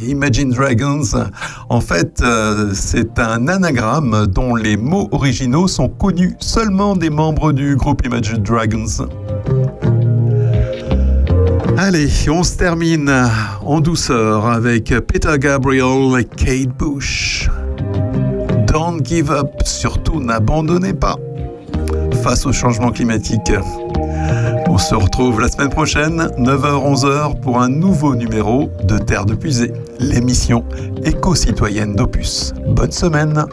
Imagine 0.00 0.50
Dragons, 0.50 1.28
en 1.68 1.80
fait, 1.80 2.20
euh, 2.22 2.70
c'est 2.74 3.18
un 3.18 3.48
anagramme 3.48 4.28
dont 4.28 4.54
les 4.54 4.76
mots 4.76 5.08
originaux 5.10 5.66
sont 5.66 5.88
connus 5.88 6.36
seulement 6.38 6.94
des 6.94 7.10
membres 7.10 7.50
du 7.50 7.74
groupe 7.74 8.06
Imagine 8.06 8.36
Dragons. 8.36 9.08
Allez, 11.76 12.08
on 12.30 12.44
se 12.44 12.56
termine 12.56 13.12
en 13.66 13.80
douceur 13.80 14.46
avec 14.46 14.94
Peter 15.08 15.36
Gabriel 15.40 16.20
et 16.20 16.24
Kate 16.24 16.68
Bush. 16.78 17.50
Don't 18.68 19.04
give 19.04 19.32
up, 19.32 19.50
surtout 19.64 20.20
n'abandonnez 20.20 20.94
pas 20.94 21.16
face 22.22 22.46
au 22.46 22.52
changement 22.52 22.92
climatique. 22.92 23.50
On 24.78 24.80
se 24.80 24.94
retrouve 24.94 25.40
la 25.40 25.48
semaine 25.48 25.70
prochaine, 25.70 26.28
9h-11h, 26.38 27.40
pour 27.40 27.60
un 27.60 27.68
nouveau 27.68 28.14
numéro 28.14 28.70
de 28.84 28.96
Terre 28.96 29.26
de 29.26 29.34
Puisée, 29.34 29.72
l'émission 29.98 30.64
éco-citoyenne 31.04 31.96
d'Opus. 31.96 32.54
Bonne 32.64 32.92
semaine. 32.92 33.44